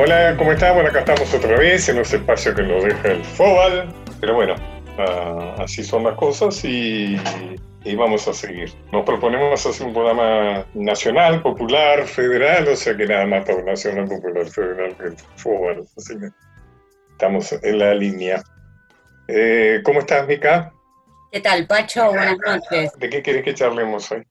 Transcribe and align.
Hola, 0.00 0.36
¿cómo 0.38 0.52
están? 0.52 0.74
Bueno, 0.74 0.90
acá 0.90 1.00
estamos 1.00 1.34
otra 1.34 1.58
vez 1.58 1.88
en 1.88 1.98
este 1.98 2.18
espacio 2.18 2.54
que 2.54 2.62
nos 2.62 2.84
deja 2.84 3.08
el 3.08 3.24
FOBAL. 3.24 3.92
Pero 4.20 4.34
bueno, 4.34 4.54
ah, 4.96 5.56
así 5.58 5.82
son 5.82 6.04
las 6.04 6.14
cosas 6.14 6.64
y, 6.64 7.16
y 7.82 7.96
vamos 7.96 8.28
a 8.28 8.32
seguir. 8.32 8.72
Nos 8.92 9.04
proponemos 9.04 9.66
hacer 9.66 9.88
un 9.88 9.92
programa 9.92 10.64
nacional, 10.74 11.42
popular, 11.42 12.06
federal, 12.06 12.68
o 12.68 12.76
sea 12.76 12.96
que 12.96 13.06
nada 13.06 13.26
más 13.26 13.44
para 13.44 13.60
nacional, 13.64 14.06
popular, 14.06 14.46
federal 14.46 14.96
que 14.96 15.04
el 15.06 15.16
FOBAL. 15.34 15.84
Así 15.96 16.16
que 16.16 16.28
estamos 17.10 17.52
en 17.60 17.78
la 17.80 17.92
línea. 17.92 18.40
Eh, 19.26 19.80
¿Cómo 19.82 19.98
estás, 19.98 20.28
Mica? 20.28 20.72
¿Qué 21.32 21.40
tal, 21.40 21.66
Pacho? 21.66 22.06
Buenas 22.10 22.38
noches. 22.38 22.92
¿De 23.00 23.10
qué 23.10 23.20
querés 23.20 23.42
que 23.42 23.52
charlemos 23.52 24.12
hoy? 24.12 24.24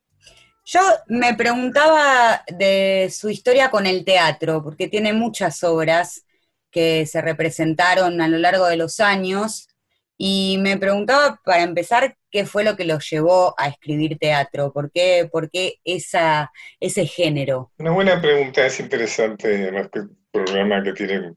Yo 0.69 0.81
me 1.07 1.33
preguntaba 1.33 2.43
de 2.45 3.09
su 3.09 3.29
historia 3.29 3.71
con 3.71 3.85
el 3.85 4.03
teatro, 4.03 4.61
porque 4.61 4.89
tiene 4.89 5.13
muchas 5.13 5.63
obras 5.63 6.25
que 6.71 7.05
se 7.05 7.21
representaron 7.21 8.19
a 8.19 8.27
lo 8.27 8.37
largo 8.37 8.65
de 8.65 8.75
los 8.75 8.99
años, 8.99 9.69
y 10.17 10.57
me 10.59 10.77
preguntaba, 10.77 11.39
para 11.45 11.63
empezar, 11.63 12.17
qué 12.29 12.45
fue 12.45 12.65
lo 12.65 12.75
que 12.75 12.83
los 12.83 13.09
llevó 13.09 13.55
a 13.57 13.69
escribir 13.69 14.17
teatro, 14.17 14.73
por 14.73 14.91
qué, 14.91 15.29
por 15.31 15.49
qué 15.49 15.75
esa, 15.85 16.51
ese 16.81 17.05
género. 17.05 17.71
Una 17.77 17.91
buena 17.91 18.21
pregunta, 18.21 18.65
es 18.65 18.77
interesante, 18.81 19.71
más 19.71 19.87
que 19.89 20.01
un 20.01 20.17
programa 20.29 20.83
que 20.83 20.91
tiene 20.91 21.33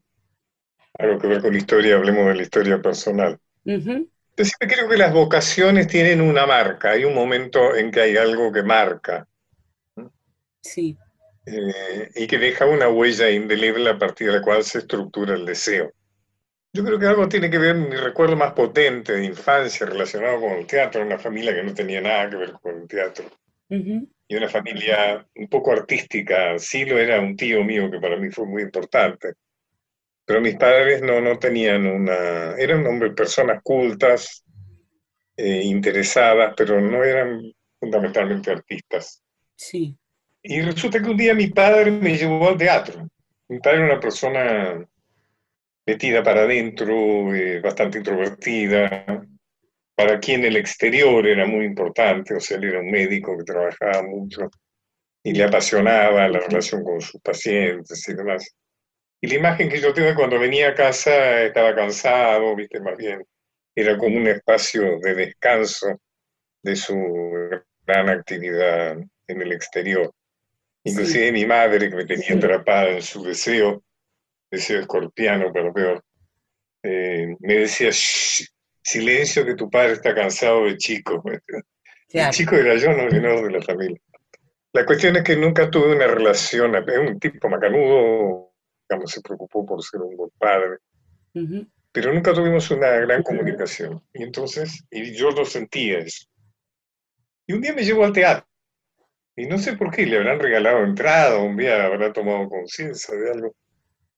algo 0.99 1.21
que 1.21 1.29
ver 1.29 1.41
con 1.41 1.53
la 1.53 1.59
historia, 1.59 1.95
hablemos 1.95 2.27
de 2.27 2.35
la 2.35 2.43
historia 2.43 2.83
personal. 2.83 3.39
Yo 3.65 4.45
siempre 4.45 4.75
creo 4.75 4.89
que 4.89 4.97
las 4.97 5.13
vocaciones 5.13 5.87
tienen 5.87 6.21
una 6.21 6.47
marca, 6.47 6.93
hay 6.93 7.05
un 7.05 7.15
momento 7.15 7.77
en 7.77 7.93
que 7.93 8.01
hay 8.01 8.17
algo 8.17 8.51
que 8.51 8.63
marca 8.63 9.29
Sí, 10.63 10.97
eh, 11.47 12.11
y 12.15 12.27
que 12.27 12.39
deja 12.39 12.67
una 12.67 12.89
huella 12.89 13.31
indeleble 13.31 13.91
a 13.91 13.99
partir 13.99 14.29
de 14.29 14.39
la 14.39 14.43
cual 14.43 14.63
se 14.63 14.79
estructura 14.79 15.35
el 15.35 15.47
deseo. 15.47 15.93
Yo 16.73 16.85
creo 16.85 16.99
que 16.99 17.07
algo 17.07 17.29
tiene 17.29 17.51
que 17.51 17.59
ver, 17.59 17.75
mi 17.75 17.97
recuerdo 17.97 18.37
más 18.37 18.53
potente 18.53 19.13
de 19.15 19.25
infancia 19.25 19.87
relacionado 19.87 20.41
con 20.41 20.53
el 20.53 20.67
teatro, 20.67 21.03
una 21.03 21.19
familia 21.19 21.55
que 21.55 21.65
no 21.65 21.75
tenía 21.75 22.01
nada 22.01 22.31
que 22.31 22.37
ver 22.37 22.53
con 22.53 22.83
el 22.83 22.87
teatro, 22.87 23.25
y 23.69 24.37
una 24.37 24.49
familia 24.49 25.27
un 25.35 25.49
poco 25.49 25.73
artística, 25.73 26.57
sí 26.59 26.85
lo 26.85 26.97
era 26.99 27.21
un 27.21 27.35
tío 27.37 27.65
mío 27.65 27.91
que 27.91 27.99
para 27.99 28.17
mí 28.17 28.31
fue 28.31 28.47
muy 28.47 28.63
importante, 28.63 29.33
pero 30.25 30.41
mis 30.41 30.55
padres 30.55 31.03
no, 31.03 31.21
no 31.21 31.41
tenían 31.41 31.87
una, 31.87 32.55
eran 32.57 32.87
hombres, 32.87 33.15
personas 33.15 33.61
cultas, 33.65 34.45
eh, 35.37 35.63
interesadas, 35.65 36.55
pero 36.57 36.81
no 36.81 37.03
eran 37.03 37.43
fundamentalmente 37.81 38.53
artistas. 38.53 39.25
sí, 39.57 39.99
Y 40.43 40.61
resulta 40.63 41.01
que 41.01 41.11
un 41.11 41.17
día 41.17 41.35
mi 41.35 41.49
padre 41.49 41.91
me 41.91 42.17
llevó 42.17 42.49
al 42.49 42.57
teatro. 42.57 43.09
Mi 43.49 43.59
padre 43.59 43.79
era 43.79 43.87
una 43.93 44.01
persona 44.01 44.87
metida 45.87 46.23
para 46.23 46.43
adentro, 46.43 47.35
eh, 47.35 47.61
bastante 47.61 47.99
introvertida, 47.99 49.27
para 49.95 50.19
quien 50.19 50.45
el 50.45 50.57
exterior 50.57 51.27
era 51.27 51.47
muy 51.47 51.67
importante, 51.67 52.35
o 52.35 52.41
sea, 52.41 52.57
él 52.57 52.65
era 52.65 52.81
un 52.81 52.91
médico 52.91 53.37
que 53.37 53.45
trabajaba 53.45 54.03
mucho 54.03 54.49
y 55.23 55.33
le 55.33 55.45
apasionaba 55.45 56.29
la 56.29 56.41
relación 56.41 56.83
con 56.85 57.01
sus 57.01 57.21
pacientes 57.21 58.09
y 58.09 58.15
demás. 58.15 58.55
Y 59.21 59.27
la 59.27 59.35
imagen 59.35 59.69
que 59.69 59.81
yo 59.81 59.93
tengo 59.93 60.15
cuando 60.15 60.39
venía 60.39 60.69
a 60.71 60.75
casa 60.75 61.43
estaba 61.43 61.75
cansado, 61.75 62.57
viste, 62.57 62.81
más 62.81 62.97
bien, 62.97 63.23
era 63.75 63.99
como 63.99 64.17
un 64.17 64.29
espacio 64.29 64.99
de 65.01 65.15
descanso 65.15 66.01
de 66.63 66.77
su 66.77 66.97
gran 67.87 68.09
actividad 68.09 68.97
en 69.27 69.43
el 69.43 69.53
exterior. 69.53 70.11
Inclusive 70.85 71.33
mi 71.33 71.45
madre, 71.45 71.91
que 71.91 71.97
me 71.97 72.07
tenía 72.07 72.35
atrapada 72.35 72.91
en 72.91 73.03
su 73.03 73.23
deseo, 73.23 73.83
deseo 74.51 74.81
escorpiano, 74.81 75.53
pero 75.53 75.73
peor, 75.73 76.05
eh, 76.83 77.37
me 77.41 77.55
decía, 77.55 77.91
"Shh, 77.91 78.47
silencio 78.83 79.45
que 79.45 79.55
tu 79.55 79.71
padre 79.71 79.93
está 79.93 80.15
cansado 80.15 80.65
de 80.65 80.77
chico. 80.77 81.23
El 81.53 81.63
claro, 82.09 82.33
chico 82.33 82.57
era 82.57 82.75
yo, 82.77 82.93
no 82.93 83.05
el 83.05 83.13
menor 83.13 83.45
de 83.45 83.59
la 83.59 83.63
familia. 83.63 84.01
La 84.73 84.85
cuestión 84.85 85.17
es 85.17 85.23
que 85.23 85.37
nunca 85.37 85.71
tuve 85.71 85.95
una 85.95 86.09
relación, 86.09 86.75
es 86.75 86.99
un 86.99 87.21
tipo 87.21 87.49
macanudo, 87.49 88.53
digamos, 88.89 89.13
se 89.13 89.21
preocupó 89.21 89.65
por 89.65 89.81
ser 89.85 90.01
un 90.01 90.17
buen 90.17 90.31
padre, 90.37 90.79
ujú, 91.35 91.69
pero 91.93 92.13
nunca 92.13 92.35
tuvimos 92.35 92.69
una 92.73 92.89
gran 92.89 93.23
comunicación. 93.23 94.03
Y 94.13 94.25
entonces, 94.25 94.85
y 94.91 95.15
yo 95.15 95.31
lo 95.31 95.45
sentía 95.45 95.99
eso. 95.99 96.27
Y 97.47 97.53
un 97.53 97.61
día 97.61 97.75
me 97.75 97.85
llevó 97.85 98.05
al 98.05 98.13
teatro. 98.13 98.45
Y 99.37 99.47
no 99.47 99.59
sé 99.59 99.77
por 99.77 99.91
qué, 99.91 100.07
le 100.07 100.19
habrán 100.19 100.41
regalado 100.41 100.85
entrada, 100.85 101.39
un 101.39 101.57
día 101.57 101.85
habrá 101.85 102.13
tomado 102.13 102.49
conciencia 102.49 103.15
de 103.15 103.31
algo. 103.31 103.55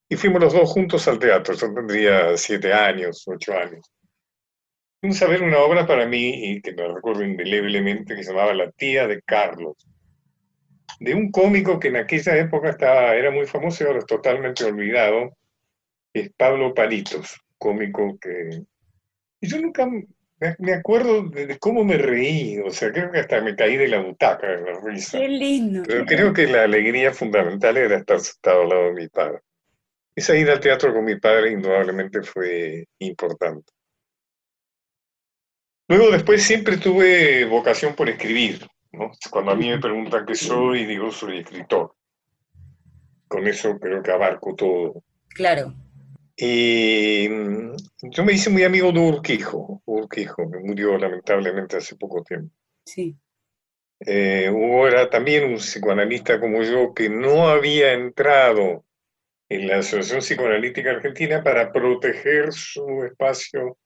Y 0.08 0.16
fuimos 0.16 0.40
los 0.40 0.52
dos 0.52 0.70
juntos 0.70 1.06
al 1.08 1.18
teatro, 1.18 1.54
yo 1.54 1.72
tendría 1.72 2.36
siete 2.36 2.72
años, 2.72 3.22
ocho 3.26 3.52
años. 3.52 3.90
Fuimos 5.00 5.22
a 5.22 5.26
ver 5.26 5.42
una 5.42 5.58
obra 5.58 5.86
para 5.86 6.06
mí, 6.06 6.52
y 6.52 6.60
que 6.60 6.72
me 6.72 6.86
recuerdo 6.86 7.24
indeleblemente, 7.24 8.14
que 8.14 8.22
se 8.22 8.30
llamaba 8.30 8.54
La 8.54 8.70
tía 8.72 9.06
de 9.06 9.22
Carlos, 9.22 9.76
de 11.00 11.14
un 11.14 11.30
cómico 11.30 11.80
que 11.80 11.88
en 11.88 11.96
aquella 11.96 12.36
época 12.36 12.70
estaba, 12.70 13.14
era 13.14 13.30
muy 13.30 13.46
famoso 13.46 13.82
y 13.82 13.86
ahora 13.86 13.98
es 14.00 14.06
totalmente 14.06 14.64
olvidado, 14.64 15.36
es 16.12 16.30
Pablo 16.36 16.74
Palitos, 16.74 17.40
cómico 17.58 18.18
que... 18.20 18.62
Y 19.40 19.48
yo 19.48 19.60
nunca 19.60 19.88
me 20.42 20.56
me 20.58 20.72
acuerdo 20.74 21.22
de, 21.28 21.46
de 21.46 21.58
cómo 21.58 21.84
me 21.84 21.96
reí, 21.96 22.58
o 22.58 22.70
sea, 22.70 22.90
creo 22.92 23.12
que 23.12 23.20
hasta 23.20 23.40
me 23.40 23.54
caí 23.54 23.76
de 23.76 23.88
la 23.88 24.00
butaca 24.00 24.48
de 24.48 24.62
la 24.62 24.80
risa. 24.80 25.18
qué 25.18 25.28
lindo. 25.28 25.82
Pero 25.86 26.04
creo 26.04 26.32
que 26.32 26.46
la 26.48 26.64
alegría 26.64 27.12
fundamental 27.12 27.76
era 27.76 27.98
estar 27.98 28.18
sentado 28.18 28.62
al 28.62 28.68
lado 28.68 28.84
de 28.86 28.92
mi 28.92 29.08
padre. 29.08 29.38
Esa 30.14 30.36
ida 30.36 30.52
al 30.52 30.60
teatro 30.60 30.92
con 30.92 31.04
mi 31.04 31.18
padre 31.18 31.52
indudablemente 31.52 32.22
fue 32.22 32.86
importante. 32.98 33.72
Luego 35.88 36.10
después 36.10 36.42
siempre 36.42 36.76
tuve 36.76 37.44
vocación 37.44 37.94
por 37.94 38.08
escribir, 38.08 38.66
¿no? 38.92 39.12
Cuando 39.30 39.52
a 39.52 39.56
mí 39.56 39.68
me 39.68 39.78
preguntan 39.78 40.26
qué 40.26 40.34
soy, 40.34 40.86
digo 40.86 41.10
soy 41.12 41.38
escritor. 41.38 41.94
Con 43.28 43.46
eso 43.46 43.78
creo 43.78 44.02
que 44.02 44.10
abarco 44.10 44.54
todo. 44.54 45.02
Claro, 45.28 45.74
Y 46.36 47.28
mm, 47.28 47.76
yo 48.10 48.24
me 48.24 48.32
hice 48.32 48.50
muy 48.50 48.64
amigo 48.64 48.90
de 48.92 49.00
Urquijo, 49.00 49.82
Urquijo, 49.84 50.50
que 50.50 50.58
murió 50.58 50.96
lamentablemente 50.96 51.76
hace 51.76 51.96
poco 51.96 52.22
tiempo. 52.22 52.54
sí, 52.84 53.16
Eh, 54.00 54.50
Hugo 54.50 54.88
era 54.88 55.08
también 55.08 55.44
un 55.44 55.56
psicoanalista 55.56 56.40
como 56.40 56.62
yo 56.62 56.92
que 56.92 57.08
no 57.08 57.48
había 57.48 57.92
entrado 57.92 58.84
en 59.48 59.68
la 59.68 59.78
Asociación 59.78 60.20
Psicoanalítica 60.20 60.90
Argentina 60.90 61.42
para 61.42 61.70
proteger 61.70 62.52
su 62.52 63.04
espacio 63.04 63.78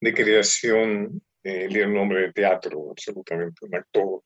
de 0.00 0.14
creación. 0.14 1.22
Eh, 1.44 1.64
él 1.64 1.76
era 1.76 1.88
un 1.88 1.98
hombre 1.98 2.22
de 2.22 2.32
teatro, 2.32 2.90
absolutamente, 2.90 3.66
un 3.66 3.74
actor. 3.76 4.22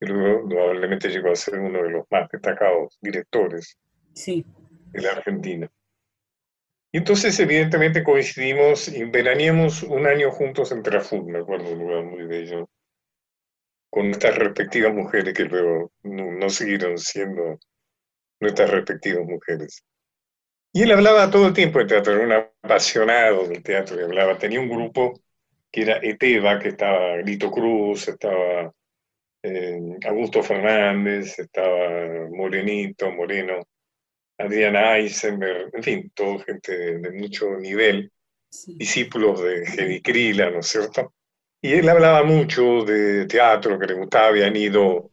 Y 0.00 0.06
luego 0.06 0.48
probablemente 0.48 1.08
llegó 1.10 1.30
a 1.30 1.36
ser 1.36 1.60
uno 1.60 1.82
de 1.82 1.90
los 1.90 2.06
más 2.10 2.28
destacados 2.30 2.98
directores 3.00 3.78
sí, 4.14 4.44
de 4.92 5.02
la 5.02 5.12
Argentina. 5.12 5.70
Y 6.94 6.98
entonces, 6.98 7.40
evidentemente, 7.40 8.04
coincidimos 8.04 8.86
y 8.86 9.02
veraneamos 9.02 9.82
un 9.82 10.06
año 10.06 10.30
juntos 10.30 10.70
en 10.70 10.80
Traful, 10.80 11.26
me 11.26 11.40
acuerdo, 11.40 11.72
un 11.72 11.80
lugar 11.80 12.04
muy 12.04 12.22
bello, 12.22 12.70
con 13.90 14.06
nuestras 14.06 14.38
respectivas 14.38 14.94
mujeres 14.94 15.34
que 15.34 15.42
luego 15.42 15.90
no, 16.04 16.30
no 16.30 16.48
siguieron 16.48 16.96
siendo 16.96 17.58
nuestras 18.38 18.70
respectivas 18.70 19.26
mujeres. 19.26 19.84
Y 20.72 20.82
él 20.82 20.92
hablaba 20.92 21.32
todo 21.32 21.48
el 21.48 21.52
tiempo 21.52 21.80
de 21.80 21.86
teatro, 21.86 22.12
era 22.12 22.24
un 22.26 22.32
apasionado 22.62 23.48
del 23.48 23.64
teatro, 23.64 24.00
y 24.00 24.04
hablaba, 24.04 24.38
tenía 24.38 24.60
un 24.60 24.68
grupo 24.68 25.20
que 25.72 25.82
era 25.82 25.98
ETEVA, 26.00 26.60
que 26.60 26.68
estaba 26.68 27.16
Lito 27.16 27.50
Cruz, 27.50 28.06
estaba 28.06 28.72
eh, 29.42 29.80
Augusto 30.06 30.44
Fernández, 30.44 31.40
estaba 31.40 32.28
Morenito, 32.30 33.10
Moreno, 33.10 33.64
Adriana 34.38 34.96
Eisenberg, 34.98 35.70
en 35.72 35.82
fin, 35.82 36.12
todo 36.14 36.38
gente 36.40 36.76
de, 36.76 36.98
de 36.98 37.10
mucho 37.12 37.56
nivel, 37.58 38.10
sí, 38.50 38.74
discípulos 38.76 39.42
de 39.42 39.64
Heidi 39.64 40.02
Krila, 40.02 40.50
¿no 40.50 40.60
es 40.60 40.66
cierto? 40.66 41.14
Y 41.60 41.72
él 41.72 41.88
hablaba 41.88 42.24
mucho 42.24 42.84
de 42.84 43.26
teatro, 43.26 43.78
que 43.78 43.86
le 43.86 43.94
gustaba, 43.94 44.28
habían 44.28 44.54
ido 44.54 45.10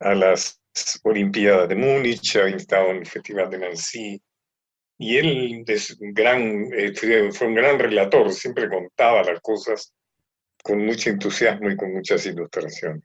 a 0.00 0.14
las 0.14 0.60
Olimpiadas 1.04 1.68
de 1.68 1.76
Múnich, 1.76 2.36
habían 2.36 2.56
estado 2.58 2.90
en 2.90 2.96
el 2.98 3.06
Festival 3.06 3.50
de 3.50 3.58
Nancy, 3.58 4.20
y 4.98 5.16
él 5.16 5.64
es 5.66 5.96
un 6.00 6.12
gran, 6.12 6.68
eh, 6.72 6.92
fue 7.32 7.46
un 7.46 7.54
gran 7.54 7.78
relator, 7.78 8.32
siempre 8.32 8.68
contaba 8.68 9.22
las 9.22 9.40
cosas 9.40 9.92
con 10.62 10.84
mucho 10.84 11.10
entusiasmo 11.10 11.70
y 11.70 11.76
con 11.76 11.92
muchas 11.92 12.24
ilustraciones. 12.26 13.02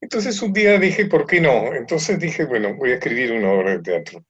Entonces 0.00 0.40
un 0.42 0.52
día 0.52 0.78
dije, 0.78 1.06
¿por 1.06 1.26
qué 1.26 1.40
no? 1.40 1.74
Entonces 1.74 2.18
dije, 2.18 2.44
bueno, 2.44 2.74
voy 2.74 2.92
a 2.92 2.94
escribir 2.94 3.32
una 3.32 3.52
obra 3.52 3.72
de 3.72 3.82
teatro. 3.82 4.24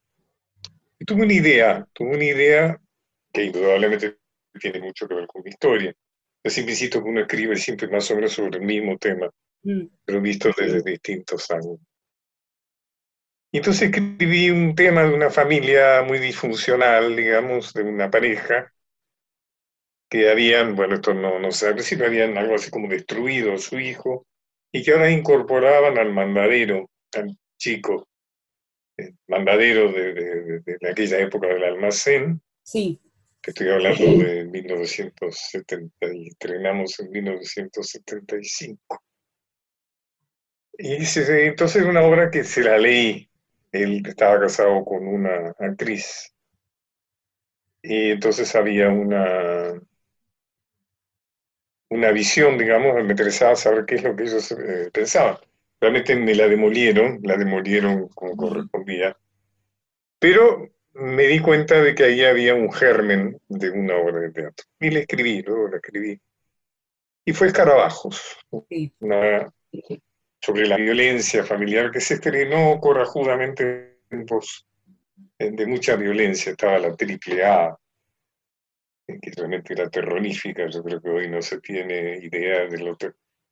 Y 0.99 1.05
tuve 1.05 1.23
una 1.23 1.33
idea, 1.33 1.87
tuve 1.93 2.17
una 2.17 2.25
idea 2.25 2.81
que 3.33 3.45
indudablemente 3.45 4.19
tiene 4.61 4.81
mucho 4.81 5.07
que 5.07 5.15
ver 5.15 5.27
con 5.27 5.43
mi 5.43 5.51
historia. 5.51 5.95
Siempre 6.45 6.73
insisto 6.73 7.03
que 7.03 7.09
uno 7.09 7.21
escribe 7.21 7.57
siempre 7.57 7.89
más 7.89 8.11
o 8.11 8.17
menos 8.17 8.33
sobre 8.33 8.59
el 8.59 8.65
mismo 8.65 8.97
tema, 8.99 9.31
mm, 9.63 9.87
pero 10.05 10.21
visto 10.21 10.51
desde 10.57 10.83
distintos 10.83 11.51
ángulos. 11.51 11.81
Y 13.53 13.59
entonces 13.59 13.91
escribí 13.91 14.51
un 14.51 14.75
tema 14.75 15.05
de 15.05 15.15
una 15.15 15.31
familia 15.31 16.03
muy 16.03 16.19
disfuncional, 16.19 17.17
digamos, 17.17 17.73
de 17.73 17.83
una 17.83 18.11
pareja, 18.11 18.73
que 20.09 20.31
habían, 20.31 20.75
bueno, 20.75 20.97
esto 20.97 21.15
no, 21.15 21.39
no 21.39 21.53
sé, 21.53 21.69
al 21.69 21.75
principio 21.75 22.07
habían 22.07 22.37
algo 22.37 22.55
así 22.57 22.71
como 22.71 22.89
destruido 22.89 23.55
a 23.55 23.59
su 23.59 23.79
hijo, 23.79 24.27
y 24.73 24.83
que 24.83 24.93
ahora 24.93 25.11
incorporaban 25.11 25.99
al 25.99 26.13
mandadero, 26.13 26.91
al 27.17 27.37
chico, 27.57 28.09
el 28.97 29.17
mandadero 29.27 29.93
de, 29.93 30.15
de, 30.61 30.91
aquella 30.91 31.19
época 31.19 31.49
del 31.49 31.65
almacén. 31.65 32.41
Sí. 32.63 33.01
Que 33.43 33.53
estoy 33.53 33.71
hablando 33.71 34.05
de 34.05 34.45
1970, 34.45 36.15
y 36.15 36.29
estrenamos 36.29 37.01
en 37.01 37.11
1975. 37.11 39.03
Y 40.79 40.97
entonces 40.97 41.85
una 41.85 42.03
obra 42.03 42.31
que 42.31 42.45
se 42.45 42.63
la 42.63 42.79
leí. 42.79 43.29
Él 43.73 44.03
estaba 44.07 44.41
casado 44.41 44.85
con 44.85 45.07
una 45.07 45.55
actriz. 45.59 46.35
Y 47.83 48.11
entonces 48.11 48.55
había 48.55 48.89
una, 48.89 49.81
una 51.91 52.13
visión, 52.13 52.57
digamos, 52.57 52.95
me 52.95 53.11
interesaba 53.11 53.57
saber 53.57 53.85
qué 53.85 53.97
es 53.97 54.03
lo 54.03 54.17
que 54.17 54.25
ellos 54.25 54.53
eh, 54.53 54.91
pensaban. 54.93 55.37
Realmente 55.81 56.15
me 56.17 56.35
la 56.35 56.47
demolieron, 56.47 57.21
la 57.23 57.37
demolieron 57.37 58.09
como 58.09 58.37
correspondía, 58.37 59.17
pero 60.19 60.69
me 60.93 61.25
di 61.25 61.41
cuenta 61.41 61.81
de 61.81 61.95
que 61.95 62.05
ahí 62.05 62.25
había 62.25 62.55
un 62.55 62.73
germen 62.73 63.41
de 63.49 63.71
una 63.71 63.97
obra 63.97 64.21
de 64.21 64.31
teatro. 64.31 64.67
Y 64.79 64.91
la 64.91 65.01
escribí, 65.01 65.43
luego 65.43 65.69
la 65.69 65.77
escribí. 65.77 66.21
Y 67.25 67.33
fue 67.33 67.49
Escarabajos, 67.49 68.39
una, 69.01 69.53
sobre 70.41 70.67
la 70.67 70.77
violencia 70.77 71.45
familiar 71.45 71.91
que 71.91 72.01
se 72.01 72.15
estrenó 72.15 72.79
corajudamente 72.81 73.99
en 74.11 74.19
tiempos 74.19 74.67
de 75.39 75.67
mucha 75.67 75.97
violencia. 75.97 76.53
Estaba 76.53 76.79
la 76.79 76.95
triple 76.95 77.45
A, 77.45 77.77
que 79.19 79.31
realmente 79.37 79.73
era 79.73 79.89
terrorífica, 79.89 80.69
yo 80.69 80.83
creo 80.83 81.01
que 81.01 81.11
hoy 81.11 81.31
no 81.31 81.41
se 81.43 81.61
tiene 81.61 82.19
idea 82.19 82.67
de 82.67 82.79
lo 82.79 82.97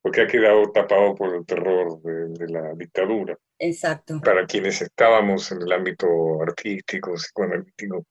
porque 0.00 0.22
ha 0.22 0.26
quedado 0.26 0.70
tapado 0.70 1.14
por 1.14 1.34
el 1.34 1.44
terror 1.44 2.00
de, 2.02 2.48
la 2.48 2.72
dictadura. 2.74 3.36
Exacto. 3.58 4.20
Para 4.24 4.46
quienes 4.46 4.80
estábamos 4.80 5.50
en 5.52 5.62
el 5.62 5.72
ámbito 5.72 6.40
artístico, 6.40 7.14
psicoanalítico, 7.14 8.06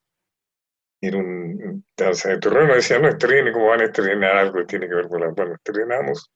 era 1.00 1.16
un, 1.16 1.84
sea, 2.12 2.32
el 2.32 2.40
terror 2.40 2.68
no 2.68 2.74
decía, 2.74 2.98
no 2.98 3.08
estrene, 3.08 3.52
¿cómo 3.52 3.68
van 3.68 3.80
a 3.80 3.84
estrenar 3.84 4.36
algo 4.36 4.58
que 4.58 4.64
tiene 4.66 4.88
que 4.88 4.94
ver 4.94 5.08
con 5.08 5.20
la... 5.20 5.28
Bueno, 5.28 5.54
estrenamos 5.54 6.30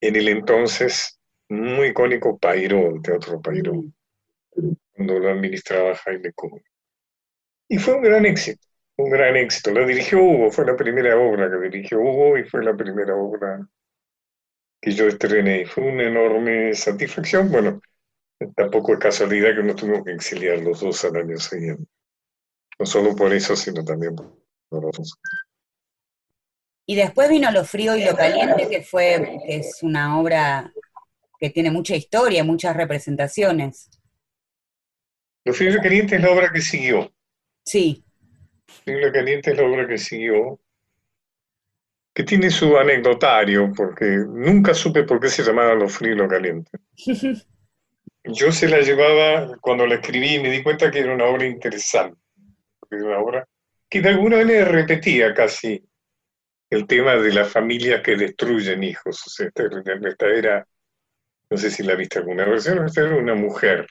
en 0.00 0.16
el 0.16 0.28
entonces 0.28 1.18
muy 1.48 1.88
icónico 1.88 2.38
Pairo, 2.38 2.94
el 2.94 3.02
Teatro 3.02 3.40
Pairo, 3.40 3.74
mm. 3.74 4.72
cuando 4.92 5.18
lo 5.18 5.30
administraba 5.30 5.94
Jaime 5.94 6.32
Cohen. 6.32 6.62
Y 7.68 7.78
fue 7.78 7.94
un 7.94 8.02
gran 8.02 8.26
éxito 8.26 8.69
un 9.02 9.10
gran 9.10 9.36
éxito. 9.36 9.70
Lo 9.70 9.86
dirigió 9.86 10.22
Hugo, 10.22 10.50
fue 10.50 10.64
la 10.64 10.76
primera 10.76 11.18
obra 11.18 11.50
que 11.50 11.68
dirigió 11.68 12.00
Hugo 12.00 12.38
y 12.38 12.44
fue 12.44 12.64
la 12.64 12.76
primera 12.76 13.14
obra 13.14 13.66
que 14.80 14.92
yo 14.92 15.06
estrené. 15.06 15.66
Fue 15.66 15.84
una 15.84 16.04
enorme 16.04 16.74
satisfacción. 16.74 17.50
Bueno, 17.50 17.80
tampoco 18.56 18.94
es 18.94 18.98
casualidad 18.98 19.54
que 19.54 19.62
nos 19.62 19.76
tuvimos 19.76 20.04
que 20.04 20.12
exiliar 20.12 20.58
los 20.58 20.80
dos 20.80 21.04
al 21.04 21.16
año 21.16 21.36
siguiente. 21.38 21.84
No 22.78 22.86
solo 22.86 23.14
por 23.14 23.32
eso, 23.32 23.54
sino 23.56 23.84
también 23.84 24.16
por 24.16 24.86
otros. 24.86 25.14
Y 26.86 26.96
después 26.96 27.28
vino 27.28 27.50
Lo 27.50 27.64
Frío 27.64 27.94
y 27.96 28.04
Lo 28.04 28.16
Caliente, 28.16 28.68
que 28.68 28.82
fue, 28.82 29.38
que 29.46 29.56
es 29.56 29.82
una 29.82 30.18
obra 30.18 30.72
que 31.38 31.50
tiene 31.50 31.70
mucha 31.70 31.94
historia, 31.94 32.42
muchas 32.42 32.76
representaciones. 32.76 33.90
Lo 35.44 35.54
Frío 35.54 35.70
y 35.70 35.72
Lo 35.74 35.82
Caliente 35.82 36.16
es 36.16 36.22
la 36.22 36.32
obra 36.32 36.50
que 36.52 36.60
siguió. 36.60 37.12
Sí. 37.64 38.04
Lo 38.86 39.12
Caliente 39.12 39.50
es 39.50 39.56
la 39.56 39.64
obra 39.64 39.86
que 39.86 39.98
siguió, 39.98 40.58
que 42.14 42.24
tiene 42.24 42.50
su 42.50 42.76
anecdotario, 42.76 43.72
porque 43.76 44.04
nunca 44.04 44.74
supe 44.74 45.04
por 45.04 45.20
qué 45.20 45.28
se 45.28 45.42
llamaba 45.42 45.74
Lo 45.74 45.88
Frío 45.88 46.12
y 46.12 46.16
Lo 46.16 46.28
Caliente. 46.28 46.70
Yo 48.24 48.52
se 48.52 48.68
la 48.68 48.80
llevaba, 48.80 49.56
cuando 49.60 49.86
la 49.86 49.94
escribí, 49.94 50.38
me 50.38 50.50
di 50.50 50.62
cuenta 50.62 50.90
que 50.90 50.98
era 50.98 51.14
una 51.14 51.24
obra 51.24 51.46
interesante, 51.46 52.20
era 52.90 53.04
una 53.04 53.18
obra 53.18 53.48
que 53.88 54.00
de 54.00 54.10
alguna 54.10 54.36
manera 54.36 54.66
repetía 54.66 55.34
casi 55.34 55.84
el 56.70 56.86
tema 56.86 57.16
de 57.16 57.32
las 57.32 57.50
familias 57.50 58.02
que 58.02 58.14
destruyen 58.14 58.84
hijos. 58.84 59.26
O 59.26 59.30
sea, 59.30 59.48
esta, 59.48 60.26
era, 60.28 60.66
no 61.50 61.56
sé 61.56 61.70
si 61.70 61.82
la 61.82 61.96
viste 61.96 62.20
alguna 62.20 62.44
versión, 62.44 62.86
esta 62.86 63.00
era 63.00 63.16
una 63.16 63.34
mujer. 63.34 63.88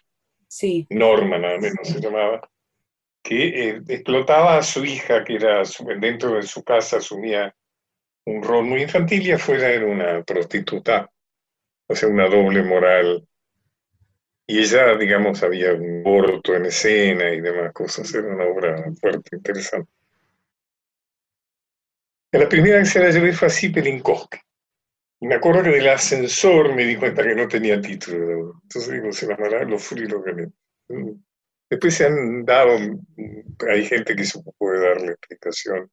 Sí. 0.48 0.88
Norma, 0.90 1.38
nada 1.38 1.58
menos 1.60 1.88
se 1.88 2.00
llamaba 2.00 2.50
que 3.21 3.69
eh, 3.69 3.81
explotaba 3.88 4.57
a 4.57 4.63
su 4.63 4.86
hija, 4.86 5.24
que 5.24 5.36
era 5.36 5.62
dentro 6.00 6.36
de 6.36 6.44
su 6.44 6.63
casa 6.63 6.98
asumía 6.98 7.54
un 8.25 8.44
rol 8.44 8.66
muy 8.66 8.83
infantil 8.83 9.25
y 9.27 9.31
afuera 9.31 9.69
era 9.69 9.86
una 9.86 10.24
prostituta, 10.24 11.10
o 11.88 11.95
sea, 11.95 12.10
una 12.10 12.27
doble 12.27 12.63
moral. 12.63 13.25
Y 14.48 14.60
ella, 14.60 14.95
digamos, 14.95 15.44
había 15.44 15.74
un 15.74 16.04
aborto 16.06 16.56
en 16.56 16.66
escena 16.66 17.31
y 17.31 17.42
demás 17.42 17.71
cosas, 17.74 18.13
era 18.13 18.27
una 18.27 18.45
obra 18.45 18.83
fuerte, 19.00 19.36
interesante. 19.36 19.92
La 22.31 22.48
primera 22.48 22.80
que 22.80 22.86
se 22.86 23.00
la 23.00 23.10
llevé 23.10 23.33
fue 23.33 23.48
así 23.48 23.69
Pelinkowski. 23.69 24.38
Y 25.21 25.27
me 25.27 25.36
acuerdo 25.36 25.63
que 25.63 25.71
del 25.71 25.89
ascensor 25.89 26.74
me 26.74 26.86
di 26.86 26.95
cuenta 26.95 27.24
que 27.24 27.36
no 27.36 27.48
tenía 27.48 27.81
título. 27.81 28.62
Entonces 28.63 28.92
digo, 28.92 29.12
se 29.12 29.27
llamará 29.27 29.63
Lo 29.66 29.77
Frío 29.77 30.06
y 30.06 30.07
lo 30.07 30.24
Caliente. 30.24 30.56
Después 31.69 31.94
se 31.94 32.06
han 32.06 32.45
dado, 32.45 32.77
hay 33.69 33.86
gente 33.86 34.16
que 34.16 34.25
se 34.25 34.42
puede 34.57 34.88
darle 34.89 35.12
explicación. 35.12 35.92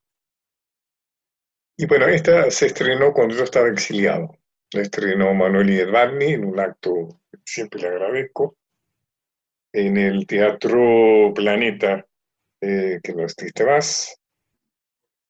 Y 1.76 1.86
bueno, 1.86 2.06
esta 2.06 2.50
se 2.50 2.66
estrenó 2.66 3.12
cuando 3.12 3.34
yo 3.34 3.44
estaba 3.44 3.68
exiliado. 3.68 4.30
La 4.72 4.82
estrenó 4.82 5.34
Manuel 5.34 5.70
Edvarni 5.70 6.32
en 6.32 6.44
un 6.44 6.58
acto 6.58 7.20
que 7.30 7.38
siempre 7.44 7.80
le 7.80 7.88
agradezco, 7.88 8.56
en 9.72 9.98
el 9.98 10.26
Teatro 10.26 11.32
Planeta, 11.34 12.06
eh, 12.62 12.98
que 13.02 13.12
no 13.12 13.24
existe 13.24 13.64
más. 13.64 14.18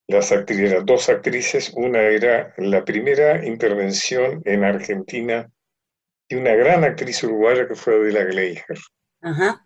Las 0.08 0.30
actrices, 0.30 0.70
eran 0.70 0.86
dos 0.86 1.08
actrices, 1.08 1.72
una 1.74 2.00
era 2.02 2.54
la 2.58 2.84
primera 2.84 3.44
intervención 3.44 4.40
en 4.44 4.62
Argentina 4.62 5.50
de 6.28 6.36
una 6.36 6.54
gran 6.54 6.84
actriz 6.84 7.24
uruguaya 7.24 7.66
que 7.66 7.74
fue 7.74 7.96
Adela 7.96 8.22
Gleijer. 8.22 8.78
Ajá. 9.20 9.65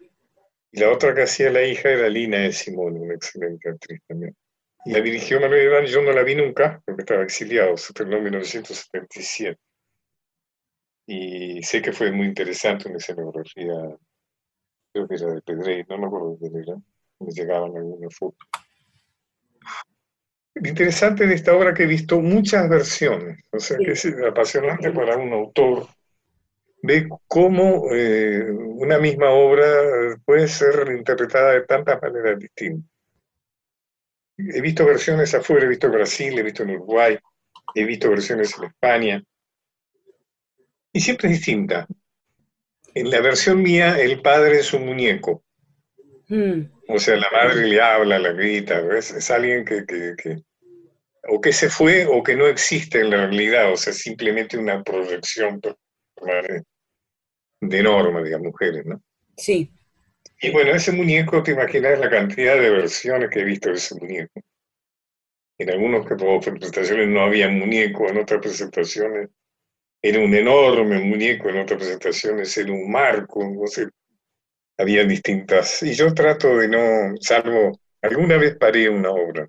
Y 0.72 0.80
la 0.80 0.90
otra 0.90 1.14
que 1.14 1.22
hacía 1.22 1.50
la 1.50 1.62
hija 1.62 1.90
era 1.90 2.08
Lina 2.08 2.38
de 2.38 2.52
Simón, 2.52 2.96
una 2.96 3.14
excelente 3.14 3.68
actriz 3.68 4.00
también. 4.06 4.36
Y 4.84 4.92
la 4.92 5.00
dirigió 5.00 5.40
Manuel 5.40 5.64
Iván, 5.66 5.84
yo 5.86 6.02
no 6.02 6.12
la 6.12 6.22
vi 6.22 6.34
nunca, 6.34 6.80
porque 6.84 7.02
estaba 7.02 7.22
exiliado, 7.22 7.76
se 7.76 7.92
estrenó 7.92 8.16
en 8.16 8.24
1977. 8.24 9.58
Y 11.06 11.62
sé 11.62 11.82
que 11.82 11.92
fue 11.92 12.12
muy 12.12 12.26
interesante 12.26 12.88
una 12.88 12.98
escenografía, 12.98 13.74
creo 14.92 15.08
que 15.08 15.14
era 15.16 15.34
de 15.34 15.42
Pedrey, 15.42 15.84
no 15.88 15.98
me 15.98 16.06
acuerdo 16.06 16.32
de 16.32 16.38
quién 16.38 16.62
era, 16.62 16.76
me 17.18 17.32
llegaban 17.32 17.76
algunas 17.76 18.14
fotos. 18.14 18.48
Lo 20.54 20.68
interesante 20.68 21.26
de 21.26 21.34
esta 21.34 21.54
obra 21.54 21.74
que 21.74 21.82
he 21.82 21.86
visto 21.86 22.20
muchas 22.20 22.68
versiones, 22.68 23.42
o 23.50 23.58
sea 23.58 23.76
que 23.78 23.92
es 23.92 24.06
apasionante 24.26 24.90
para 24.92 25.16
un 25.16 25.32
autor 25.32 25.88
ve 26.82 27.08
cómo 27.26 27.92
eh, 27.92 28.50
una 28.50 28.98
misma 28.98 29.30
obra 29.30 29.66
puede 30.24 30.48
ser 30.48 30.90
interpretada 30.96 31.52
de 31.52 31.62
tantas 31.62 32.00
maneras 32.00 32.38
distintas. 32.38 32.90
He 34.36 34.60
visto 34.60 34.86
versiones 34.86 35.34
afuera, 35.34 35.66
he 35.66 35.68
visto 35.68 35.86
en 35.86 35.92
Brasil, 35.92 36.38
he 36.38 36.42
visto 36.42 36.62
en 36.62 36.70
Uruguay, 36.70 37.18
he 37.74 37.84
visto 37.84 38.08
versiones 38.08 38.56
en 38.56 38.64
España, 38.64 39.22
y 40.92 41.00
siempre 41.00 41.28
es 41.28 41.34
distinta. 41.34 41.86
En 42.94 43.10
la 43.10 43.20
versión 43.20 43.62
mía, 43.62 44.00
el 44.00 44.22
padre 44.22 44.60
es 44.60 44.72
un 44.72 44.86
muñeco. 44.86 45.44
Hmm. 46.28 46.62
O 46.88 46.98
sea, 46.98 47.16
la 47.16 47.28
madre 47.30 47.66
le 47.66 47.80
habla, 47.80 48.18
la 48.18 48.32
grita, 48.32 48.80
es 48.96 49.30
alguien 49.30 49.64
que, 49.64 49.84
que, 49.86 50.42
o 51.28 51.40
que 51.40 51.52
se 51.52 51.68
fue 51.68 52.06
o 52.06 52.22
que 52.22 52.34
no 52.34 52.46
existe 52.46 53.00
en 53.00 53.10
la 53.10 53.26
realidad, 53.26 53.72
o 53.72 53.76
sea, 53.76 53.92
simplemente 53.92 54.58
una 54.58 54.82
proyección 54.82 55.60
de 57.60 57.82
norma, 57.82 58.22
de 58.22 58.30
las 58.30 58.40
mujeres, 58.40 58.86
¿no? 58.86 59.02
Sí. 59.36 59.70
Y 60.40 60.50
bueno, 60.50 60.72
ese 60.72 60.92
muñeco, 60.92 61.42
te 61.42 61.52
imaginas 61.52 61.98
la 61.98 62.08
cantidad 62.08 62.58
de 62.58 62.70
versiones 62.70 63.28
que 63.30 63.40
he 63.40 63.44
visto 63.44 63.68
de 63.68 63.76
ese 63.76 63.94
muñeco. 63.94 64.40
En 65.58 65.70
algunas 65.70 66.06
presentaciones 66.06 67.08
no 67.08 67.20
había 67.20 67.48
muñeco, 67.48 68.08
en 68.08 68.18
otras 68.18 68.40
presentaciones 68.40 69.28
era 70.02 70.18
un 70.20 70.34
enorme 70.34 70.98
muñeco, 71.00 71.50
en 71.50 71.58
otras 71.58 71.78
presentaciones 71.78 72.56
era 72.56 72.72
un 72.72 72.90
marco, 72.90 73.44
no 73.44 73.66
sé, 73.66 73.88
había 74.78 75.04
distintas. 75.04 75.82
Y 75.82 75.92
yo 75.92 76.14
trato 76.14 76.56
de 76.56 76.68
no, 76.68 77.14
salvo, 77.20 77.78
alguna 78.00 78.38
vez 78.38 78.56
paré 78.56 78.88
una 78.88 79.10
obra, 79.10 79.46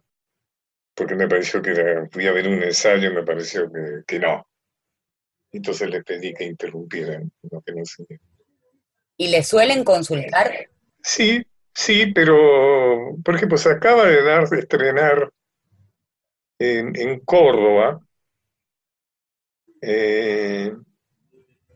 porque 0.93 1.15
me 1.15 1.29
pareció 1.29 1.61
que 1.61 1.71
era, 1.71 2.05
fui 2.11 2.27
a 2.27 2.33
ver 2.33 2.49
un 2.49 2.61
ensayo 2.61 3.09
y 3.09 3.15
me 3.15 3.23
pareció 3.23 3.71
que, 3.71 4.03
que 4.05 4.19
no, 4.19 4.45
entonces 5.57 5.89
le 5.89 6.03
pedí 6.03 6.33
que 6.33 6.45
interrumpieran 6.45 7.31
lo 7.49 7.61
que 7.61 7.73
no 7.73 7.83
¿Y 9.17 9.27
le 9.27 9.43
suelen 9.43 9.83
consultar? 9.83 10.69
Sí, 11.03 11.45
sí, 11.73 12.11
pero, 12.13 13.17
por 13.23 13.35
ejemplo, 13.35 13.57
se 13.57 13.71
acaba 13.71 14.05
de 14.05 14.23
dar 14.23 14.47
de 14.49 14.59
estrenar 14.59 15.31
en, 16.59 17.19
Córdoba 17.21 17.99
eh, 19.81 20.73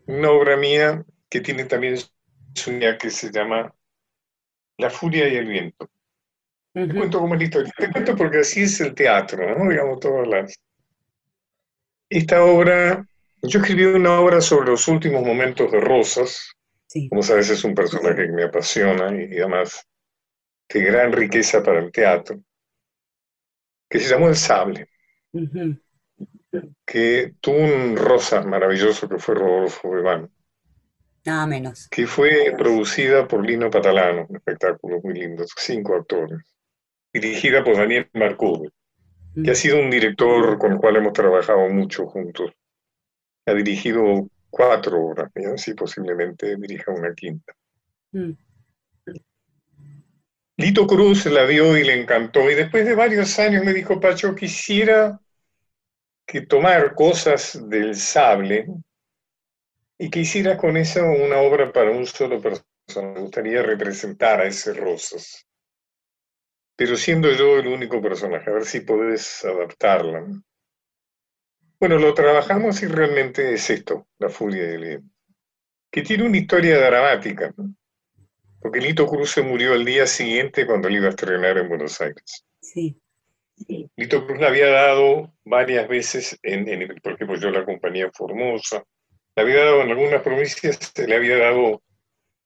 una 0.06 0.30
obra 0.30 0.56
mía 0.56 1.04
que 1.28 1.40
tiene 1.40 1.64
también 1.64 1.98
su 2.54 2.78
que 3.00 3.10
se 3.10 3.30
llama 3.30 3.74
La 4.78 4.90
furia 4.90 5.28
y 5.28 5.36
el 5.36 5.46
viento. 5.46 5.90
Te 6.72 6.94
cuento 6.94 7.20
cómo 7.20 7.34
es 7.34 7.40
la 7.40 7.44
historia. 7.44 7.72
Te 7.76 7.90
cuento 7.90 8.16
porque 8.16 8.38
así 8.38 8.62
es 8.62 8.80
el 8.80 8.94
teatro, 8.94 9.58
¿no? 9.58 9.70
Digamos, 9.70 9.98
todas 9.98 10.28
las... 10.28 10.54
Esta 12.08 12.44
obra, 12.44 13.06
yo 13.48 13.60
escribí 13.60 13.84
una 13.84 14.20
obra 14.20 14.40
sobre 14.40 14.70
los 14.70 14.88
últimos 14.88 15.24
momentos 15.24 15.70
de 15.70 15.80
Rosas. 15.80 16.52
Como 17.10 17.22
sabes, 17.22 17.50
es 17.50 17.64
un 17.64 17.74
personaje 17.74 18.26
que 18.26 18.32
me 18.32 18.44
apasiona 18.44 19.10
y 19.14 19.38
además 19.38 19.86
de 20.68 20.80
gran 20.80 21.12
riqueza 21.12 21.62
para 21.62 21.80
el 21.80 21.92
teatro, 21.92 22.40
que 23.88 23.98
se 23.98 24.08
llamó 24.08 24.28
El 24.28 24.36
Sable, 24.36 24.88
que 26.84 27.34
tuvo 27.40 27.56
un 27.56 27.96
Rosas 27.96 28.46
maravilloso 28.46 29.08
que 29.08 29.18
fue 29.18 29.34
Rodolfo 29.34 29.90
Bebán. 29.90 30.30
Nada 31.24 31.46
menos. 31.46 31.88
Que 31.88 32.06
fue 32.06 32.54
producida 32.56 33.26
por 33.26 33.44
Lino 33.44 33.68
Patalano, 33.68 34.26
un 34.28 34.36
espectáculo 34.36 35.00
muy 35.02 35.14
lindo, 35.14 35.44
cinco 35.56 35.96
actores 35.96 36.40
dirigida 37.20 37.64
por 37.64 37.76
Daniel 37.76 38.08
Marcube, 38.12 38.70
que 39.42 39.50
ha 39.50 39.54
sido 39.54 39.78
un 39.78 39.90
director 39.90 40.58
con 40.58 40.72
el 40.72 40.78
cual 40.78 40.96
hemos 40.96 41.12
trabajado 41.12 41.68
mucho 41.68 42.06
juntos. 42.06 42.52
Ha 43.46 43.54
dirigido 43.54 44.28
cuatro 44.50 45.00
obras, 45.00 45.30
y 45.34 45.44
así 45.44 45.74
posiblemente 45.74 46.56
dirija 46.56 46.92
una 46.92 47.14
quinta. 47.14 47.54
Mm. 48.12 48.32
Lito 50.58 50.86
Cruz 50.86 51.26
la 51.26 51.44
vio 51.44 51.76
y 51.76 51.84
le 51.84 52.00
encantó, 52.00 52.50
y 52.50 52.54
después 52.54 52.84
de 52.84 52.94
varios 52.94 53.38
años 53.38 53.64
me 53.64 53.74
dijo, 53.74 54.00
Pacho, 54.00 54.34
quisiera 54.34 55.20
que 56.26 56.40
tomar 56.40 56.94
cosas 56.94 57.68
del 57.68 57.94
sable 57.94 58.66
y 59.98 60.10
que 60.10 60.20
hiciera 60.20 60.56
con 60.56 60.76
eso 60.76 61.04
una 61.04 61.38
obra 61.38 61.72
para 61.72 61.90
un 61.90 62.06
solo 62.06 62.40
persona. 62.40 62.64
Me 63.14 63.20
gustaría 63.20 63.62
representar 63.62 64.40
a 64.40 64.46
ese 64.46 64.72
Rosas 64.72 65.46
pero 66.76 66.96
siendo 66.96 67.32
yo 67.32 67.58
el 67.58 67.66
único 67.68 68.00
personaje, 68.02 68.50
a 68.50 68.52
ver 68.52 68.66
si 68.66 68.80
podés 68.80 69.44
adaptarla. 69.44 70.26
Bueno, 71.78 71.98
lo 71.98 72.14
trabajamos 72.14 72.82
y 72.82 72.86
realmente 72.86 73.52
es 73.52 73.68
esto, 73.68 74.06
la 74.18 74.30
furia 74.30 74.66
del 74.66 74.80
viento, 74.82 75.14
que 75.90 76.02
tiene 76.02 76.24
una 76.24 76.38
historia 76.38 76.78
dramática, 76.78 77.54
porque 78.60 78.80
Lito 78.80 79.06
Cruz 79.06 79.32
se 79.32 79.42
murió 79.42 79.74
el 79.74 79.84
día 79.84 80.06
siguiente 80.06 80.66
cuando 80.66 80.88
él 80.88 80.96
iba 80.96 81.06
a 81.06 81.10
estrenar 81.10 81.58
en 81.58 81.68
Buenos 81.68 82.00
Aires. 82.00 82.44
Sí. 82.60 82.98
Lito 83.94 84.26
Cruz 84.26 84.38
le 84.38 84.46
había 84.46 84.68
dado 84.68 85.34
varias 85.44 85.86
veces, 85.86 86.38
en, 86.42 86.66
en, 86.68 86.88
por 87.02 87.12
ejemplo, 87.12 87.36
yo 87.36 87.50
la 87.50 87.64
compañía 87.64 88.10
Formosa, 88.10 88.82
le 89.34 89.42
había 89.42 89.64
dado 89.64 89.82
en 89.82 89.90
algunas 89.90 90.22
provincias, 90.22 90.92
le 90.96 91.14
había 91.14 91.36
dado 91.36 91.82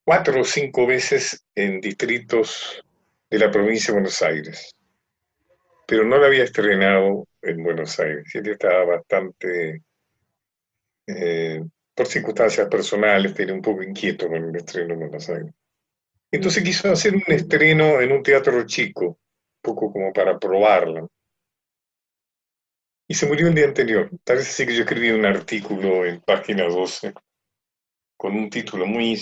cuatro 0.05 0.41
o 0.41 0.45
cinco 0.45 0.87
veces 0.87 1.45
en 1.55 1.81
distritos 1.81 2.83
de 3.31 3.39
la 3.39 3.51
provincia 3.51 3.89
de 3.89 4.01
Buenos 4.01 4.21
Aires, 4.23 4.75
pero 5.87 6.05
no 6.05 6.19
la 6.19 6.27
había 6.27 6.43
estrenado 6.43 7.29
en 7.43 7.63
Buenos 7.63 7.99
Aires. 8.01 8.35
Él 8.35 8.49
estaba 8.49 8.85
bastante, 8.85 9.83
eh, 11.07 11.65
por 11.95 12.07
circunstancias 12.07 12.69
personales, 12.69 13.35
tenía 13.35 13.55
un 13.55 13.63
poco 13.63 13.83
inquieto 13.83 14.29
con 14.29 14.45
el 14.45 14.57
estreno 14.57 14.95
en 14.95 15.01
Buenos 15.01 15.29
Aires. 15.29 15.53
Entonces 16.31 16.63
quiso 16.63 16.91
hacer 16.91 17.15
un 17.15 17.25
estreno 17.27 18.01
en 18.01 18.13
un 18.13 18.23
teatro 18.23 18.65
chico, 18.65 19.07
un 19.07 19.17
poco 19.61 19.93
como 19.93 20.13
para 20.13 20.39
probarla. 20.39 21.07
Y 23.09 23.15
se 23.15 23.27
murió 23.27 23.49
el 23.49 23.55
día 23.55 23.67
anterior. 23.67 24.09
Tal 24.23 24.37
vez 24.37 24.49
así 24.49 24.65
que 24.65 24.75
yo 24.75 24.83
escribí 24.83 25.11
un 25.11 25.27
artículo 25.27 26.07
en 26.07 26.21
página 26.21 26.65
12 26.65 27.13
con 28.17 28.37
un 28.37 28.49
título 28.49 28.87
muy 28.87 29.17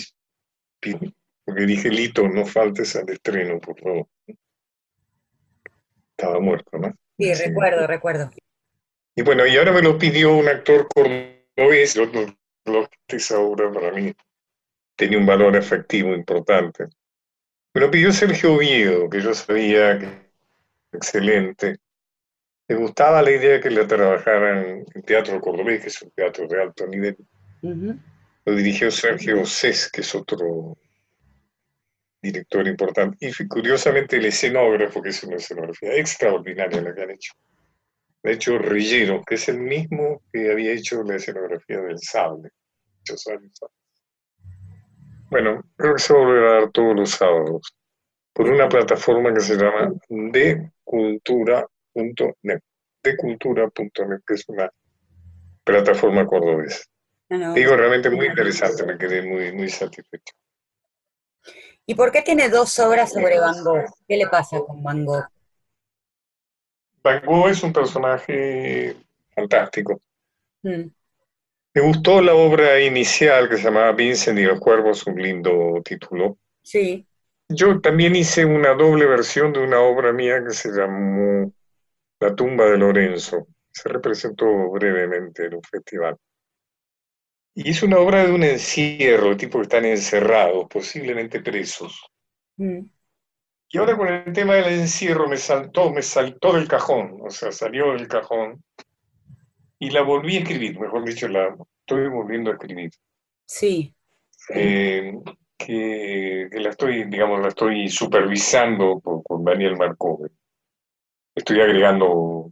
porque 1.45 1.65
dije, 1.65 1.89
Lito, 1.89 2.27
no 2.27 2.45
faltes 2.45 2.95
al 2.95 3.09
estreno, 3.09 3.59
por 3.59 3.79
favor. 3.79 4.07
Estaba 6.11 6.39
muerto, 6.39 6.77
¿no? 6.77 6.93
Sí, 7.19 7.33
recuerdo, 7.33 7.85
recuerdo. 7.85 8.31
Y 9.13 9.21
bueno, 9.23 9.45
y 9.45 9.57
ahora 9.57 9.73
me 9.73 9.81
lo 9.81 9.97
pidió 9.97 10.33
un 10.33 10.47
actor 10.47 10.87
cordobés, 10.87 11.97
lo, 11.97 12.89
esa 13.09 13.39
obra 13.39 13.69
para 13.73 13.91
mí 13.91 14.13
tenía 14.95 15.17
un 15.17 15.25
valor 15.25 15.57
efectivo 15.57 16.13
importante. 16.13 16.85
Me 17.73 17.81
lo 17.81 17.91
pidió 17.91 18.13
Sergio 18.13 18.53
Oviedo, 18.53 19.09
que 19.09 19.19
yo 19.19 19.33
sabía 19.33 19.99
que 19.99 20.07
excelente. 20.93 21.79
Me 22.69 22.75
gustaba 22.75 23.21
la 23.21 23.31
idea 23.31 23.53
de 23.53 23.59
que 23.59 23.69
le 23.69 23.85
trabajaran 23.85 24.85
en 24.93 25.01
teatro 25.03 25.41
cordobés, 25.41 25.81
que 25.81 25.87
es 25.89 26.01
un 26.01 26.11
teatro 26.11 26.47
de 26.47 26.61
alto 26.61 26.87
nivel. 26.87 27.17
Lo 28.45 28.55
dirigió 28.55 28.89
Sergio 28.89 29.45
Cés, 29.45 29.91
que 29.91 30.01
es 30.01 30.15
otro 30.15 30.77
director 32.21 32.67
importante. 32.67 33.17
Y 33.21 33.47
curiosamente 33.47 34.17
el 34.17 34.25
escenógrafo, 34.25 35.01
que 35.01 35.09
es 35.09 35.23
una 35.23 35.37
escenografía 35.37 35.95
extraordinaria 35.95 36.81
la 36.81 36.93
que 36.93 37.01
han 37.01 37.11
hecho. 37.11 37.33
De 38.21 38.33
hecho, 38.33 38.57
Rillero, 38.57 39.23
que 39.23 39.35
es 39.35 39.47
el 39.47 39.59
mismo 39.59 40.21
que 40.31 40.51
había 40.51 40.73
hecho 40.73 41.01
la 41.03 41.15
escenografía 41.15 41.79
del 41.79 41.99
sable, 41.99 42.49
Bueno, 45.29 45.63
creo 45.77 45.93
que 45.93 46.01
se 46.01 46.13
va 46.13 46.19
a 46.19 46.59
dar 46.59 46.69
todos 46.71 46.93
los 46.95 47.11
sábados 47.11 47.73
por 48.33 48.49
una 48.49 48.67
plataforma 48.67 49.31
que 49.33 49.41
se 49.41 49.55
llama 49.55 49.93
decultura.net. 50.09 52.59
Decultura.net, 53.01 54.19
que 54.27 54.33
es 54.33 54.43
una 54.49 54.69
plataforma 55.63 56.25
cordobesa. 56.25 56.83
Digo, 57.29 57.77
realmente 57.77 58.09
muy 58.09 58.25
interesante, 58.25 58.85
me 58.85 58.97
quedé 58.97 59.21
muy, 59.21 59.53
muy 59.53 59.69
satisfecho. 59.69 60.33
¿Y 61.89 61.95
por 61.95 62.11
qué 62.11 62.21
tiene 62.21 62.49
dos 62.49 62.77
obras 62.77 63.11
sobre 63.11 63.39
Van 63.39 63.63
Gogh? 63.63 63.83
¿Qué 64.07 64.15
le 64.15 64.27
pasa 64.27 64.59
con 64.59 64.83
Van 64.83 65.03
Gogh? 65.03 65.25
Van 67.01 67.25
Gogh 67.25 67.49
es 67.49 67.63
un 67.63 67.73
personaje 67.73 68.95
fantástico. 69.33 69.99
Mm. 70.61 70.83
Me 71.73 71.81
gustó 71.81 72.21
la 72.21 72.35
obra 72.35 72.79
inicial 72.79 73.49
que 73.49 73.57
se 73.57 73.63
llamaba 73.63 73.93
Vincent 73.93 74.37
y 74.37 74.43
los 74.43 74.59
Cuervos, 74.59 75.07
un 75.07 75.19
lindo 75.19 75.81
título. 75.83 76.37
Sí. 76.61 77.07
Yo 77.47 77.81
también 77.81 78.15
hice 78.15 78.45
una 78.45 78.75
doble 78.75 79.07
versión 79.07 79.51
de 79.51 79.61
una 79.63 79.79
obra 79.79 80.13
mía 80.13 80.43
que 80.45 80.53
se 80.53 80.69
llamó 80.69 81.51
La 82.19 82.35
tumba 82.35 82.65
de 82.65 82.77
Lorenzo. 82.77 83.47
Se 83.71 83.89
representó 83.89 84.45
brevemente 84.69 85.47
en 85.47 85.55
un 85.55 85.63
festival. 85.63 86.15
Y 87.55 87.69
es 87.69 87.83
una 87.83 87.99
obra 87.99 88.25
de 88.25 88.31
un 88.31 88.43
encierro, 88.43 89.35
tipo 89.35 89.57
que 89.57 89.63
están 89.63 89.85
encerrados, 89.85 90.67
posiblemente 90.69 91.41
presos. 91.41 92.09
Mm. 92.57 92.81
Y 93.71 93.77
ahora 93.77 93.97
con 93.97 94.07
el 94.07 94.33
tema 94.33 94.55
del 94.55 94.79
encierro 94.79 95.27
me 95.27 95.37
saltó, 95.37 95.91
me 95.91 96.01
saltó 96.01 96.53
del 96.53 96.67
cajón, 96.67 97.19
o 97.21 97.29
sea, 97.29 97.51
salió 97.51 97.93
del 97.93 98.07
cajón 98.07 98.63
y 99.77 99.91
la 99.91 100.01
volví 100.01 100.37
a 100.37 100.39
escribir, 100.39 100.79
mejor 100.79 101.05
dicho, 101.05 101.27
la 101.27 101.55
estoy 101.81 102.07
volviendo 102.09 102.49
a 102.49 102.53
escribir. 102.53 102.91
Sí. 103.45 103.93
Eh, 104.55 105.13
que, 105.57 106.49
la 106.51 106.69
estoy, 106.69 107.03
digamos, 107.05 107.41
la 107.41 107.49
estoy 107.49 107.89
supervisando 107.89 108.99
con 109.01 109.43
Daniel 109.43 109.77
Marcove. 109.77 110.29
Estoy 111.35 111.61
agregando 111.61 112.51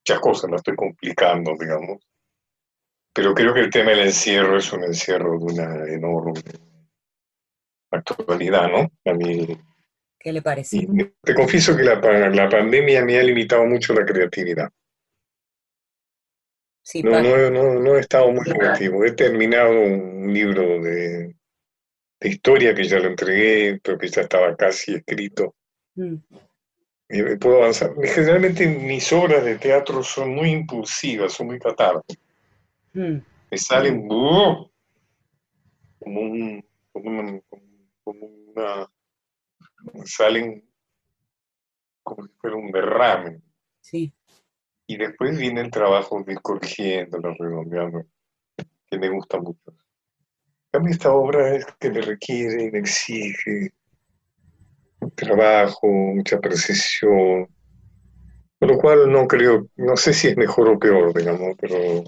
muchas 0.00 0.20
cosas, 0.20 0.50
la 0.50 0.56
estoy 0.56 0.74
complicando, 0.74 1.52
digamos. 1.58 2.02
Pero 3.14 3.32
creo 3.32 3.54
que 3.54 3.60
el 3.60 3.70
tema 3.70 3.90
del 3.92 4.00
encierro 4.00 4.58
es 4.58 4.72
un 4.72 4.84
encierro 4.84 5.38
de 5.38 5.44
una 5.44 5.84
enorme 5.86 6.40
actualidad, 7.90 8.68
¿no? 8.68 8.90
A 9.10 9.14
mí, 9.14 9.56
¿Qué 10.18 10.32
le 10.32 10.40
parece? 10.40 10.88
te 11.22 11.34
confieso 11.34 11.76
que 11.76 11.82
la, 11.82 11.96
la, 12.30 12.48
pandemia 12.48 13.04
me 13.04 13.18
ha 13.18 13.22
limitado 13.22 13.66
mucho 13.66 13.92
la 13.92 14.06
creatividad. 14.06 14.70
Sí, 16.82 17.02
no, 17.02 17.22
no, 17.22 17.50
no, 17.50 17.74
no, 17.74 17.96
he 17.96 18.00
estado 18.00 18.32
muy 18.32 18.44
creativo. 18.44 19.04
He 19.04 19.12
terminado 19.12 19.70
un 19.70 20.32
libro 20.32 20.82
de, 20.82 21.34
de, 22.20 22.28
historia 22.28 22.74
que 22.74 22.84
ya 22.84 23.00
lo 23.00 23.08
entregué, 23.08 23.78
pero 23.82 23.98
que 23.98 24.08
ya 24.08 24.22
estaba 24.22 24.56
casi 24.56 24.94
escrito. 24.94 25.54
Mm. 25.94 26.16
Y 27.10 27.36
puedo 27.36 27.58
avanzar. 27.58 27.92
Generalmente 28.02 28.66
mis 28.66 29.12
obras 29.12 29.44
de 29.44 29.56
teatro 29.56 30.02
son 30.02 30.34
muy 30.34 30.50
impulsivas, 30.50 31.34
son 31.34 31.48
muy 31.48 31.58
catárticas. 31.58 32.23
Mm. 32.94 33.18
Me 33.50 33.58
salen 33.58 34.08
como 34.08 34.70
un, 36.20 36.64
como, 36.92 37.42
como 38.04 38.26
una, 38.26 38.90
salen 40.04 40.64
como 42.02 42.26
si 42.26 42.32
fuera 42.34 42.56
un 42.56 42.70
derrame. 42.70 43.40
Sí. 43.80 44.12
Y 44.86 44.96
después 44.96 45.38
viene 45.38 45.60
el 45.62 45.70
trabajo 45.70 46.22
de 46.22 46.32
ir 46.32 46.40
corrigiendo, 46.40 47.18
redondeando, 47.18 48.06
que 48.86 48.98
me 48.98 49.08
gusta 49.08 49.40
mucho. 49.40 49.74
A 50.72 50.78
mí 50.78 50.90
esta 50.90 51.12
obra 51.12 51.54
es 51.54 51.66
que 51.78 51.90
me 51.90 52.00
requiere 52.00 52.64
y 52.64 52.70
me 52.70 52.80
exige 52.80 53.72
trabajo, 55.14 55.86
mucha 55.86 56.38
precisión, 56.40 57.48
con 58.58 58.68
lo 58.68 58.78
cual 58.78 59.10
no 59.10 59.26
creo, 59.26 59.68
no 59.76 59.96
sé 59.96 60.12
si 60.12 60.28
es 60.28 60.36
mejor 60.36 60.68
o 60.68 60.78
peor, 60.78 61.14
digamos, 61.14 61.56
pero 61.60 62.04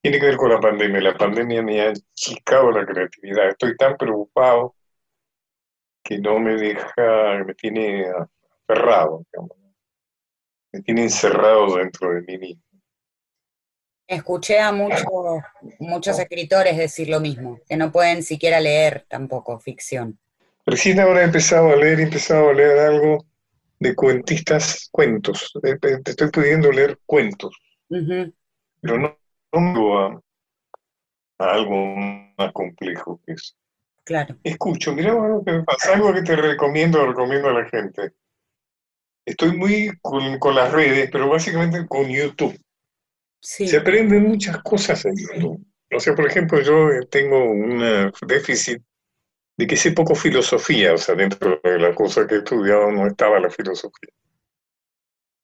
tiene 0.00 0.18
que 0.18 0.26
ver 0.26 0.36
con 0.36 0.50
la 0.50 0.60
pandemia. 0.60 1.00
La 1.00 1.16
pandemia 1.16 1.62
me 1.62 1.80
ha 1.80 1.90
achicado 1.90 2.70
la 2.70 2.86
creatividad. 2.86 3.48
Estoy 3.48 3.76
tan 3.76 3.96
preocupado 3.96 4.74
que 6.02 6.18
no 6.18 6.38
me 6.38 6.54
deja, 6.54 7.44
me 7.44 7.54
tiene 7.54 8.06
aferrado, 8.66 9.24
digamos. 9.30 9.56
me 10.72 10.82
tiene 10.82 11.02
encerrado 11.02 11.76
dentro 11.76 12.12
de 12.14 12.22
mí 12.22 12.38
mismo. 12.38 12.62
Escuché 14.06 14.58
a 14.58 14.72
muchos, 14.72 15.04
muchos 15.80 16.18
escritores 16.18 16.78
decir 16.78 17.10
lo 17.10 17.20
mismo, 17.20 17.60
que 17.68 17.76
no 17.76 17.92
pueden 17.92 18.22
siquiera 18.22 18.58
leer 18.58 19.04
tampoco 19.06 19.60
ficción. 19.60 20.18
Recién 20.64 20.98
ahora 20.98 21.20
he 21.20 21.24
empezado 21.24 21.70
a 21.70 21.76
leer, 21.76 22.00
he 22.00 22.04
empezado 22.04 22.48
a 22.48 22.54
leer 22.54 22.78
algo 22.78 23.26
de 23.78 23.94
cuentistas, 23.94 24.88
cuentos. 24.90 25.52
Estoy 25.62 26.30
pudiendo 26.30 26.72
leer 26.72 26.98
cuentos, 27.04 27.54
pero 27.88 28.98
no, 28.98 29.17
no 29.52 29.98
a, 29.98 30.22
a, 31.38 31.52
algo 31.52 31.76
más 32.36 32.52
complejo 32.52 33.20
que 33.24 33.32
eso. 33.32 33.54
Claro. 34.04 34.36
Escucho, 34.42 34.94
mira 34.94 35.12
algo 35.12 35.44
que 35.44 35.52
me 35.52 35.62
pasa, 35.64 35.94
algo 35.94 36.12
que 36.14 36.22
te 36.22 36.34
recomiendo, 36.34 37.06
recomiendo 37.06 37.48
a 37.48 37.60
la 37.60 37.68
gente. 37.68 38.12
Estoy 39.26 39.56
muy 39.56 39.90
con, 40.00 40.38
con 40.38 40.54
las 40.54 40.72
redes, 40.72 41.10
pero 41.12 41.28
básicamente 41.28 41.86
con 41.86 42.08
YouTube. 42.08 42.58
Se 43.40 43.76
aprenden 43.76 44.28
muchas 44.28 44.62
cosas 44.62 45.04
en 45.04 45.14
YouTube. 45.16 45.64
O 45.94 46.00
sea, 46.00 46.14
por 46.14 46.26
ejemplo, 46.26 46.60
yo 46.60 47.06
tengo 47.08 47.44
un 47.44 48.10
déficit 48.26 48.82
de 49.58 49.66
que 49.66 49.76
sé 49.76 49.92
poco 49.92 50.14
filosofía, 50.14 50.94
o 50.94 50.98
sea, 50.98 51.14
dentro 51.14 51.60
de 51.62 51.78
la 51.78 51.94
cosa 51.94 52.26
que 52.26 52.36
he 52.36 52.38
estudiado 52.38 52.92
no 52.92 53.06
estaba 53.06 53.40
la 53.40 53.50
filosofía. 53.50 54.12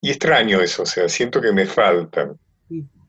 Y 0.01 0.11
extraño 0.11 0.61
eso, 0.61 0.83
o 0.83 0.87
sea, 0.87 1.09
siento 1.09 1.41
que 1.41 1.53
me 1.53 1.67
faltan. 1.67 2.39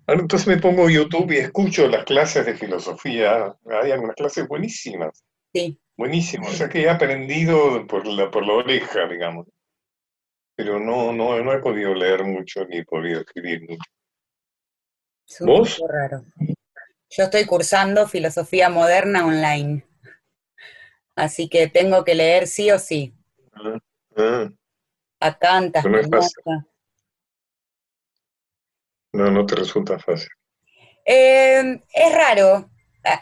Entonces 0.08 0.48
me 0.48 0.58
pongo 0.58 0.90
YouTube 0.90 1.32
y 1.32 1.38
escucho 1.38 1.88
las 1.88 2.06
clases 2.06 2.46
de 2.46 2.56
filosofía. 2.56 3.56
Hay 3.66 3.92
algunas 3.92 4.16
clases 4.16 4.48
buenísimas. 4.48 5.24
Sí. 5.54 5.80
Buenísimas. 5.98 6.50
O 6.50 6.54
sea 6.54 6.70
que 6.70 6.84
he 6.84 6.90
aprendido 6.90 7.88
por 7.88 8.06
la, 8.06 8.30
por 8.30 8.46
la 8.46 8.54
oreja, 8.54 9.08
digamos. 9.08 9.48
Pero 10.56 10.80
no, 10.80 11.12
no, 11.12 11.42
no 11.44 11.54
he 11.54 11.60
podido 11.60 11.94
leer 11.94 12.24
mucho 12.24 12.66
ni 12.66 12.78
he 12.78 12.86
podido 12.86 13.22
escribir 13.22 13.62
mucho. 13.62 13.92
¿Vos? 15.42 15.82
Raro. 15.88 16.24
Yo 17.10 17.24
estoy 17.24 17.46
cursando 17.46 18.08
filosofía 18.08 18.70
moderna 18.70 19.26
online. 19.26 19.86
Así 21.16 21.50
que 21.50 21.68
tengo 21.68 22.04
que 22.04 22.14
leer 22.14 22.48
sí 22.48 22.70
o 22.72 22.78
sí. 22.78 23.14
Ah, 23.54 23.80
ah. 24.18 24.50
A 25.22 25.38
Kant, 25.38 25.76
no, 25.78 26.66
no, 29.16 29.32
no 29.32 29.46
te 29.46 29.56
resulta 29.56 29.98
fácil. 30.00 30.30
Eh, 31.06 31.82
es 31.94 32.14
raro, 32.14 32.70
ah, 33.04 33.22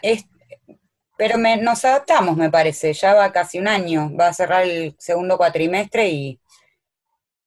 pero 1.16 1.38
nos 1.38 1.84
adaptamos, 1.84 2.36
me 2.36 2.50
parece. 2.50 2.92
Ya 2.92 3.14
va 3.14 3.32
casi 3.32 3.58
un 3.58 3.68
año, 3.68 4.10
va 4.18 4.28
a 4.28 4.34
cerrar 4.34 4.64
el 4.64 4.94
segundo 4.98 5.36
cuatrimestre 5.36 6.08
y 6.08 6.40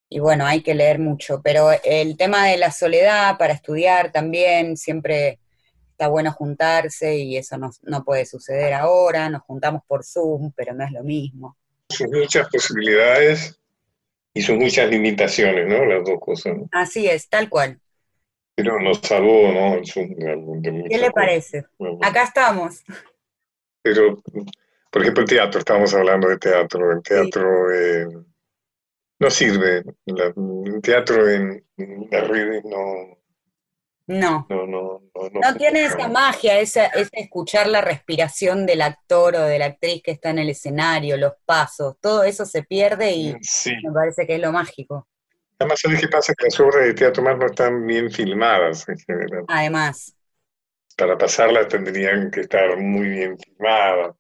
y 0.10 0.20
bueno, 0.20 0.46
hay 0.46 0.62
que 0.62 0.74
leer 0.74 1.00
mucho, 1.00 1.42
pero 1.44 1.70
el 1.84 2.16
tema 2.16 2.48
de 2.48 2.58
la 2.58 2.72
soledad 2.72 3.38
para 3.38 3.54
estudiar 3.54 4.12
también, 4.12 4.78
siempre 4.78 5.40
está 5.92 6.08
bueno 6.08 6.32
juntarse 6.32 7.18
y 7.18 7.36
eso 7.36 7.58
no, 7.58 7.72
no 7.84 8.04
puede 8.06 8.26
suceder 8.26 8.74
ahora, 8.74 9.30
nos 9.30 9.42
juntamos 9.42 9.82
por 9.86 10.06
Zoom, 10.06 10.52
pero 10.56 10.74
no 10.74 10.86
es 10.86 10.92
lo 10.92 11.04
mismo. 11.04 11.58
Son 11.90 12.10
muchas 12.12 12.48
posibilidades 12.50 13.60
y 14.34 14.42
son 14.42 14.60
muchas 14.60 14.90
limitaciones, 14.90 15.68
¿no? 15.68 15.84
Las 15.86 16.06
dos 16.06 16.20
cosas. 16.22 16.54
Así 16.72 17.08
es, 17.08 17.28
tal 17.28 17.50
cual. 17.50 17.80
Pero 18.58 18.80
nos 18.80 19.00
salvó, 19.02 19.52
¿no? 19.52 19.80
¿Qué 19.84 20.98
le 20.98 21.12
parece? 21.12 21.66
Acá 22.02 22.24
estamos. 22.24 22.84
Pero, 23.84 24.20
por 24.92 25.02
ejemplo, 25.04 25.22
el 25.22 25.30
teatro, 25.30 25.60
estamos 25.60 25.94
hablando 25.94 26.28
de 26.28 26.40
teatro, 26.40 26.92
el 26.92 27.04
teatro... 27.04 27.72
Eh, 27.72 28.08
no 29.20 29.30
sirve. 29.30 29.84
el 30.08 30.82
teatro 30.82 31.30
en, 31.30 31.64
las 32.12 32.28
redes 32.28 32.64
no. 32.66 33.16
No. 34.08 34.48
No, 34.50 34.66
no, 34.66 35.02
no, 35.14 35.56
tiene 35.56 35.84
esa 35.84 36.08
magia, 36.08 36.60
esa, 36.60 36.86
escuchar 37.12 37.68
la 37.68 37.82
respiración 37.82 38.66
del 38.66 38.82
actor 38.82 39.36
o 39.36 39.42
de 39.42 39.60
la 39.60 39.66
actriz 39.66 40.02
que 40.02 40.12
está 40.12 40.32
en 40.32 40.40
el 40.40 40.50
escenario, 40.50 41.18
los 41.18 41.34
pasos, 41.46 41.98
todo 42.00 42.24
eso 42.24 42.46
se 42.46 42.64
pierde 42.64 43.12
y 43.12 43.34
me 43.34 43.92
parece 43.94 44.26
que 44.26 44.36
es 44.36 44.42
lo 44.42 44.52
mágico. 44.52 45.08
Además, 45.60 45.80
¿sabes 45.82 46.02
qué 46.02 46.08
pasa? 46.08 46.34
Que 46.38 46.46
las 46.46 46.60
obras 46.60 46.86
de 46.86 46.94
teatro 46.94 47.24
más 47.24 47.38
no 47.38 47.48
están 47.48 47.86
bien 47.86 48.12
filmadas 48.12 48.88
en 48.90 48.98
general. 49.00 49.46
Además. 49.48 50.16
Para 50.96 51.18
pasarlas 51.18 51.68
tendrían 51.68 52.30
que 52.32 52.42
estar 52.42 52.78
muy 52.78 53.10
bien 53.10 53.38
filmadas. 53.38 54.16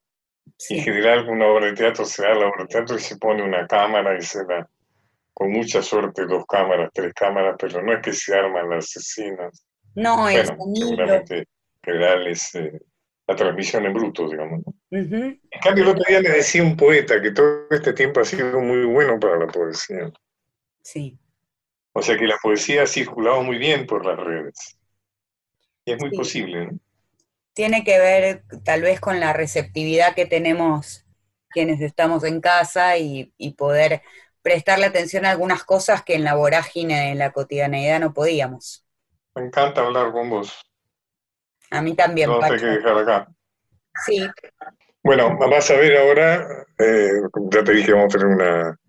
En 0.70 0.82
general, 0.82 1.30
una 1.30 1.48
obra 1.48 1.68
de 1.68 1.74
teatro 1.74 2.06
se 2.06 2.24
da 2.24 2.34
la 2.34 2.48
obra 2.48 2.64
de 2.64 2.68
teatro 2.68 2.96
y 2.96 3.00
se 3.00 3.18
pone 3.18 3.44
una 3.44 3.68
cámara 3.68 4.18
y 4.18 4.22
se 4.22 4.44
da 4.46 4.68
con 5.34 5.52
mucha 5.52 5.84
suerte 5.84 6.26
dos 6.26 6.46
cámaras, 6.48 6.90
tres 6.92 7.14
cámaras, 7.14 7.56
pero 7.60 7.84
no 7.84 7.94
es 7.94 8.02
que 8.02 8.14
se 8.14 8.34
arman 8.34 8.70
las 8.70 8.96
escenas. 8.96 9.64
No, 9.94 10.28
es 10.28 10.48
seguramente 10.48 11.46
eh, 11.84 12.80
la 13.28 13.36
transmisión 13.36 13.86
en 13.86 13.94
bruto, 13.94 14.28
digamos. 14.28 14.62
En 14.90 15.40
cambio, 15.62 15.84
el 15.84 15.90
otro 15.92 16.04
día 16.08 16.22
le 16.22 16.30
decía 16.30 16.64
un 16.64 16.76
poeta 16.76 17.22
que 17.22 17.32
todo 17.32 17.68
este 17.70 17.94
tiempo 17.94 18.20
ha 18.20 18.26
sido 18.26 18.60
muy 18.60 18.86
bueno 18.86 19.20
para 19.20 19.38
la 19.38 19.48
poesía. 19.48 20.12
Sí. 20.82 21.20
O 21.98 22.02
sea 22.04 22.16
que 22.16 22.28
la 22.28 22.38
poesía 22.38 22.84
ha 22.84 22.86
circulado 22.86 23.42
muy 23.42 23.58
bien 23.58 23.88
por 23.88 24.06
las 24.06 24.20
redes. 24.20 24.78
Y 25.84 25.94
es 25.94 26.00
muy 26.00 26.12
posible, 26.12 26.68
¿no? 26.68 26.80
Tiene 27.54 27.84
que 27.84 27.98
ver 27.98 28.44
tal 28.64 28.84
vez 28.84 29.00
con 29.00 29.20
la 29.20 29.34
receptividad 29.34 30.14
que 30.14 30.28
tenemos 30.28 31.08
quienes 31.50 31.82
estamos 31.82 32.24
en 32.24 32.40
casa 32.40 33.00
y, 33.00 33.34
y 33.40 33.54
poder 33.54 34.04
prestarle 34.44 34.86
atención 34.86 35.26
a 35.26 35.32
algunas 35.32 35.64
cosas 35.64 36.04
que 36.04 36.14
en 36.14 36.24
la 36.24 36.36
vorágine, 36.36 37.14
en 37.14 37.18
la 37.18 37.32
cotidianeidad 37.32 38.00
no 38.00 38.14
podíamos. 38.14 38.86
Me 39.34 39.46
encanta 39.46 39.82
hablar 39.82 40.12
con 40.12 40.30
vos. 40.30 40.54
A 41.72 41.82
mí 41.82 41.96
también. 41.96 42.30
No 42.30 42.40
que 42.40 42.64
dejar 42.64 42.98
acá. 43.00 43.28
Sí. 44.06 44.24
Bueno, 45.02 45.36
vamos 45.40 45.72
a 45.72 45.76
ver 45.78 45.98
ahora, 45.98 46.48
eh, 46.78 47.10
ya 47.52 47.64
te 47.64 47.72
dije, 47.72 47.92
vamos 47.92 48.14
a 48.14 48.20
tener 48.20 48.36
una, 48.36 48.80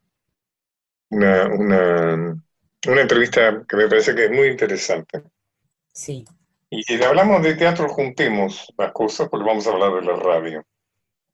una, 1.09 1.47
una, 1.47 2.43
una 2.87 3.03
entrevista 3.03 3.65
que 3.69 3.77
me 3.77 3.89
parece 3.89 4.15
que 4.15 4.27
es 4.27 4.31
muy 4.31 4.49
interesante. 4.49 5.23
Sí. 5.93 6.25
Y 6.71 6.83
si 6.83 7.03
hablamos 7.03 7.43
de 7.43 7.55
teatro, 7.55 7.89
juntemos 7.89 8.73
las 8.77 8.93
cosas, 8.93 9.29
porque 9.29 9.47
vamos 9.47 9.67
a 9.67 9.71
hablar 9.71 9.95
de 9.95 10.03
la 10.03 10.17
radio. 10.17 10.65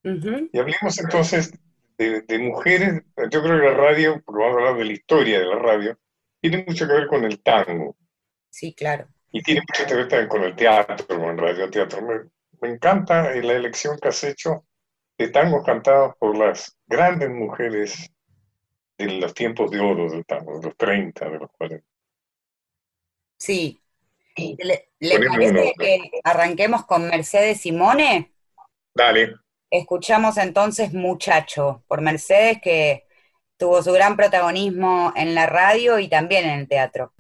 Y 0.02 0.59
hablemos 0.59 0.98
entonces 0.98 1.52
de, 1.96 2.38
mujeres, 2.38 3.02
yo 3.30 3.42
creo 3.42 3.61
que 3.61 3.66
la 3.66 3.74
radio, 3.74 4.22
porque 4.24 4.42
vamos 4.42 4.57
a 4.57 4.61
hablar 4.61 4.76
de 4.78 4.85
la 4.85 4.92
historia 4.92 5.38
de 5.38 5.46
la 5.46 5.59
radio, 5.59 5.98
tiene 6.40 6.64
mucho 6.66 6.87
que 6.87 6.92
ver 6.92 7.07
con 7.07 7.24
el 7.24 7.40
tango. 7.42 7.96
Sí, 8.50 8.74
claro. 8.74 9.09
Y 9.33 9.42
tiene 9.42 9.62
mucho 9.62 9.87
que 9.87 9.94
ver 9.94 10.09
también 10.09 10.28
con 10.28 10.44
el 10.44 10.54
teatro, 10.54 11.07
con 11.07 11.22
el 11.22 11.38
radioteatro. 11.38 12.02
Me, 12.02 12.14
me 12.61 12.74
encanta 12.74 13.35
la 13.35 13.52
elección 13.54 13.98
que 13.98 14.09
has 14.09 14.22
hecho 14.24 14.64
de 15.18 15.28
tangos 15.28 15.64
cantados 15.64 16.14
por 16.18 16.37
las 16.37 16.76
grandes 16.87 17.30
mujeres 17.30 18.11
de 18.98 19.07
los 19.20 19.35
tiempos 19.35 19.70
de 19.70 19.80
oro 19.80 20.11
del 20.11 20.24
tango, 20.24 20.59
de 20.59 20.66
los 20.66 20.76
30, 20.76 21.28
de 21.28 21.38
los 21.38 21.50
40. 21.59 21.87
Sí. 23.38 23.80
¿Le, 24.37 24.88
parece 25.28 25.74
que 25.78 26.11
arranquemos 26.24 26.85
con 26.87 27.09
Mercedes 27.09 27.61
Simone? 27.61 28.33
Dale. 28.94 29.35
Escuchamos 29.70 30.38
entonces 30.38 30.92
Muchacho 30.92 31.85
por 31.87 32.00
Mercedes, 32.00 32.59
que 32.62 33.07
tuvo 33.57 33.83
su 33.83 33.92
gran 33.92 34.16
protagonismo 34.16 35.12
en 35.16 35.35
la 35.35 35.46
radio 35.46 35.98
y 35.98 36.09
también 36.09 36.44
en 36.46 36.61
el 36.61 36.68
teatro. 36.68 37.12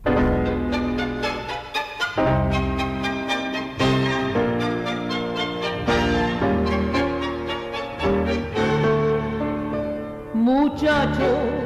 Muchacho, 10.34 11.63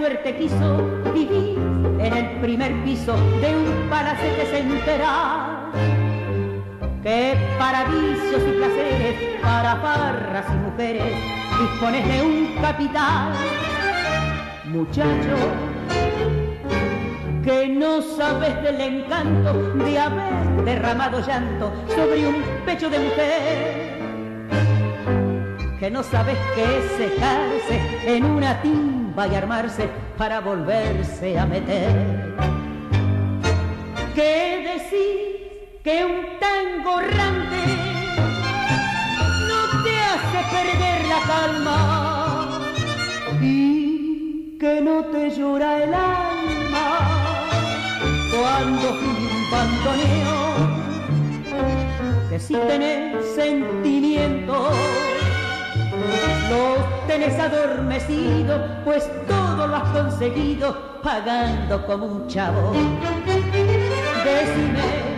suerte 0.00 0.34
quiso 0.34 0.78
vivir 1.12 1.58
en 2.00 2.16
el 2.16 2.40
primer 2.40 2.72
piso 2.84 3.12
de 3.42 3.54
un 3.54 3.90
palacete 3.90 4.46
central 4.46 5.70
que 7.02 7.36
para 7.58 7.84
vicios 7.84 8.42
y 8.48 8.52
placeres, 8.56 9.14
para 9.42 9.76
farras 9.76 10.46
y 10.48 10.56
mujeres, 10.70 11.14
dispones 11.60 12.08
de 12.08 12.22
un 12.22 12.54
capital. 12.62 13.32
Muchacho, 14.72 15.36
que 17.44 17.68
no 17.68 18.00
sabes 18.00 18.62
del 18.62 18.80
encanto 18.80 19.52
de 19.84 19.98
haber 19.98 20.64
derramado 20.64 21.20
llanto 21.20 21.74
sobre 21.94 22.26
un 22.26 22.42
pecho 22.64 22.88
de 22.88 23.00
mujer, 23.00 23.98
que 25.78 25.90
no 25.90 26.02
sabes 26.02 26.38
qué 26.54 26.78
es 26.78 26.84
secarse 26.92 28.16
en 28.16 28.24
una 28.24 28.62
timba 29.20 29.26
y 29.28 29.34
armarse 29.34 29.88
para 30.16 30.40
volverse 30.40 31.38
a 31.38 31.46
meter. 31.46 32.34
¿Qué 34.14 34.72
decir 34.72 35.80
que 35.82 36.04
un 36.04 36.38
tango 36.38 37.00
errante 37.00 37.56
no 39.48 39.82
te 39.82 39.94
hace 40.10 40.38
perder 40.56 41.06
la 41.08 41.20
calma 41.26 42.60
y 43.40 44.58
que 44.58 44.80
no 44.80 45.04
te 45.06 45.30
llora 45.30 45.82
el 45.82 45.94
alma? 45.94 46.26
cuando 48.40 48.92
un 48.92 49.50
bandoneo, 49.50 50.38
que 52.30 52.38
si 52.38 52.54
tenés 52.54 53.34
sentimiento, 53.34 54.70
los 56.50 57.06
tenés 57.06 57.38
adormecido, 57.38 58.82
pues 58.84 59.08
todo 59.26 59.66
lo 59.66 59.76
has 59.76 59.88
conseguido 59.90 61.00
pagando 61.02 61.86
como 61.86 62.06
un 62.06 62.26
chavo. 62.28 62.72
Decime 64.24 65.10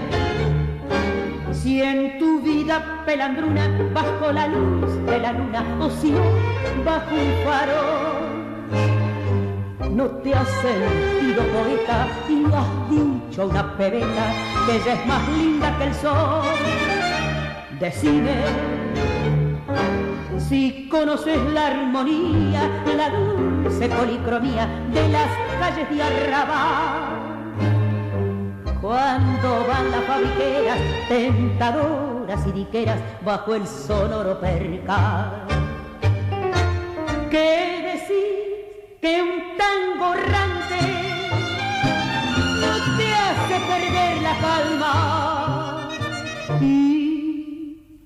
si 1.53 1.83
en 1.83 2.19
tu 2.19 2.41
vida 2.43 3.03
pelandruna 3.07 3.69
bajo 3.93 4.33
la 4.33 4.47
luz 4.47 4.95
de 5.07 5.19
la 5.19 5.33
luna 5.33 5.65
o 5.81 5.91
si 5.91 6.11
no 6.11 6.21
bajo 6.85 7.15
un 7.15 7.45
faro 7.45 8.23
no 9.93 10.07
te 10.07 10.35
has 10.35 10.49
sentido 10.49 11.43
poeta 11.53 12.09
y 12.29 12.45
has 12.47 12.91
dicho 12.91 13.47
una 13.47 13.77
pebeta 13.77 14.33
que 14.67 14.77
ella 14.77 14.95
es 14.95 15.07
más 15.07 15.29
linda 15.29 15.77
que 15.79 15.85
el 15.85 15.95
sol. 15.95 16.43
Decime 17.79 18.33
si 20.39 20.89
conoces 20.89 21.39
la 21.53 21.67
armonía, 21.69 22.71
la 22.97 23.11
dulce 23.11 23.89
policromía 23.89 24.67
de 24.93 25.09
las 25.09 25.29
calles 25.59 25.91
de 25.91 26.03
Arrabal. 26.03 27.53
Cuando 28.81 29.67
van 29.69 29.91
las 29.91 30.05
fabriqueras, 30.05 30.79
tentadoras 31.09 32.47
y 32.47 32.53
diqueras 32.53 33.01
bajo 33.25 33.55
el 33.55 33.67
sonoro 33.67 34.41
percal. 34.41 35.47
¿Qué 37.31 37.93
decir? 37.93 38.33
que 39.03 39.21
un 39.21 39.57
tango 39.59 40.15
errante 40.15 40.81
no 42.61 42.97
te 42.97 43.15
hace 43.15 43.57
perder 43.67 44.23
la 44.23 44.39
calma 44.39 45.89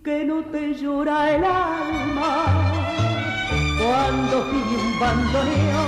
que 0.06 0.24
no 0.24 0.40
te 0.52 0.72
llora 0.72 1.34
el 1.34 1.42
alma 1.42 2.44
cuando 3.76 4.44
pide 4.52 4.76
un 4.80 5.00
bandoneo 5.00 5.82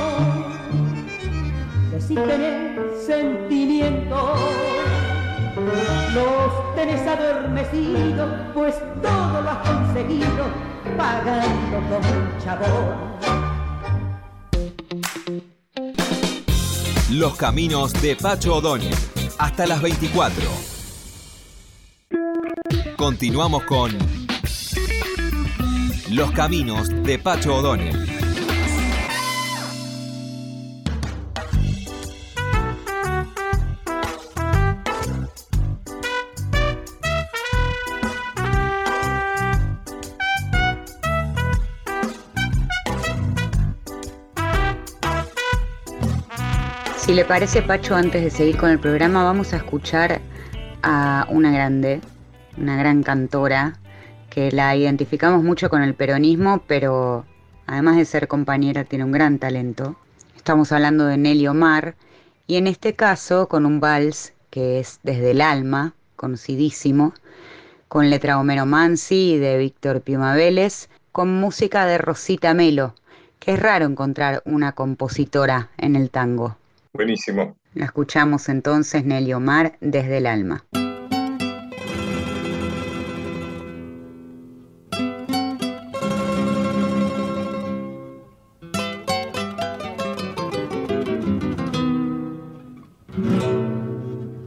que 1.93 2.01
si 2.01 2.15
tenés 2.17 3.07
sentimientos 3.07 4.41
los 6.15 6.75
tenés 6.75 7.07
adormecidos 7.07 8.29
pues 8.55 8.75
todo 9.01 9.41
lo 9.41 9.51
has 9.51 9.69
conseguido 9.69 10.47
pagando 10.97 11.77
con 11.89 12.03
un 12.19 12.39
chabón 12.45 13.09
Los 17.13 17.37
caminos 17.37 17.93
de 18.03 18.17
Pacho 18.17 18.57
O'Donnell. 18.57 18.95
Hasta 19.39 19.67
las 19.67 19.81
24. 19.81 20.68
Continuamos 23.09 23.65
con 23.65 23.91
Los 26.11 26.31
caminos 26.33 26.91
de 27.05 27.19
Pacho 27.19 27.57
O'Donnell. 27.57 27.97
Si 46.99 47.15
le 47.15 47.25
parece, 47.25 47.63
Pacho, 47.63 47.97
antes 47.97 48.23
de 48.23 48.29
seguir 48.29 48.59
con 48.59 48.69
el 48.69 48.79
programa, 48.79 49.25
vamos 49.25 49.55
a 49.55 49.57
escuchar 49.57 50.21
a 50.83 51.27
una 51.31 51.51
grande, 51.51 52.03
una 52.61 52.77
gran 52.77 53.03
cantora, 53.03 53.79
que 54.31 54.53
la 54.53 54.77
identificamos 54.77 55.43
mucho 55.43 55.71
con 55.71 55.83
el 55.83 55.95
peronismo, 55.95 56.63
pero 56.67 57.25
además 57.67 57.97
de 57.97 58.05
ser 58.05 58.29
compañera, 58.29 58.85
tiene 58.85 59.05
un 59.05 59.13
gran 59.13 59.39
talento. 59.39 59.97
Estamos 60.37 60.73
hablando 60.73 61.07
de 61.07 61.17
Nelly 61.17 61.49
Omar, 61.49 61.95
y 62.47 62.57
en 62.57 62.67
este 62.67 62.95
caso 62.95 63.49
con 63.49 63.67
un 63.67 63.81
vals 63.81 64.33
que 64.51 64.81
es 64.81 65.01
Desde 65.03 65.33
el 65.33 65.41
Alma, 65.41 65.95
conocidísimo, 66.17 67.15
con 67.89 68.11
letra 68.11 68.39
Homero 68.39 68.67
Mansi 68.67 69.35
y 69.35 69.39
de 69.39 69.59
Víctor 69.59 70.01
Piuma 70.03 70.35
Vélez, 70.35 70.89
con 71.13 71.35
música 71.35 71.87
de 71.87 71.99
Rosita 71.99 72.55
Melo, 72.55 72.95
que 73.39 73.53
es 73.53 73.61
raro 73.61 73.87
encontrar 73.87 74.43
una 74.45 74.73
compositora 74.73 75.71
en 75.79 75.97
el 75.97 76.11
tango. 76.11 76.57
Buenísimo. 76.93 77.57
La 77.75 77.87
escuchamos 77.87 78.49
entonces 78.49 79.05
Nelly 79.05 79.33
Omar 79.35 79.77
desde 79.81 80.19
el 80.19 80.27
alma. 80.27 80.65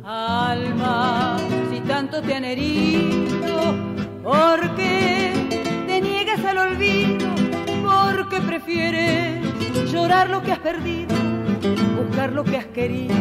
Alma, 0.03 1.37
si 1.71 1.79
tanto 1.81 2.21
te 2.21 2.35
han 2.35 2.45
herido, 2.45 3.75
¿por 4.23 4.75
qué 4.75 5.33
te 5.87 6.01
niegas 6.01 6.43
al 6.45 6.57
olvido? 6.57 7.29
¿Por 7.83 8.29
qué 8.29 8.41
prefieres 8.41 9.41
llorar 9.91 10.29
lo 10.29 10.41
que 10.41 10.51
has 10.51 10.59
perdido? 10.59 11.21
buscar 12.11 12.33
lo 12.33 12.43
que 12.43 12.57
has 12.57 12.65
querido, 12.67 13.15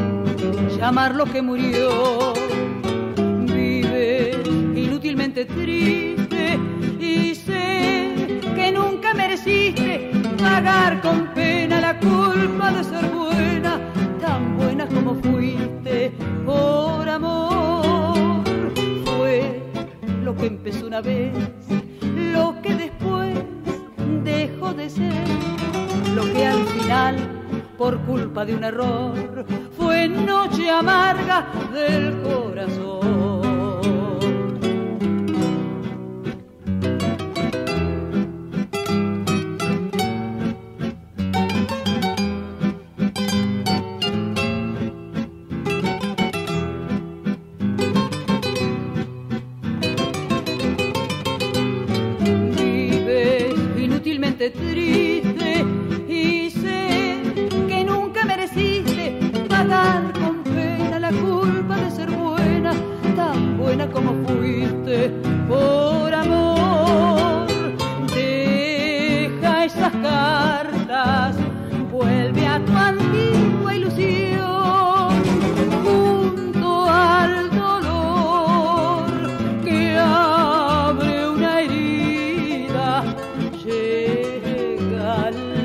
llamar 0.77 1.15
lo 1.15 1.25
que 1.27 1.43
murió. 1.43 2.33
Vive 3.55 4.43
inútilmente 4.75 5.45
triste 5.45 6.59
y 6.99 7.35
sé 7.35 8.41
que 8.55 8.73
nunca 8.73 9.15
mereciste 9.15 10.11
pagar 10.39 11.01
con 11.01 11.29
pena 11.35 11.81
la 11.81 11.99
culpa 11.99 12.60
fuiste 15.23 16.13
por 16.45 17.09
amor. 17.09 18.43
Fue 19.05 19.63
lo 20.25 20.37
que 20.37 20.47
empezó 20.47 20.87
una 20.87 21.01
vez, 21.01 21.33
lo 22.33 22.61
que 22.63 22.75
después 22.75 23.39
dejó 24.25 24.73
de 24.75 24.91
ser, 24.91 25.25
lo 26.15 26.25
que 26.33 26.47
al 26.47 26.65
final 26.67 27.17
por 27.81 27.99
culpa 28.01 28.45
de 28.45 28.55
un 28.55 28.65
error, 28.65 29.47
fue 29.75 30.07
noche 30.07 30.69
amarga 30.69 31.47
del 31.73 32.21
corazón. 32.21 33.20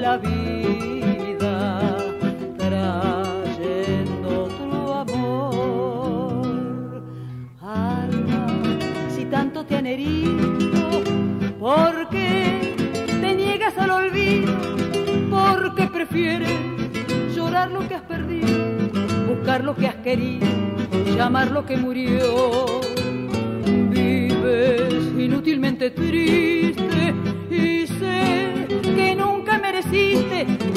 la 0.06 0.18
vida 0.18 1.98
trayendo 2.60 4.48
tu 4.60 4.94
amor. 4.94 6.46
Alma, 7.60 8.46
si 9.16 9.26
tanto 9.26 9.66
te 9.66 9.78
han 9.78 9.88
herido, 9.88 11.02
¿por 11.60 12.08
qué 12.10 12.76
te 13.20 13.36
niegas 13.36 13.76
al 13.80 13.90
olvido? 13.90 14.54
¿Por 15.32 15.74
qué 15.74 15.88
prefieres 15.88 16.60
llorar 17.36 17.72
lo 17.72 17.88
que 17.88 17.96
has 17.96 18.04
perdido, 18.04 18.60
buscar 19.28 19.64
lo 19.64 19.76
que 19.76 19.88
has 19.88 20.00
querido, 20.08 20.46
llamar 21.18 21.50
lo 21.50 21.66
que 21.66 21.78
murió? 21.78 22.68
Vives 23.90 25.04
inútilmente 25.18 25.90
triste 25.90 26.95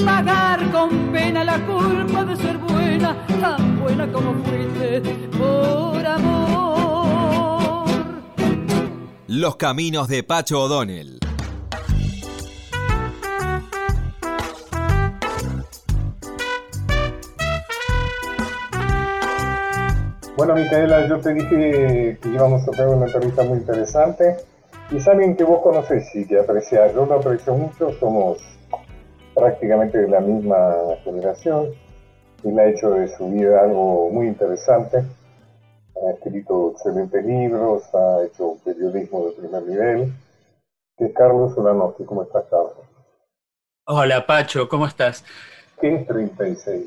pagar 0.09 0.71
con 0.73 1.13
pena 1.13 1.45
la 1.45 1.59
culpa 1.67 2.25
de 2.25 2.35
ser 2.37 2.57
buena, 2.57 3.27
tan 3.41 3.79
buena 3.79 4.11
como 4.11 4.33
fuiste 4.43 5.03
por 5.39 6.07
amor. 6.07 7.87
Los 9.27 9.57
caminos 9.57 10.09
de 10.09 10.23
Pacho 10.23 10.63
O'Donnell. 10.63 11.19
Bueno, 20.39 20.55
Micaela, 20.55 21.07
yo 21.07 21.19
te 21.19 21.35
dije 21.35 22.19
que 22.23 22.29
íbamos 22.29 22.67
a 22.67 22.71
tener 22.71 22.89
una 22.89 23.07
entrevista 23.07 23.43
muy 23.43 23.59
interesante 23.59 24.37
y 24.91 24.97
es 24.97 25.07
alguien 25.07 25.37
que 25.37 25.45
vos 25.45 25.61
conocés 25.63 26.09
y 26.15 26.25
que 26.25 26.39
apreciás. 26.39 26.95
Yo 26.95 27.05
lo 27.05 27.15
aprecio 27.17 27.55
mucho, 27.55 27.93
somos 28.01 28.39
prácticamente 29.39 29.99
de 29.99 30.09
la 30.09 30.21
misma 30.21 30.75
generación. 31.05 31.69
Él 32.45 32.59
ha 32.59 32.69
hecho 32.69 32.91
de 32.91 33.09
su 33.17 33.31
vida 33.31 33.63
algo 33.63 34.11
muy 34.11 34.27
interesante. 34.27 34.99
Ha 34.99 36.11
escrito 36.13 36.73
excelentes 36.73 37.25
libros, 37.25 37.83
ha 37.95 38.25
hecho 38.25 38.57
periodismo 38.65 39.27
de 39.27 39.33
primer 39.33 39.63
nivel. 39.63 40.13
Que 40.97 41.07
es 41.07 41.15
Carlos 41.15 41.57
Ulanowski. 41.57 42.05
¿Cómo 42.05 42.23
estás, 42.23 42.45
Carlos? 42.51 42.75
Hola, 43.87 44.27
Pacho, 44.27 44.69
¿cómo 44.69 44.87
estás? 44.87 45.25
¿Qué 45.81 45.95
es 45.95 46.07
36 46.07 46.87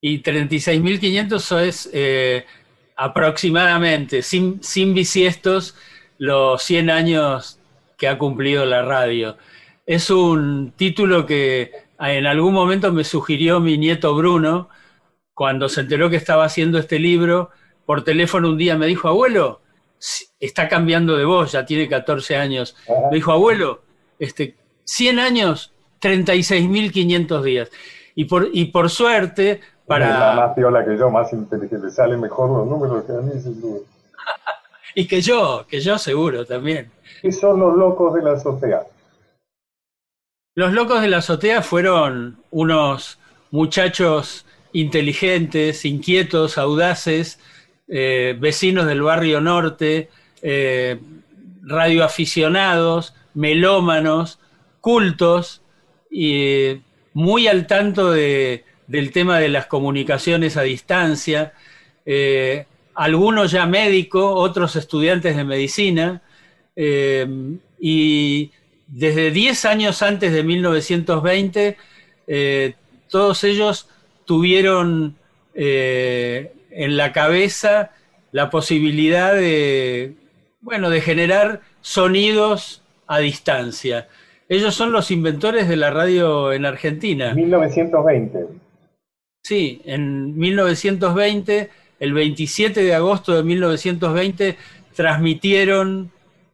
Y 0.00 0.22
36.500 0.22 1.60
es 1.60 1.90
eh, 1.92 2.44
aproximadamente, 2.96 4.22
sin, 4.22 4.62
sin 4.62 4.94
bisiestos, 4.94 5.76
los 6.18 6.62
100 6.62 6.90
años 6.90 7.58
que 7.96 8.08
ha 8.08 8.18
cumplido 8.18 8.64
la 8.64 8.82
radio. 8.82 9.36
Es 9.86 10.10
un 10.10 10.72
título 10.76 11.26
que 11.26 11.72
en 11.98 12.26
algún 12.26 12.54
momento 12.54 12.92
me 12.92 13.04
sugirió 13.04 13.60
mi 13.60 13.78
nieto 13.78 14.14
Bruno, 14.14 14.68
cuando 15.34 15.68
se 15.68 15.80
enteró 15.80 16.10
que 16.10 16.16
estaba 16.16 16.44
haciendo 16.44 16.78
este 16.78 16.98
libro, 16.98 17.50
por 17.86 18.04
teléfono 18.04 18.50
un 18.50 18.58
día 18.58 18.76
me 18.76 18.86
dijo, 18.86 19.08
abuelo, 19.08 19.60
está 20.40 20.68
cambiando 20.68 21.16
de 21.16 21.24
voz, 21.24 21.52
ya 21.52 21.64
tiene 21.64 21.88
14 21.88 22.36
años. 22.36 22.76
Me 23.10 23.16
dijo, 23.16 23.32
abuelo, 23.32 23.82
este, 24.18 24.56
100 24.84 25.18
años, 25.18 25.72
36.500 26.00 27.42
días. 27.42 27.70
Y 28.14 28.26
por, 28.26 28.48
y 28.52 28.66
por 28.66 28.90
suerte, 28.90 29.60
para... 29.86 30.34
más 30.34 30.54
piola 30.54 30.84
que 30.84 30.96
yo, 30.96 31.10
más 31.10 31.32
inteligente, 31.32 31.90
sale 31.90 32.16
mejor 32.16 32.50
los 32.50 32.66
números 32.66 33.04
que 33.04 33.12
a 33.12 33.16
mí, 33.16 33.40
sin 33.40 33.60
duda. 33.60 33.80
y 34.94 35.06
que 35.06 35.20
yo, 35.20 35.66
que 35.68 35.80
yo 35.80 35.98
seguro 35.98 36.44
también. 36.44 36.90
¿Qué 37.20 37.32
son 37.32 37.60
los 37.60 37.76
locos 37.76 38.14
de 38.14 38.22
la 38.22 38.32
azotea? 38.32 38.82
Los 40.54 40.74
locos 40.74 41.00
de 41.00 41.08
la 41.08 41.18
azotea 41.18 41.62
fueron 41.62 42.36
unos 42.50 43.18
muchachos 43.50 44.44
inteligentes, 44.74 45.86
inquietos, 45.86 46.58
audaces, 46.58 47.38
eh, 47.88 48.36
vecinos 48.38 48.86
del 48.86 49.00
barrio 49.00 49.40
norte, 49.40 50.10
eh, 50.42 51.00
radioaficionados, 51.62 53.14
melómanos, 53.32 54.40
cultos 54.82 55.62
y 56.10 56.82
muy 57.14 57.46
al 57.46 57.66
tanto 57.66 58.10
de, 58.10 58.66
del 58.86 59.10
tema 59.10 59.38
de 59.38 59.48
las 59.48 59.66
comunicaciones 59.66 60.58
a 60.58 60.62
distancia, 60.62 61.54
eh, 62.04 62.66
algunos 62.94 63.52
ya 63.52 63.64
médicos, 63.64 64.34
otros 64.36 64.76
estudiantes 64.76 65.34
de 65.34 65.44
medicina, 65.44 66.20
y 67.84 68.50
desde 68.92 69.30
10 69.30 69.64
años 69.64 70.02
antes 70.02 70.32
de 70.32 70.42
1920, 70.42 71.76
eh, 72.26 72.74
todos 73.08 73.42
ellos 73.42 73.88
tuvieron 74.26 75.16
eh, 75.54 76.52
en 76.70 76.98
la 76.98 77.12
cabeza 77.12 77.92
la 78.32 78.50
posibilidad 78.50 79.32
de, 79.32 80.14
bueno, 80.60 80.90
de 80.90 81.00
generar 81.00 81.62
sonidos 81.80 82.82
a 83.06 83.18
distancia. 83.18 84.08
Ellos 84.48 84.74
son 84.74 84.92
los 84.92 85.10
inventores 85.10 85.68
de 85.68 85.76
la 85.76 85.90
radio 85.90 86.52
en 86.52 86.66
Argentina. 86.66 87.34
1920. 87.34 88.46
Sí, 89.42 89.80
en 89.86 90.36
1920, 90.36 91.70
el 91.98 92.12
27 92.12 92.82
de 92.82 92.94
agosto 92.94 93.34
de 93.34 93.42
1920, 93.42 94.56
transmitieron 94.94 96.10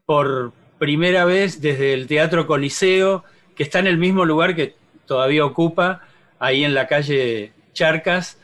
por, 0.07 0.53
primera 0.79 1.25
vez 1.25 1.61
desde 1.61 1.95
el 1.95 2.07
Teatro 2.07 2.47
Coliseo, 2.47 3.25
que 3.55 3.63
está 3.63 3.79
en 3.79 3.87
el 3.87 3.99
mismo 3.99 4.25
lugar 4.25 4.55
que 4.55 4.75
todavía 5.07 5.45
ocupa, 5.45 6.03
ahí 6.39 6.65
en 6.65 6.75
la 6.75 6.87
calle 6.87 7.53
Charcas, 7.73 8.39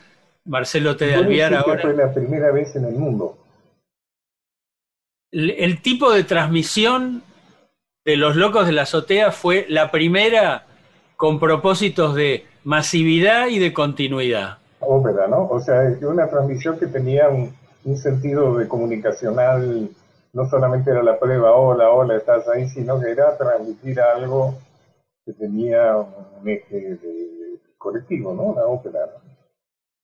Marcelo 0.44 0.96
T. 0.96 1.06
de 1.06 1.14
Alviar 1.14 1.54
ahora. 1.54 1.82
fue 1.82 1.94
la 1.94 2.12
primera 2.12 2.50
vez 2.50 2.76
en 2.76 2.84
el 2.84 2.94
mundo. 2.94 3.38
El, 5.32 5.50
el, 5.50 5.82
tipo 5.82 6.12
de 6.12 6.22
transmisión 6.22 7.22
de 8.04 8.16
Los 8.16 8.36
Locos 8.36 8.66
de 8.66 8.72
la 8.72 8.82
Azotea 8.82 9.32
fue 9.32 9.66
la 9.68 9.90
primera 9.90 10.66
con 11.16 11.40
propósitos 11.40 12.14
de 12.14 12.46
masividad 12.62 13.48
y 13.48 13.58
de 13.58 13.72
continuidad. 13.72 14.58
Ópera, 14.80 15.26
¿no? 15.26 15.48
O 15.48 15.60
sea, 15.60 15.96
una 16.02 16.28
transmisión 16.28 16.78
que 16.78 16.86
tenía 16.86 17.28
un, 17.28 17.54
un 17.84 17.96
sentido 17.96 18.56
de 18.56 18.68
comunicacional 18.68 19.88
no 20.34 20.48
solamente 20.48 20.90
era 20.90 21.02
la 21.02 21.18
prueba, 21.18 21.52
hola, 21.52 21.90
hola, 21.90 22.16
estás 22.16 22.46
ahí, 22.48 22.68
sino 22.68 23.00
que 23.00 23.10
era 23.10 23.38
transmitir 23.38 24.00
algo 24.00 24.58
que 25.24 25.32
tenía 25.32 25.96
un 25.96 26.48
eje 26.48 26.96
de, 26.96 27.58
colectivo, 27.78 28.34
¿no? 28.34 28.54
La 28.58 28.66
ópera. 28.66 28.98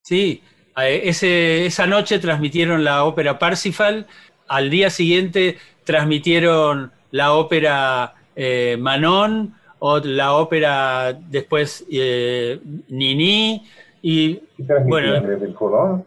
Sí, 0.03 0.43
ese, 0.77 1.67
esa 1.67 1.87
noche 1.87 2.19
transmitieron 2.19 2.85
la 2.85 3.05
ópera 3.05 3.39
Parsifal, 3.39 4.07
al 4.49 4.71
día 4.71 4.91
siguiente 4.91 5.57
transmitieron 5.85 6.93
la 7.11 7.33
ópera 7.33 8.15
eh, 8.37 8.77
Manon, 8.79 9.55
o 9.79 9.99
la 9.99 10.35
ópera 10.35 11.13
después 11.13 11.87
eh, 11.91 12.61
Nini, 12.89 13.67
y, 14.03 14.43
¿Y 14.59 14.65
bueno, 14.87 15.21
desde 15.21 15.47
el 15.47 15.55
Colón? 15.55 16.05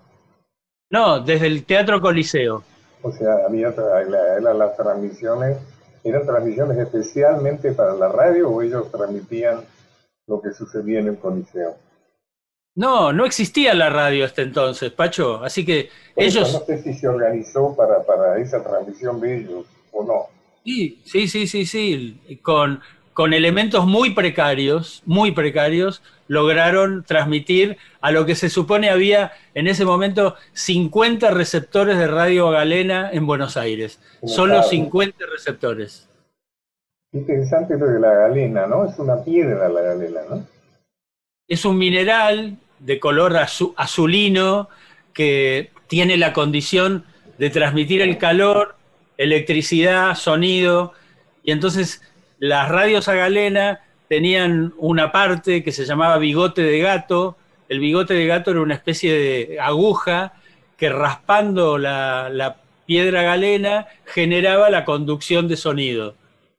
No, 0.92 1.20
desde 1.20 1.48
el 1.48 1.66
Teatro 1.66 2.00
Coliseo. 2.00 2.64
O 3.04 3.12
sea, 3.12 3.46
había 3.46 3.70
la, 3.70 4.54
las 4.54 4.78
transmisiones, 4.78 5.58
eran 6.04 6.26
transmisiones 6.26 6.78
especialmente 6.78 7.74
para 7.74 7.94
la 7.94 8.08
radio 8.10 8.50
o 8.50 8.62
ellos 8.62 8.90
transmitían 8.92 9.62
lo 10.26 10.42
que 10.42 10.54
sucedía 10.54 11.00
en 11.00 11.10
el 11.10 11.20
Coliseo. 11.20 11.76
No, 12.76 13.14
no 13.14 13.26
existía 13.26 13.74
la 13.74 13.90
radio 13.90 14.26
hasta 14.26 14.42
entonces, 14.42 14.92
Pacho. 14.92 15.44
Así 15.44 15.64
que 15.66 15.90
ellos. 16.16 16.54
No 16.54 16.66
sé 16.66 16.82
si 16.82 16.94
se 16.94 17.08
organizó 17.08 17.76
para, 17.76 18.04
para 18.04 18.40
esa 18.40 18.64
transmisión 18.64 19.20
de 19.22 19.38
ellos 19.38 19.66
o 19.92 20.04
no. 20.04 20.26
Sí, 20.64 21.02
sí, 21.06 21.28
sí, 21.28 21.46
sí, 21.46 21.66
sí. 21.66 22.40
Con, 22.42 22.82
con 23.14 23.34
elementos 23.34 23.86
muy 23.86 24.16
precarios, 24.16 25.04
muy 25.06 25.34
precarios, 25.34 26.02
lograron 26.34 27.04
transmitir 27.04 27.78
a 28.02 28.12
lo 28.12 28.26
que 28.26 28.36
se 28.36 28.50
supone 28.50 28.90
había 28.90 29.32
en 29.54 29.68
ese 29.68 29.86
momento 29.86 30.36
50 30.54 31.32
receptores 31.32 31.98
de 31.98 32.08
radio 32.08 32.50
galena 32.50 33.12
en 33.14 33.26
Buenos 33.28 33.56
Aires. 33.56 34.00
Solo 34.26 34.64
50 34.64 35.26
receptores. 35.32 36.10
Interesante 37.14 37.78
lo 37.78 37.86
de 37.86 38.00
la 38.00 38.14
galena, 38.14 38.66
¿no? 38.66 38.86
Es 38.86 38.98
una 38.98 39.24
piedra 39.24 39.70
la 39.70 39.82
galena, 39.82 40.22
¿no? 40.28 40.48
Es 41.48 41.64
un 41.64 41.78
mineral 41.78 42.58
de 42.80 43.00
color 43.00 43.38
azulino 43.38 44.70
que 45.14 45.70
tiene 45.88 46.18
la 46.18 46.34
condición 46.34 47.06
de 47.38 47.52
transmitir 47.52 48.02
el 48.02 48.18
calor, 48.18 48.76
electricidad, 49.18 50.16
sonido, 50.16 50.94
y 51.44 51.52
entonces 51.52 52.02
las 52.40 52.70
radios 52.70 53.08
a 53.08 53.14
galena 53.14 53.82
tenían 54.14 54.76
una 54.78 55.12
parte 55.12 55.64
que 55.64 55.72
se 55.72 55.86
llamaba 55.86 56.20
bigote 56.20 56.62
de 56.62 56.78
gato. 56.78 57.36
El 57.68 57.80
bigote 57.80 58.14
de 58.14 58.28
gato 58.28 58.52
era 58.52 58.62
una 58.62 58.76
especie 58.76 59.12
de 59.12 59.60
aguja 59.60 60.34
que 60.78 60.90
raspando 60.90 61.80
la, 61.80 62.58
piedra 62.86 63.24
galena 63.24 63.88
generaba 64.06 64.70
la 64.70 64.86
conducción 64.86 65.48
de 65.48 65.58
sonido. 65.58 66.14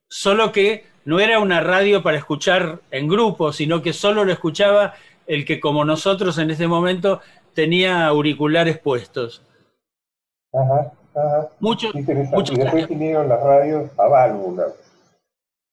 Solo 0.08 0.50
que 0.50 0.84
no 1.04 1.20
era 1.20 1.38
una 1.38 1.60
radio 1.60 2.02
para 2.02 2.16
escuchar 2.16 2.80
en 2.90 3.06
grupo, 3.06 3.52
sino 3.52 3.82
que 3.82 3.92
solo 3.92 4.24
lo 4.24 4.32
escuchaba 4.32 4.94
el 5.28 5.44
que 5.44 5.60
como 5.60 5.84
nosotros 5.84 6.38
en 6.38 6.50
ese 6.50 6.66
momento 6.66 7.20
tenía 7.54 8.04
auriculares 8.08 8.78
puestos. 8.78 9.42
Ajá, 10.52 10.92
ajá. 11.14 11.50
Muchos, 11.60 11.94
muchos 11.94 12.58
las 12.58 13.42
radios 13.44 13.90
a 13.96 14.08
válvulas. 14.08 14.72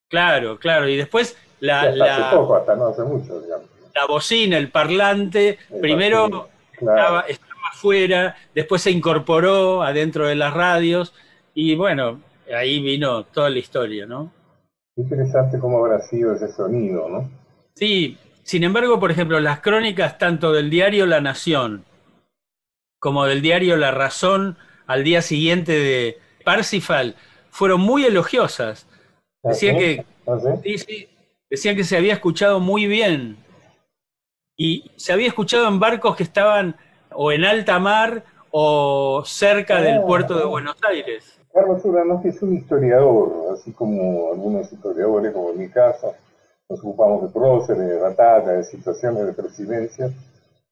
Claro, 0.09 0.59
claro. 0.59 0.87
Y 0.87 0.97
después 0.97 1.37
la, 1.61 1.81
hasta 1.83 1.95
la, 1.95 2.15
hace 2.17 2.23
poco, 2.35 2.55
hasta 2.57 2.75
no 2.75 2.87
hace 2.87 3.03
mucho, 3.03 3.41
digamos. 3.41 3.67
la 3.95 4.05
bocina, 4.07 4.57
el 4.57 4.69
parlante, 4.71 5.59
El 5.69 5.79
primero 5.79 6.27
claro. 6.29 6.49
estaba, 6.73 7.21
estaba 7.21 7.51
afuera, 7.71 8.35
después 8.53 8.81
se 8.81 8.91
incorporó 8.91 9.83
adentro 9.83 10.27
de 10.27 10.35
las 10.35 10.53
radios 10.53 11.13
y 11.53 11.75
bueno, 11.75 12.21
ahí 12.55 12.81
vino 12.81 13.23
toda 13.25 13.49
la 13.49 13.59
historia, 13.59 14.05
¿no? 14.05 14.31
Interesante 14.97 15.59
cómo 15.59 15.77
habrá 15.79 16.01
sido 16.01 16.33
ese 16.35 16.51
sonido, 16.51 17.09
¿no? 17.09 17.29
Sí, 17.75 18.17
sin 18.43 18.63
embargo, 18.63 18.99
por 18.99 19.11
ejemplo, 19.11 19.39
las 19.39 19.61
crónicas 19.61 20.17
tanto 20.17 20.51
del 20.51 20.69
diario 20.69 21.05
La 21.05 21.21
Nación 21.21 21.85
como 22.99 23.25
del 23.25 23.41
diario 23.41 23.77
La 23.77 23.91
Razón 23.91 24.57
al 24.87 25.03
día 25.03 25.21
siguiente 25.21 25.71
de 25.73 26.19
Parsifal 26.43 27.15
fueron 27.49 27.81
muy 27.81 28.05
elogiosas. 28.05 28.87
Decían 29.43 29.75
¿Ah, 29.75 29.79
sí? 29.79 29.85
que 29.85 30.05
¿Ah, 30.27 30.37
sí? 30.63 30.77
Sí, 30.77 31.09
Decían 31.51 31.75
que 31.75 31.83
se 31.83 31.97
había 31.97 32.13
escuchado 32.13 32.61
muy 32.61 32.87
bien. 32.87 33.35
Y 34.57 34.89
se 34.95 35.11
había 35.11 35.27
escuchado 35.27 35.67
en 35.67 35.81
barcos 35.81 36.15
que 36.15 36.23
estaban 36.23 36.77
o 37.13 37.33
en 37.33 37.43
alta 37.43 37.77
mar 37.77 38.23
o 38.51 39.21
cerca 39.25 39.81
del 39.81 39.97
Ah. 39.97 40.05
puerto 40.05 40.39
de 40.39 40.45
Buenos 40.45 40.77
Aires. 40.87 41.37
Carlos 41.53 41.83
Uranoski 41.83 42.29
es 42.29 42.41
un 42.41 42.55
historiador, 42.55 43.53
así 43.53 43.73
como 43.73 44.31
algunos 44.31 44.71
historiadores, 44.71 45.33
como 45.33 45.51
en 45.51 45.57
mi 45.59 45.67
caso, 45.69 46.13
nos 46.69 46.79
ocupamos 46.79 47.23
de 47.23 47.27
próceres, 47.27 47.85
de 47.89 47.97
batalla, 47.99 48.51
de 48.53 48.63
situaciones 48.63 49.25
de 49.25 49.33
presidencia. 49.33 50.09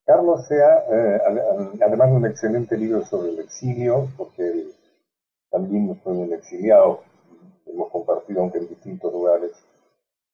Carlos 0.05 0.47
sea, 0.47 0.77
eh, 0.89 1.19
ad- 1.27 1.81
además 1.85 2.09
de 2.11 2.15
un 2.15 2.25
excelente 2.25 2.77
libro 2.77 3.03
sobre 3.05 3.31
el 3.31 3.39
exilio, 3.39 4.07
porque 4.15 4.43
él 4.47 4.73
también 5.51 5.99
fue 6.01 6.13
un 6.13 6.31
exiliado, 6.31 7.03
hemos 7.65 7.89
compartido, 7.91 8.39
aunque 8.39 8.59
en 8.59 8.69
distintos 8.69 9.11
lugares, 9.11 9.51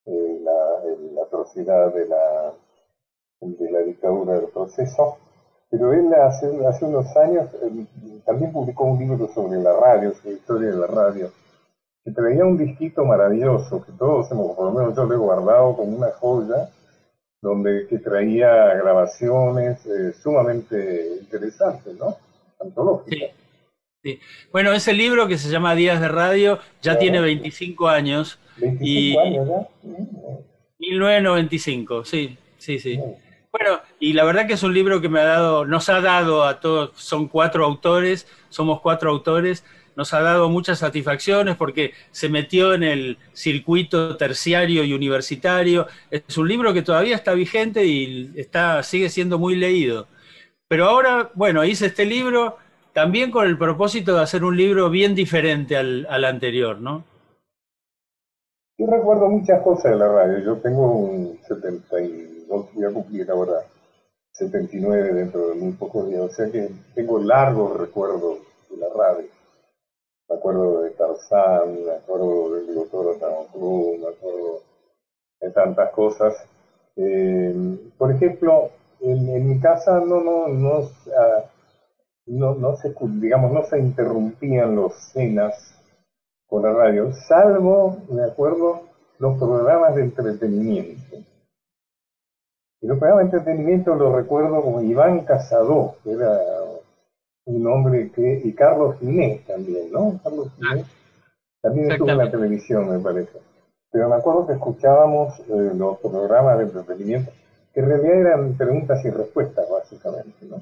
eh, 0.06 0.39
la, 0.44 0.84
el- 0.91 1.15
la 1.15 1.24
atrocidad 1.24 1.94
de 1.94 2.08
la, 2.08 2.54
de 3.41 3.72
la 3.72 3.80
dictadura 3.80 4.34
del 4.36 4.50
proceso. 4.50 5.18
Pero 5.70 5.91
él 5.94 6.13
hace, 6.13 6.65
hace 6.68 6.86
unos 6.86 7.15
años 7.18 7.48
eh, 7.62 7.86
también 8.26 8.52
publicó 8.52 8.86
un 8.86 9.00
libro 9.00 9.28
sobre 9.34 9.60
la 9.60 9.74
radio, 9.74 10.13
sobre 10.13 10.32
la 10.32 10.38
historia 10.38 10.70
de 10.70 10.78
la 10.78 10.88
radio, 10.88 11.32
que 12.04 12.12
traía 12.12 12.46
un 12.46 12.58
disquito 12.58 13.04
maravilloso, 13.04 13.84
que 13.84 13.91
todos 13.94 14.32
hemos, 14.32 14.56
por 14.56 14.65
lo 14.65 14.72
menos 14.72 14.96
yo 14.96 15.06
lo 15.06 15.15
he 15.15 15.18
guardado 15.18 15.76
como 15.76 15.98
una 15.98 16.12
joya, 16.12 16.70
donde 17.41 17.88
que 17.88 17.98
traía 18.00 18.74
grabaciones 18.76 19.86
eh, 19.86 20.13
sumamente 20.13 21.18
interesantes, 21.20 21.96
¿no? 21.98 22.15
Antológicas. 22.60 23.32
Sí. 24.02 24.20
Bueno, 24.52 24.72
ese 24.72 24.94
libro 24.94 25.28
que 25.28 25.38
se 25.38 25.50
llama 25.50 25.74
Días 25.76 26.00
de 26.00 26.08
Radio 26.08 26.58
ya 26.82 26.91
Claro. 26.94 27.00
tiene 27.00 27.22
25 27.22 27.88
años, 27.88 28.39
25 28.58 28.86
Y- 28.86 29.18
años 29.18 29.48
ya. 29.48 29.89
Mm, 29.89 30.38
1995, 30.80 32.06
sí, 32.06 32.38
sí, 32.58 32.80
sí. 32.80 33.00
Bueno, 33.52 33.80
y 34.00 34.13
la 34.13 34.26
verdad 34.26 34.48
que 34.48 34.54
es 34.54 34.63
un 34.63 34.74
libro 34.74 35.00
que 35.00 35.08
me 35.08 35.20
ha 35.22 35.26
dado, 35.26 35.65
nos 35.65 35.88
ha 35.88 36.02
dado 36.02 36.44
a 36.44 36.60
todos, 36.60 36.91
son 36.96 37.28
cuatro 37.30 37.63
autores, 37.65 38.28
somos 38.50 38.82
cuatro 38.82 39.10
autores, 39.12 39.63
nos 39.96 40.13
ha 40.13 40.20
dado 40.20 40.50
muchas 40.50 40.80
satisfacciones 40.80 41.56
porque 41.56 41.94
se 42.12 42.28
metió 42.28 42.74
en 42.74 42.84
el 42.84 43.18
circuito 43.32 44.18
terciario 44.18 44.84
y 44.84 44.91
universitario. 44.94 45.88
Es 46.12 46.38
un 46.38 46.50
libro 46.50 46.74
que 46.74 46.82
todavía 46.82 47.15
está 47.15 47.34
vigente 47.34 47.86
y 47.86 48.34
está, 48.36 48.84
sigue 48.84 49.10
siendo 49.10 49.39
muy 49.39 49.56
leído. 49.56 50.08
Pero 50.68 50.86
ahora, 50.89 51.32
bueno, 51.36 51.63
hice 51.63 51.86
este 51.86 52.06
libro 52.06 52.58
también 52.91 53.32
con 53.32 53.48
el 53.48 53.58
propósito 53.58 54.15
de 54.18 54.24
hacer 54.24 54.44
un 54.44 54.58
libro 54.58 54.89
bien 54.89 55.15
diferente 55.15 55.78
al, 55.78 56.06
al 56.10 56.26
anterior, 56.26 56.80
¿no? 56.82 57.06
Yo 58.77 58.88
recuerdo 58.88 59.29
muchas 59.29 59.61
cosas 59.61 59.93
de 59.93 59.97
la 59.97 60.09
radio. 60.09 60.39
Yo 60.39 60.57
tengo 60.57 60.91
un 60.91 61.39
72, 61.47 62.73
voy 62.73 62.83
a 62.83 62.91
cumplir 62.91 63.31
ahora 63.31 63.61
79 64.31 65.13
dentro 65.13 65.47
de 65.47 65.55
muy 65.55 65.71
pocos 65.73 66.09
días. 66.09 66.21
O 66.21 66.29
sea 66.29 66.51
que 66.51 66.69
tengo 66.93 67.19
largos 67.19 67.79
recuerdos 67.79 68.39
de 68.69 68.77
la 68.77 68.88
radio. 68.89 69.29
Me 70.27 70.35
acuerdo 70.35 70.81
de 70.81 70.89
Tarzán, 70.91 71.85
me 71.85 71.91
acuerdo 71.91 72.55
del 72.55 72.75
doctor 72.75 73.17
Cruz, 73.53 73.99
me 73.99 74.07
acuerdo 74.07 74.61
de 75.39 75.51
tantas 75.51 75.91
cosas. 75.91 76.33
Eh, 76.97 77.77
por 77.97 78.11
ejemplo, 78.11 78.71
en, 78.99 79.47
mi 79.47 79.59
casa 79.61 80.01
no, 80.01 80.19
no, 80.21 80.47
no, 80.49 80.89
ah, 81.17 81.45
no, 82.25 82.55
no 82.55 82.75
se, 82.75 82.93
digamos, 83.21 83.53
no 83.53 83.63
se 83.63 83.79
interrumpían 83.79 84.75
los 84.75 84.95
cenas 85.13 85.74
con 86.47 86.63
la 86.63 86.73
radio, 86.73 87.12
salvo, 87.27 87.97
me 88.10 88.23
acuerdo, 88.23 88.81
los 89.19 89.38
programas 89.38 89.95
de 89.95 90.03
entretenimiento. 90.03 91.17
Y 92.81 92.88
los 92.88 92.99
programas 92.99 93.31
de 93.31 93.38
entretenimiento 93.38 93.95
los 93.95 94.13
recuerdo 94.13 94.62
como 94.62 94.81
Iván 94.81 95.21
Casado, 95.21 95.95
que 96.03 96.12
era 96.12 96.39
un 97.45 97.67
hombre 97.67 98.12
que, 98.12 98.41
y 98.43 98.53
Carlos 98.53 98.97
Ginés 98.99 99.45
también, 99.45 99.91
¿no? 99.91 100.19
Carlos 100.23 100.49
Ginés 100.58 100.86
también 101.62 101.91
estuvo 101.91 102.10
en 102.10 102.17
la 102.17 102.29
televisión, 102.29 102.89
me 102.89 102.99
parece. 102.99 103.39
Pero 103.91 104.10
me 104.10 104.15
acuerdo 104.15 104.45
que 104.45 104.53
escuchábamos 104.53 105.39
eh, 105.39 105.71
los 105.75 105.97
programas 105.99 106.58
de 106.60 106.65
entretenimiento, 106.65 107.31
que 107.73 107.79
en 107.79 107.88
realidad 107.88 108.15
eran 108.19 108.53
preguntas 108.53 109.03
y 109.03 109.10
respuestas, 109.10 109.65
básicamente, 109.69 110.45
¿no? 110.47 110.58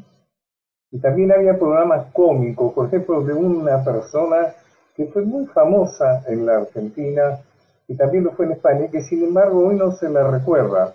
Y 0.91 0.99
también 0.99 1.31
había 1.31 1.57
programas 1.57 2.13
cómicos, 2.13 2.71
por 2.73 2.85
ejemplo, 2.85 3.21
de 3.23 3.33
una 3.33 3.83
persona 3.83 4.53
que 4.95 5.07
fue 5.07 5.23
muy 5.23 5.45
famosa 5.47 6.23
en 6.27 6.45
la 6.45 6.57
Argentina 6.57 7.39
y 7.87 7.95
también 7.95 8.23
lo 8.23 8.31
fue 8.31 8.45
en 8.45 8.53
España, 8.53 8.87
que 8.91 9.01
sin 9.01 9.23
embargo 9.23 9.67
hoy 9.67 9.75
no 9.75 9.91
se 9.91 10.09
la 10.09 10.29
recuerda, 10.29 10.93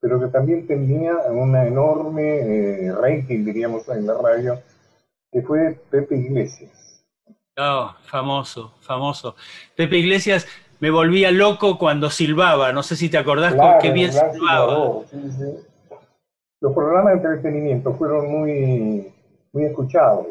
pero 0.00 0.20
que 0.20 0.28
también 0.28 0.66
tenía 0.66 1.14
una 1.30 1.66
enorme 1.66 2.86
eh, 2.88 2.92
rating, 2.92 3.44
diríamos, 3.44 3.88
en 3.88 4.06
la 4.06 4.14
radio, 4.14 4.60
que 5.32 5.42
fue 5.42 5.78
Pepe 5.90 6.16
Iglesias. 6.16 7.04
Oh, 7.56 7.92
famoso, 8.04 8.74
famoso. 8.80 9.34
Pepe 9.74 9.98
Iglesias 9.98 10.46
me 10.78 10.90
volvía 10.90 11.30
loco 11.30 11.78
cuando 11.78 12.08
silbaba, 12.10 12.72
no 12.72 12.82
sé 12.82 12.96
si 12.96 13.08
te 13.08 13.18
acordás 13.18 13.54
con 13.54 13.78
qué 13.80 13.90
bien 13.90 14.12
silbaba. 14.12 14.32
silbador, 14.32 15.04
sí, 15.10 15.30
sí. 15.32 15.96
Los 16.60 16.74
programas 16.74 17.14
de 17.14 17.28
entretenimiento 17.28 17.94
fueron 17.94 18.30
muy, 18.30 19.12
muy 19.52 19.64
escuchados. 19.64 20.26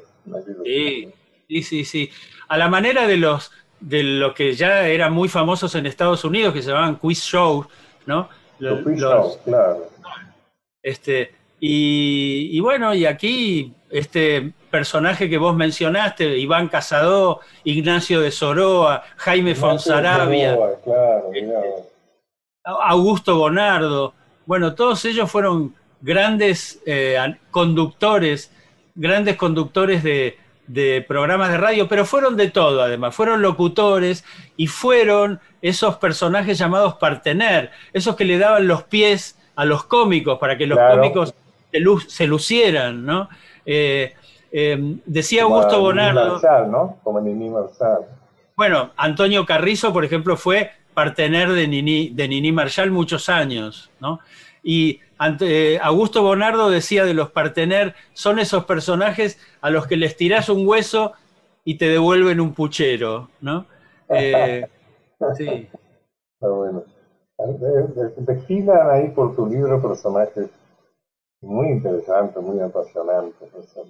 Sí. 0.63 1.11
Sí, 1.49 1.63
sí, 1.63 1.85
sí. 1.85 2.11
A 2.47 2.57
la 2.57 2.69
manera 2.69 3.07
de 3.07 3.17
los 3.17 3.51
de 3.79 4.03
lo 4.03 4.33
que 4.33 4.53
ya 4.53 4.87
eran 4.87 5.13
muy 5.13 5.29
famosos 5.29 5.73
en 5.75 5.85
Estados 5.85 6.23
Unidos, 6.23 6.53
que 6.53 6.61
se 6.61 6.69
llamaban 6.69 6.97
quiz 6.97 7.23
shows, 7.23 7.67
¿no? 8.05 8.29
Los 8.59 8.83
quiz 8.83 8.99
shows, 8.99 9.39
claro. 9.45 9.89
este, 10.83 11.33
y, 11.59 12.49
y 12.51 12.59
bueno, 12.59 12.93
y 12.93 13.05
aquí 13.05 13.73
este 13.89 14.51
personaje 14.69 15.29
que 15.29 15.37
vos 15.37 15.55
mencionaste, 15.55 16.37
Iván 16.37 16.67
Casado, 16.67 17.39
Ignacio 17.63 18.19
de 18.21 18.31
Soroa, 18.31 19.03
Jaime 19.15 19.55
Claro, 19.55 20.25
mirá 20.29 20.55
vos. 20.55 21.85
Augusto 22.63 23.37
Bonardo, 23.37 24.13
bueno, 24.45 24.75
todos 24.75 25.03
ellos 25.05 25.31
fueron 25.31 25.73
grandes 26.01 26.81
eh, 26.85 27.17
conductores, 27.49 28.51
grandes 28.93 29.37
conductores 29.37 30.03
de, 30.03 30.37
de 30.69 31.03
programas 31.07 31.49
de 31.51 31.57
radio, 31.57 31.87
pero 31.87 32.05
fueron 32.05 32.37
de 32.37 32.49
todo 32.51 32.81
además, 32.83 33.15
fueron 33.15 33.41
locutores 33.41 34.23
y 34.55 34.67
fueron 34.67 35.39
esos 35.61 35.97
personajes 35.97 36.57
llamados 36.59 36.93
partener, 36.95 37.71
esos 37.91 38.15
que 38.15 38.23
le 38.23 38.37
daban 38.37 38.67
los 38.67 38.83
pies 38.83 39.35
a 39.55 39.65
los 39.65 39.83
cómicos 39.83 40.37
para 40.37 40.57
que 40.57 40.67
los 40.67 40.77
Claro. 40.77 40.97
cómicos 41.01 41.33
se, 41.71 41.79
lu- 41.79 41.99
se 41.99 42.27
lucieran, 42.27 43.03
¿no? 43.03 43.27
Eh, 43.65 44.13
eh, 44.51 44.95
decía 45.05 45.43
Como 45.43 45.55
Augusto 45.55 45.79
Bonardo. 45.81 46.39
¿no? 46.67 46.97
Como 47.03 47.19
Nini 47.19 47.49
Marshall. 47.49 48.05
Bueno, 48.55 48.91
Antonio 48.95 49.45
Carrizo, 49.45 49.91
por 49.91 50.05
ejemplo, 50.05 50.37
fue 50.37 50.71
partener 50.93 51.49
de 51.51 51.67
Nini, 51.67 52.09
de 52.09 52.27
Nini 52.27 52.51
Marshall 52.51 52.91
muchos 52.91 53.27
años, 53.29 53.89
¿no? 53.99 54.19
Y 54.63 54.99
ante- 55.17 55.75
eh, 55.75 55.79
Augusto 55.81 56.21
Bonardo 56.21 56.69
decía 56.69 57.05
de 57.05 57.13
los 57.13 57.31
partener, 57.31 57.95
son 58.13 58.39
esos 58.39 58.65
personajes 58.65 59.39
a 59.61 59.69
los 59.69 59.87
que 59.87 59.97
les 59.97 60.15
tirás 60.15 60.49
un 60.49 60.67
hueso 60.67 61.13
y 61.63 61.77
te 61.77 61.87
devuelven 61.89 62.39
un 62.39 62.53
puchero, 62.53 63.29
¿no? 63.41 63.65
Eh, 64.09 64.67
sí, 65.37 65.67
Está 66.41 66.49
bueno. 66.49 66.83
Desfilan 68.17 68.89
ahí 68.89 69.09
por 69.09 69.35
tu 69.35 69.45
libro 69.45 69.81
personajes 69.81 70.49
muy 71.41 71.67
interesantes, 71.69 72.41
muy 72.41 72.59
apasionantes. 72.59 73.49
¿no? 73.53 73.83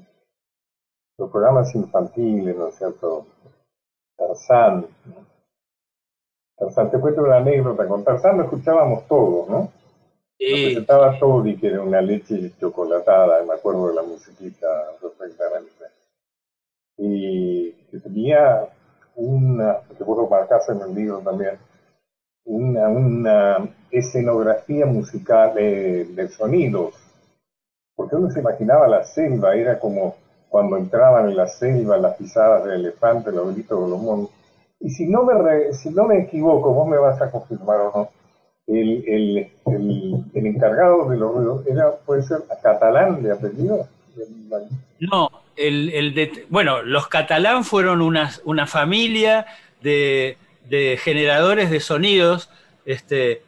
Los 1.17 1.32
programas 1.32 1.74
infantiles, 1.76 2.55
¿no 2.55 2.67
es 2.67 2.76
cierto? 2.76 3.26
Tarzán. 4.17 4.86
¿no? 5.05 5.26
Tarzán, 6.57 6.91
te 6.91 6.99
cuento 6.99 7.24
una 7.24 7.38
anécdota. 7.38 7.88
Con 7.88 8.03
Tarzán 8.03 8.38
lo 8.38 8.43
escuchábamos 8.43 9.07
todos, 9.07 9.49
¿no? 9.49 9.72
Sí, 10.39 10.55
presentaba 10.63 11.19
Toby, 11.19 11.57
que 11.57 11.67
era 11.67 11.81
una 11.81 12.01
leche 12.01 12.51
chocolatada, 12.59 13.43
me 13.43 13.53
acuerdo 13.53 13.89
de 13.89 13.95
la 13.95 14.03
musiquita 14.03 14.67
perfectamente. 15.01 15.85
Y 16.97 17.71
que 17.89 17.99
tenía 17.99 18.67
una, 19.15 19.79
lo 19.99 20.27
marcás 20.27 20.69
en 20.69 20.81
el 20.81 20.95
libro 20.95 21.19
también, 21.19 21.57
una, 22.45 22.89
una 22.89 23.69
escenografía 23.91 24.85
musical 24.85 25.53
de, 25.55 26.05
de 26.05 26.29
sonidos, 26.29 26.95
porque 27.95 28.15
uno 28.15 28.31
se 28.31 28.39
imaginaba 28.39 28.87
la 28.87 29.03
selva, 29.03 29.55
era 29.55 29.79
como 29.79 30.15
cuando 30.49 30.77
entraban 30.77 31.29
en 31.29 31.37
la 31.37 31.47
selva 31.47 31.97
las 31.97 32.15
pisadas 32.15 32.63
del 32.63 32.85
elefante, 32.85 33.31
los 33.31 33.53
gritos 33.53 33.83
de 33.83 33.89
los 33.89 34.01
monos. 34.01 34.29
Y 34.79 34.89
si 34.91 35.07
no 35.07 35.23
me, 35.23 35.73
si 35.73 35.89
no 35.91 36.05
me 36.05 36.19
equivoco, 36.19 36.73
vos 36.73 36.87
me 36.87 36.97
vas 36.97 37.21
a 37.21 37.29
confirmar 37.29 37.79
o 37.81 37.91
no, 37.95 38.09
el, 38.70 39.03
el, 39.07 39.51
el, 40.36 40.45
encargado 40.45 41.09
de 41.09 41.17
los 41.17 41.34
ruidos 41.34 41.67
era, 41.67 41.95
puede 42.05 42.22
ser 42.22 42.39
catalán 42.61 43.24
de 43.24 43.32
apellido. 43.32 43.88
No, 44.99 45.32
el, 45.55 45.89
el 45.89 46.13
de, 46.13 46.45
bueno, 46.49 46.84
los 46.84 47.07
catalán 47.07 47.63
fueron 47.63 48.01
una, 48.01 48.32
una 48.45 48.67
familia 48.67 49.47
de, 49.82 50.38
de, 50.70 50.99
generadores 51.01 51.72
de 51.72 51.80
sonidos 51.80 52.49
este, 52.86 53.41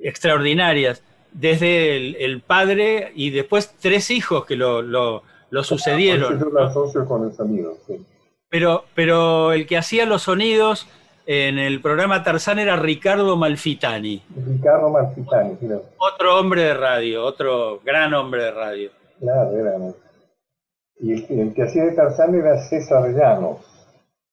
extraordinarias, 0.00 1.02
desde 1.32 2.24
el, 2.24 2.40
padre 2.40 3.12
y 3.14 3.30
después 3.30 3.74
tres 3.80 4.10
hijos 4.10 4.46
que 4.46 4.56
lo, 4.56 4.80
lo, 4.82 5.22
lo 5.50 5.64
sucedieron. 5.64 6.38
con 7.06 7.26
el 7.26 7.34
sonido, 7.34 7.76
Pero, 8.48 8.84
pero 8.94 9.52
el 9.52 9.66
que 9.66 9.76
hacía 9.76 10.06
los 10.06 10.22
sonidos 10.22 10.86
en 11.26 11.58
el 11.58 11.80
programa 11.80 12.22
Tarzán 12.22 12.58
era 12.58 12.76
Ricardo 12.76 13.36
Malfitani. 13.36 14.22
Ricardo 14.46 14.90
Malfitani, 14.90 15.56
claro. 15.56 15.84
Otro 15.98 16.38
hombre 16.38 16.62
de 16.62 16.74
radio, 16.74 17.24
otro 17.24 17.80
gran 17.84 18.12
hombre 18.14 18.44
de 18.44 18.50
radio. 18.50 18.90
Claro, 19.20 19.56
era. 19.56 19.72
Y 21.00 21.40
el, 21.40 21.54
que 21.54 21.62
hacía 21.62 21.84
de 21.84 21.92
Tarzán 21.92 22.34
era 22.34 22.58
César 22.58 23.12
Llanos. 23.12 23.58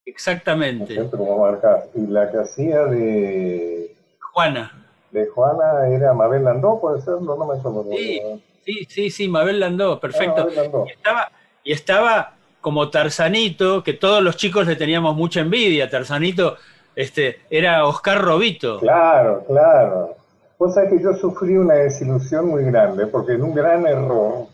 Exactamente. 0.06 0.94
Y 0.94 2.08
la 2.08 2.32
que 2.32 2.38
hacía 2.38 2.86
de. 2.86 3.96
Juana. 4.34 4.72
De 5.12 5.28
Juana 5.28 5.88
era 5.90 6.14
Mabel 6.14 6.44
Landó, 6.44 6.80
puede 6.80 7.02
ser, 7.02 7.16
no, 7.22 7.36
me 7.38 7.58
acuerdo. 7.58 7.86
Sí, 7.92 8.22
sí, 8.64 8.86
sí, 8.88 9.10
sí, 9.10 9.28
Mabel 9.28 9.60
Landó, 9.60 10.00
perfecto. 10.00 10.48
Ah, 10.48 10.84
y, 10.86 10.92
estaba, 10.92 11.32
y 11.64 11.72
estaba 11.72 12.34
como 12.62 12.90
Tarzanito, 12.90 13.84
que 13.84 13.94
todos 13.94 14.22
los 14.22 14.38
chicos 14.38 14.68
le 14.68 14.76
teníamos 14.76 15.16
mucha 15.16 15.40
envidia. 15.40 15.90
Tarzanito 15.90 16.58
este, 17.00 17.38
era 17.50 17.86
Oscar 17.86 18.22
Robito. 18.22 18.80
Claro, 18.80 19.46
claro. 19.48 20.16
Vos 20.58 20.74
sabés 20.74 20.90
que 20.90 21.02
yo 21.02 21.14
sufrí 21.14 21.56
una 21.56 21.76
desilusión 21.76 22.50
muy 22.50 22.66
grande, 22.66 23.08
porque 23.08 23.36
en 23.36 23.44
un 23.44 23.54
gran 23.54 23.88
error, 23.88 24.48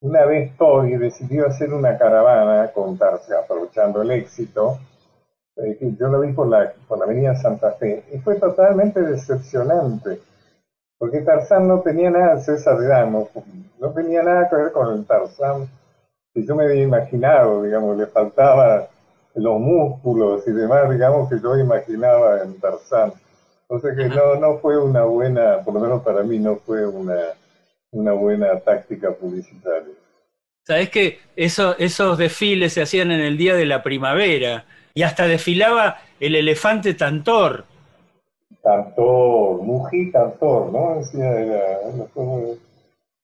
una 0.00 0.24
vez 0.24 0.56
Toby 0.56 0.96
decidió 0.96 1.46
hacer 1.46 1.74
una 1.74 1.98
caravana 1.98 2.70
con 2.72 2.96
Tarzan, 2.96 3.44
aprovechando 3.44 4.00
el 4.00 4.10
éxito, 4.10 4.78
eh, 5.56 5.76
yo 5.98 6.08
lo 6.08 6.20
vi 6.20 6.32
por 6.32 6.48
la, 6.48 6.72
por 6.88 6.98
la 6.98 7.04
avenida 7.04 7.36
Santa 7.36 7.72
Fe, 7.72 8.04
y 8.10 8.16
fue 8.20 8.36
totalmente 8.36 9.02
decepcionante, 9.02 10.18
porque 10.96 11.20
Tarzán 11.20 11.68
no 11.68 11.80
tenía 11.80 12.08
nada, 12.08 12.40
César 12.40 12.78
Ramos, 12.80 13.28
no 13.78 13.90
tenía 13.90 14.22
nada 14.22 14.48
que 14.48 14.56
ver 14.56 14.72
con 14.72 14.96
el 14.96 15.04
Tarzán 15.04 15.68
que 16.32 16.42
yo 16.42 16.54
me 16.56 16.64
había 16.64 16.84
imaginado, 16.84 17.62
digamos, 17.62 17.98
le 17.98 18.06
faltaba 18.06 18.88
los 19.34 19.60
músculos 19.60 20.46
y 20.46 20.52
demás, 20.52 20.90
digamos, 20.90 21.28
que 21.28 21.40
yo 21.40 21.56
imaginaba 21.56 22.42
en 22.42 22.58
Tarzán. 22.60 23.12
O 23.68 23.78
sea 23.78 23.94
que 23.94 24.08
no, 24.08 24.34
no 24.36 24.58
fue 24.58 24.76
una 24.82 25.04
buena, 25.04 25.62
por 25.64 25.74
lo 25.74 25.80
menos 25.80 26.02
para 26.02 26.22
mí, 26.22 26.38
no 26.38 26.56
fue 26.56 26.86
una, 26.86 27.18
una 27.92 28.12
buena 28.12 28.58
táctica 28.60 29.12
publicitaria. 29.12 29.94
Sabes 30.66 30.90
que 30.90 31.18
eso, 31.36 31.76
esos 31.78 32.18
desfiles 32.18 32.72
se 32.72 32.82
hacían 32.82 33.10
en 33.12 33.20
el 33.20 33.36
día 33.36 33.54
de 33.54 33.66
la 33.66 33.82
primavera 33.82 34.64
y 34.94 35.02
hasta 35.02 35.26
desfilaba 35.26 35.98
el 36.18 36.34
elefante 36.34 36.94
Tantor. 36.94 37.64
Tantor, 38.62 39.62
Mují 39.62 40.10
Tantor, 40.10 40.72
¿no? 40.72 40.96
Decía, 40.96 41.30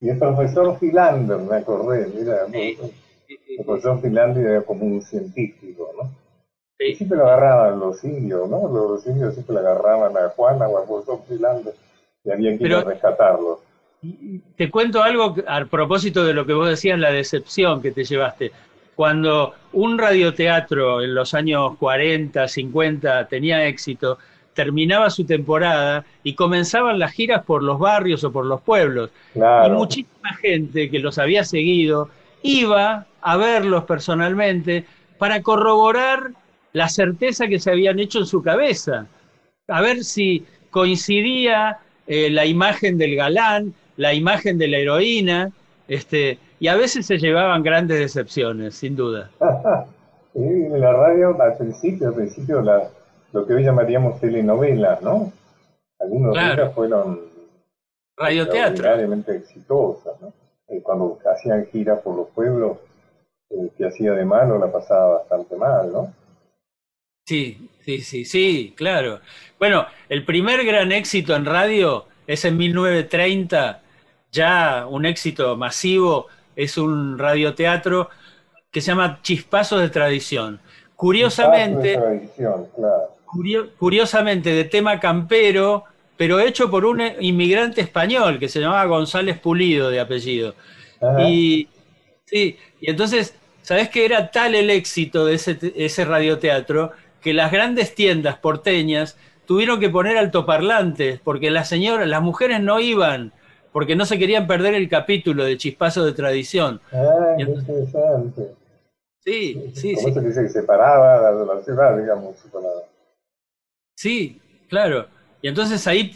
y 0.00 0.08
el 0.08 0.18
profesor 0.18 0.78
Philander, 0.78 1.38
me 1.38 1.56
acordé, 1.56 2.06
mira. 2.14 2.46
El 3.28 3.64
profesor 3.64 4.00
Finlandia 4.00 4.42
era 4.42 4.62
como 4.62 4.86
un 4.86 5.02
científico, 5.02 5.90
¿no? 5.96 6.10
Sí. 6.78 6.94
Siempre 6.94 7.18
lo 7.18 7.26
agarraban 7.26 7.80
los 7.80 8.04
indios, 8.04 8.48
¿no? 8.48 8.68
Los, 8.68 9.06
indios 9.06 9.34
siempre 9.34 9.54
le 9.54 9.60
agarraban 9.60 10.16
a 10.16 10.28
Juana 10.30 10.68
o 10.68 10.78
al 10.78 10.84
profesor 10.84 11.20
Finlandia 11.26 11.72
y 12.24 12.30
había 12.30 12.58
que 12.58 12.64
ir 12.64 12.74
a 12.74 12.82
rescatarlos. 12.82 13.60
Te 14.56 14.70
cuento 14.70 15.02
algo 15.02 15.34
a 15.46 15.64
propósito 15.64 16.24
de 16.24 16.34
lo 16.34 16.44
que 16.44 16.52
vos 16.52 16.68
decías, 16.68 16.98
la 16.98 17.10
decepción 17.10 17.80
que 17.80 17.92
te 17.92 18.04
llevaste. 18.04 18.52
Cuando 18.94 19.54
un 19.72 19.98
radioteatro 19.98 21.02
en 21.02 21.14
los 21.14 21.34
años 21.34 21.76
40, 21.78 22.46
50 22.46 23.28
tenía 23.28 23.66
éxito, 23.66 24.18
terminaba 24.54 25.10
su 25.10 25.24
temporada 25.24 26.04
y 26.22 26.34
comenzaban 26.34 26.98
las 26.98 27.12
giras 27.12 27.44
por 27.44 27.62
los 27.62 27.78
barrios 27.78 28.24
o 28.24 28.32
por 28.32 28.46
los 28.46 28.60
pueblos. 28.62 29.10
Y 29.34 29.70
muchísima 29.70 30.34
gente 30.40 30.90
que 30.90 30.98
los 30.98 31.18
había 31.18 31.44
seguido 31.44 32.08
iba 32.46 33.06
a 33.20 33.36
verlos 33.36 33.84
personalmente 33.84 34.84
para 35.18 35.42
corroborar 35.42 36.30
la 36.72 36.88
certeza 36.88 37.48
que 37.48 37.58
se 37.58 37.70
habían 37.70 37.98
hecho 37.98 38.20
en 38.20 38.26
su 38.26 38.42
cabeza, 38.42 39.06
a 39.68 39.80
ver 39.80 40.04
si 40.04 40.44
coincidía 40.70 41.78
eh, 42.06 42.30
la 42.30 42.44
imagen 42.46 42.98
del 42.98 43.16
galán, 43.16 43.74
la 43.96 44.14
imagen 44.14 44.58
de 44.58 44.68
la 44.68 44.78
heroína, 44.78 45.50
este, 45.88 46.38
y 46.60 46.68
a 46.68 46.76
veces 46.76 47.06
se 47.06 47.18
llevaban 47.18 47.62
grandes 47.62 47.98
decepciones, 47.98 48.74
sin 48.74 48.94
duda. 48.94 49.30
en 50.34 50.80
la 50.80 50.92
radio, 50.92 51.40
al 51.40 51.56
principio, 51.56 52.08
al 52.08 52.14
principio 52.14 52.62
lo 53.32 53.46
que 53.46 53.54
hoy 53.54 53.64
llamaríamos 53.64 54.20
telenovelas, 54.20 55.02
¿no? 55.02 55.32
Algunos 55.98 56.34
de 56.34 56.52
ellas 56.52 56.74
fueron 56.74 57.20
radioteatro. 58.16 58.92
exitosas, 59.28 60.20
¿no? 60.20 60.32
Eh, 60.68 60.80
cuando 60.82 61.18
hacían 61.32 61.66
giras 61.66 62.00
por 62.00 62.16
los 62.16 62.28
pueblos, 62.30 62.78
el 63.50 63.70
que 63.76 63.86
hacía 63.86 64.12
de 64.12 64.24
malo 64.24 64.58
la 64.58 64.70
pasaba 64.72 65.18
bastante 65.18 65.56
mal, 65.56 65.92
¿no? 65.92 66.12
Sí, 67.24 67.68
sí, 67.84 68.00
sí, 68.00 68.24
sí, 68.24 68.74
claro. 68.76 69.20
Bueno, 69.58 69.86
el 70.08 70.24
primer 70.24 70.64
gran 70.64 70.92
éxito 70.92 71.34
en 71.34 71.44
radio 71.44 72.06
es 72.26 72.44
en 72.44 72.56
1930, 72.56 73.82
ya 74.32 74.86
un 74.88 75.06
éxito 75.06 75.56
masivo, 75.56 76.26
es 76.54 76.78
un 76.78 77.18
radioteatro 77.18 78.10
que 78.70 78.80
se 78.80 78.88
llama 78.88 79.20
Chispazos 79.22 79.80
de 79.80 79.90
Tradición. 79.90 80.60
Curiosamente, 80.94 81.88
de 81.88 81.96
tradición, 81.96 82.66
claro. 82.74 83.70
curiosamente 83.78 84.50
de 84.50 84.64
tema 84.64 84.98
campero, 84.98 85.84
pero 86.16 86.40
hecho 86.40 86.70
por 86.70 86.84
un 86.84 87.02
inmigrante 87.20 87.80
español 87.80 88.38
que 88.38 88.48
se 88.48 88.60
llamaba 88.60 88.84
González 88.86 89.38
Pulido 89.38 89.90
de 89.90 90.00
apellido. 90.00 90.54
Y 91.26 91.68
sí, 92.24 92.58
y 92.80 92.90
entonces, 92.90 93.34
¿sabes 93.62 93.88
que 93.88 94.04
era 94.04 94.30
tal 94.30 94.54
el 94.54 94.70
éxito 94.70 95.26
de 95.26 95.34
ese, 95.34 95.58
ese 95.76 96.04
radioteatro 96.04 96.92
que 97.20 97.34
las 97.34 97.52
grandes 97.52 97.94
tiendas 97.94 98.38
porteñas 98.38 99.18
tuvieron 99.46 99.80
que 99.80 99.90
poner 99.90 100.16
altoparlantes 100.16 101.20
porque 101.20 101.50
las 101.50 101.68
señoras, 101.68 102.08
las 102.08 102.22
mujeres 102.22 102.60
no 102.60 102.80
iban 102.80 103.32
porque 103.72 103.94
no 103.94 104.06
se 104.06 104.18
querían 104.18 104.46
perder 104.46 104.72
el 104.74 104.88
capítulo 104.88 105.44
de 105.44 105.58
Chispazo 105.58 106.02
de 106.06 106.14
Tradición. 106.14 106.80
Ah, 106.92 107.36
interesante. 107.36 108.54
Sí, 109.22 109.70
sí, 109.74 109.96
sí. 109.96 110.12
se 110.14 110.20
dice 110.22 110.42
que 110.44 110.48
separaba 110.48 111.30
la, 111.30 111.54
la 111.54 111.62
ciudad, 111.62 111.98
digamos, 111.98 112.38
separada. 112.38 112.84
Sí, 113.94 114.40
claro. 114.68 115.08
Y 115.46 115.48
entonces 115.48 115.86
ahí, 115.86 116.10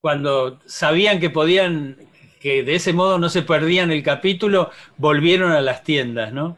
cuando 0.00 0.58
sabían 0.64 1.20
que 1.20 1.28
podían, 1.28 1.98
que 2.40 2.62
de 2.62 2.76
ese 2.76 2.94
modo 2.94 3.18
no 3.18 3.28
se 3.28 3.42
perdían 3.42 3.90
el 3.90 4.02
capítulo, 4.02 4.70
volvieron 4.96 5.52
a 5.52 5.60
las 5.60 5.82
tiendas, 5.82 6.32
¿no? 6.32 6.56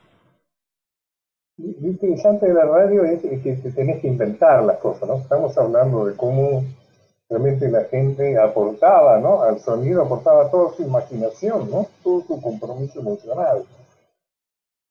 Lo 1.58 1.88
interesante 1.88 2.46
de 2.46 2.54
la 2.54 2.64
radio 2.64 3.04
es 3.04 3.20
que 3.22 3.54
te 3.54 3.72
tenés 3.72 4.00
que 4.00 4.06
inventar 4.06 4.62
las 4.62 4.78
cosas, 4.78 5.08
¿no? 5.08 5.16
Estamos 5.16 5.58
hablando 5.58 6.06
de 6.06 6.14
cómo 6.14 6.64
realmente 7.28 7.68
la 7.68 7.82
gente 7.86 8.38
aportaba, 8.38 9.18
¿no? 9.18 9.42
Al 9.42 9.58
sonido 9.58 10.04
aportaba 10.04 10.48
toda 10.48 10.72
su 10.76 10.84
imaginación, 10.84 11.68
¿no? 11.72 11.88
Todo 12.04 12.22
su 12.24 12.40
compromiso 12.40 13.00
emocional. 13.00 13.64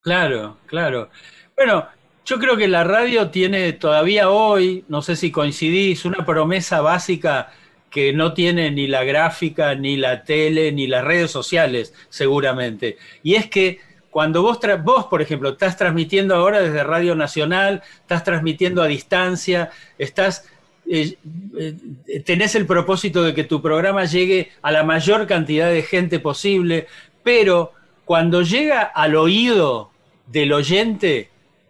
Claro, 0.02 0.58
claro. 0.66 1.08
Bueno, 1.56 1.88
yo 2.30 2.38
creo 2.38 2.58
que 2.58 2.68
la 2.68 2.84
radio 2.84 3.32
tiene 3.32 3.74
todavía 3.74 4.30
hoy, 4.30 4.86
no 4.88 5.02
sé 5.02 5.16
si 5.16 5.32
coincidís, 5.32 6.06
una 6.06 6.24
promesa 6.28 6.80
básica 6.80 7.52
que 7.90 8.14
no 8.14 8.36
tiene 8.36 8.70
ni 8.70 8.86
la 8.86 9.04
gráfica, 9.04 9.74
ni 9.74 9.98
la 9.98 10.24
tele, 10.24 10.72
ni 10.72 10.86
las 10.86 11.04
redes 11.04 11.32
sociales, 11.32 11.92
seguramente. 12.10 12.98
Y 13.24 13.34
es 13.34 13.50
que 13.50 13.80
cuando 14.12 14.44
vos, 14.44 14.60
vos, 14.84 15.06
por 15.06 15.24
ejemplo, 15.24 15.50
estás 15.50 15.76
transmitiendo 15.76 16.36
ahora 16.36 16.60
desde 16.62 16.84
Radio 16.84 17.16
Nacional, 17.16 17.82
estás 18.02 18.24
transmitiendo 18.24 18.84
a 18.84 18.88
distancia, 18.88 19.72
estás, 19.98 20.48
eh, 20.88 21.18
eh, 21.58 22.20
tenés 22.20 22.54
el 22.54 22.68
propósito 22.68 23.24
de 23.24 23.34
que 23.34 23.44
tu 23.44 23.60
programa 23.60 24.06
llegue 24.06 24.52
a 24.62 24.72
la 24.72 24.84
mayor 24.84 25.26
cantidad 25.26 25.72
de 25.72 25.82
gente 25.82 26.20
posible, 26.20 26.86
pero 27.24 27.74
cuando 28.06 28.44
llega 28.44 28.84
al 28.84 29.16
oído 29.16 29.90
del 30.28 30.54
oyente, 30.54 31.30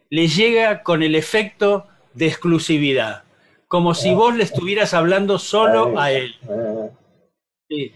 le 0.09 0.27
llega 0.27 0.83
con 0.83 1.03
el 1.03 1.15
efecto 1.15 1.85
de 2.13 2.27
exclusividad. 2.27 3.23
como 3.67 3.93
si 3.93 4.11
vos 4.15 4.35
le 4.35 4.43
estuvieras 4.45 4.95
hablando 4.95 5.37
solo 5.37 5.99
a 5.99 6.11
él. 6.11 6.35
Eh, 6.49 6.89
Sí, 7.69 7.91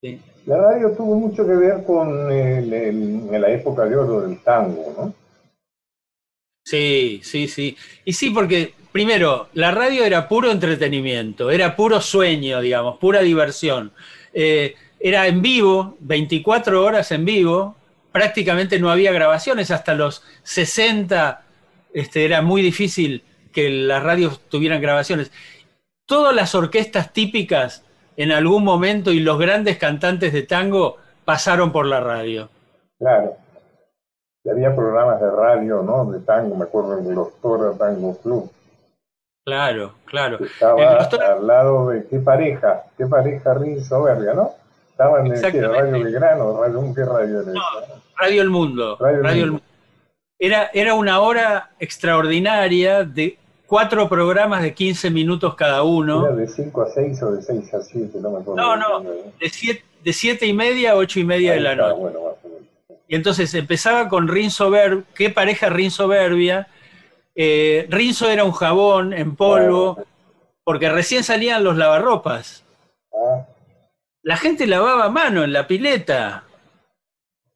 sí. 0.00 0.20
la 0.46 0.58
radio 0.58 0.92
tuvo 0.92 1.16
mucho 1.16 1.44
que 1.44 1.54
ver 1.54 1.82
con 1.84 2.30
el- 2.30 2.72
el- 2.72 3.28
en 3.34 3.40
la 3.40 3.50
época 3.50 3.84
de 3.84 3.96
oro 3.96 4.20
del 4.20 4.40
tango, 4.44 4.94
¿no? 4.96 5.12
Sí, 6.64 7.20
sí, 7.24 7.48
sí. 7.48 7.76
Y 8.04 8.12
sí, 8.12 8.30
porque 8.30 8.74
primero, 8.92 9.48
la 9.54 9.72
radio 9.72 10.04
era 10.04 10.28
puro 10.28 10.52
entretenimiento, 10.52 11.50
era 11.50 11.74
puro 11.74 12.00
sueño, 12.00 12.60
digamos, 12.60 12.98
pura 12.98 13.20
diversión. 13.22 13.90
Eh, 14.32 14.76
era 15.00 15.26
en 15.26 15.42
vivo, 15.42 15.96
24 15.98 16.84
horas 16.84 17.10
en 17.10 17.24
vivo, 17.24 17.74
prácticamente 18.12 18.78
no 18.78 18.90
había 18.90 19.12
grabaciones, 19.12 19.70
hasta 19.70 19.94
los 19.94 20.22
60 20.44 21.42
este, 21.92 22.24
era 22.24 22.42
muy 22.42 22.62
difícil 22.62 23.24
que 23.52 23.68
las 23.70 24.02
radios 24.02 24.40
tuvieran 24.48 24.80
grabaciones. 24.80 25.30
Todas 26.06 26.34
las 26.34 26.54
orquestas 26.54 27.12
típicas 27.12 27.84
en 28.16 28.32
algún 28.32 28.64
momento 28.64 29.12
y 29.12 29.20
los 29.20 29.38
grandes 29.38 29.78
cantantes 29.78 30.32
de 30.32 30.42
tango 30.42 30.96
pasaron 31.24 31.72
por 31.72 31.86
la 31.86 32.00
radio. 32.00 32.48
Claro. 32.98 33.36
Y 34.44 34.50
había 34.50 34.74
programas 34.74 35.20
de 35.20 35.30
radio, 35.30 35.82
¿no? 35.82 36.04
De 36.10 36.20
tango, 36.20 36.56
me 36.56 36.64
acuerdo 36.64 36.98
en 36.98 37.14
Los 37.14 37.32
Tango 37.78 38.18
Club. 38.18 38.50
Claro, 39.44 39.94
claro. 40.04 40.38
Estaba 40.44 40.98
al 40.98 41.46
lado 41.46 41.88
de 41.88 42.06
qué 42.06 42.18
pareja, 42.18 42.84
qué 42.96 43.06
pareja 43.06 43.54
Rinzo 43.54 44.02
Verga, 44.02 44.34
¿no? 44.34 44.52
Estaban 44.90 45.26
en 45.26 45.32
el. 45.32 45.68
Radio 45.68 46.04
Belgrano, 46.04 46.62
Radio, 46.62 46.94
¿qué 46.94 47.04
radio 47.04 47.40
era 47.40 47.50
esa? 47.50 48.01
Radio 48.18 48.42
El 48.42 48.50
Mundo. 48.50 48.96
Radio 49.00 49.22
Radio 49.22 49.44
El 49.44 49.50
Mundo. 49.52 49.66
Era, 50.38 50.70
era 50.74 50.94
una 50.94 51.20
hora 51.20 51.70
extraordinaria 51.78 53.04
de 53.04 53.38
cuatro 53.66 54.08
programas 54.08 54.62
de 54.62 54.74
15 54.74 55.10
minutos 55.10 55.54
cada 55.54 55.82
uno. 55.82 56.26
Era 56.26 56.34
de 56.36 56.48
5 56.48 56.82
a 56.82 56.90
6 56.90 57.22
o 57.22 57.32
de 57.32 57.42
6 57.42 57.74
a 57.74 57.80
7, 57.80 58.18
no 58.20 58.30
me 58.30 58.40
acuerdo. 58.40 58.60
No, 58.60 58.76
no, 58.76 59.00
de 59.40 59.48
siete, 59.48 59.84
de 60.02 60.12
siete 60.12 60.46
y 60.46 60.52
media 60.52 60.92
a 60.92 60.96
ocho 60.96 61.20
y 61.20 61.24
media 61.24 61.52
Ahí 61.52 61.58
de 61.58 61.62
la 61.62 61.72
está, 61.72 61.88
noche. 61.88 62.00
Bueno. 62.00 62.20
Y 63.08 63.14
entonces 63.14 63.54
empezaba 63.54 64.08
con 64.08 64.26
Rinzo 64.26 64.70
Ver, 64.70 65.04
qué 65.14 65.30
pareja 65.30 65.68
Rinzo 65.68 66.08
Verbia. 66.08 66.68
Eh, 67.34 67.86
Rinzo 67.90 68.28
era 68.28 68.44
un 68.44 68.52
jabón 68.52 69.12
en 69.12 69.36
polvo, 69.36 70.02
porque 70.64 70.88
recién 70.88 71.22
salían 71.22 71.62
los 71.62 71.76
lavarropas. 71.76 72.64
Ah, 73.12 73.46
La 74.22 74.36
gente 74.36 74.66
lavaba 74.66 75.04
a 75.04 75.10
mano 75.10 75.44
en 75.44 75.52
la 75.52 75.66
pileta. 75.66 76.44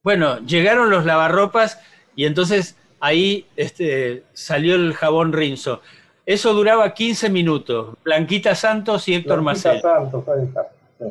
Bueno, 0.07 0.39
llegaron 0.47 0.89
los 0.89 1.05
lavarropas 1.05 1.81
y 2.15 2.27
entonces 2.27 2.77
ahí 3.01 3.45
este, 3.57 4.23
salió 4.35 4.77
el 4.77 4.95
jabón 4.95 5.33
Rinzo. 5.33 5.81
Eso 6.25 6.55
duraba 6.55 6.95
15 6.95 7.29
minutos. 7.29 7.97
Blanquita 8.05 8.55
Santos 8.55 9.09
y 9.09 9.15
Héctor 9.17 9.41
Blanquita 9.43 9.69
Macel. 9.73 9.83
Santos, 9.83 10.29
ahí 10.29 10.45
está. 10.45 10.69
Sí. 11.01 11.07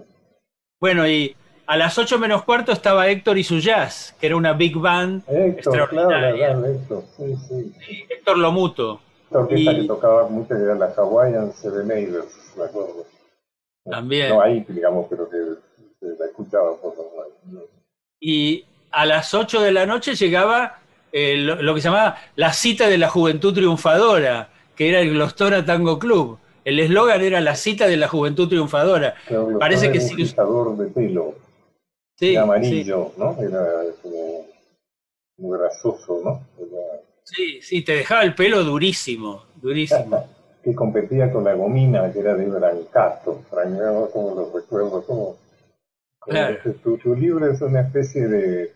Bueno, 0.80 1.06
y 1.06 1.36
a 1.68 1.76
las 1.76 1.98
8 1.98 2.18
menos 2.20 2.46
cuarto 2.46 2.72
estaba 2.72 3.10
Héctor 3.10 3.38
y 3.38 3.44
su 3.44 3.60
jazz, 3.60 4.16
que 4.18 4.28
era 4.28 4.38
una 4.38 4.54
big 4.54 4.78
band 4.78 5.24
Héctor, 5.28 5.74
claro, 5.74 5.84
extraordinaria. 5.84 6.48
verdad, 6.56 6.72
Héctor, 6.76 7.04
sí, 7.18 7.36
sí. 7.50 8.06
Héctor 8.10 8.38
Lomuto. 8.38 9.02
Esta 9.26 9.40
orquesta 9.40 9.74
Y- 9.74 9.82
que 9.82 9.88
tocaba 9.88 10.30
mucho 10.30 10.56
era 10.56 10.74
la 10.74 10.94
Hawaiian 10.96 11.52
Serenaders, 11.52 12.34
me 12.58 12.64
acuerdo. 12.64 13.06
También. 13.84 14.30
No 14.30 14.42
ahí, 14.42 14.66
digamos, 14.70 15.08
pero 15.10 15.30
que 15.30 15.36
se 16.00 16.18
la 16.18 16.28
escuchaba 16.28 16.78
por 16.78 16.96
los. 16.96 17.64
Y 18.22 18.64
a 18.96 19.06
las 19.06 19.34
8 19.34 19.62
de 19.62 19.74
la 19.74 19.86
noche 19.86 20.16
llegaba 20.16 20.80
eh, 21.12 21.36
lo, 21.36 21.62
lo 21.62 21.76
que 21.76 21.82
se 21.82 21.90
llamaba 21.90 22.18
la 22.38 22.54
cita 22.54 22.88
de 22.88 22.98
la 22.98 23.10
juventud 23.10 23.54
triunfadora, 23.54 24.50
que 24.76 24.88
era 24.90 25.02
el 25.02 25.12
Glostora 25.12 25.66
Tango 25.66 26.00
Club. 26.00 26.40
El 26.64 26.80
eslogan 26.80 27.22
era 27.22 27.42
la 27.42 27.56
cita 27.56 27.88
de 27.88 27.98
la 27.98 28.08
juventud 28.08 28.48
triunfadora. 28.48 29.16
Claudio 29.28 29.60
Parece 29.60 29.92
que 29.92 30.00
un 30.00 30.04
sí. 30.08 30.16
fijador 30.16 30.78
de 30.78 30.88
pelo, 30.88 31.36
Sí, 32.18 32.32
era 32.32 32.44
sí, 32.44 32.44
amarillo, 32.44 33.12
¿no? 33.18 33.36
Era 33.40 33.84
como 34.02 34.46
muy 35.38 35.58
grasoso, 35.60 36.22
¿no? 36.24 36.42
Era- 36.58 37.02
sí, 37.24 37.62
sí, 37.62 37.82
te 37.84 37.98
dejaba 37.98 38.24
el 38.24 38.34
pelo 38.34 38.64
durísimo, 38.64 39.44
durísimo. 39.62 40.26
que 40.64 40.74
competía 40.74 41.32
con 41.32 41.44
la 41.44 41.54
gomina, 41.54 42.12
que 42.14 42.20
era 42.20 42.34
de 42.36 42.46
Brancato. 42.46 43.44
Brancato, 43.52 44.10
como 44.12 44.36
lo 44.36 44.52
recuerdo, 44.58 45.06
como... 45.06 45.36
Claro. 46.22 46.58
tu, 46.84 46.98
tu 46.98 47.14
libro 47.14 47.52
es 47.52 47.62
una 47.62 47.82
especie 47.82 48.28
de 48.28 48.74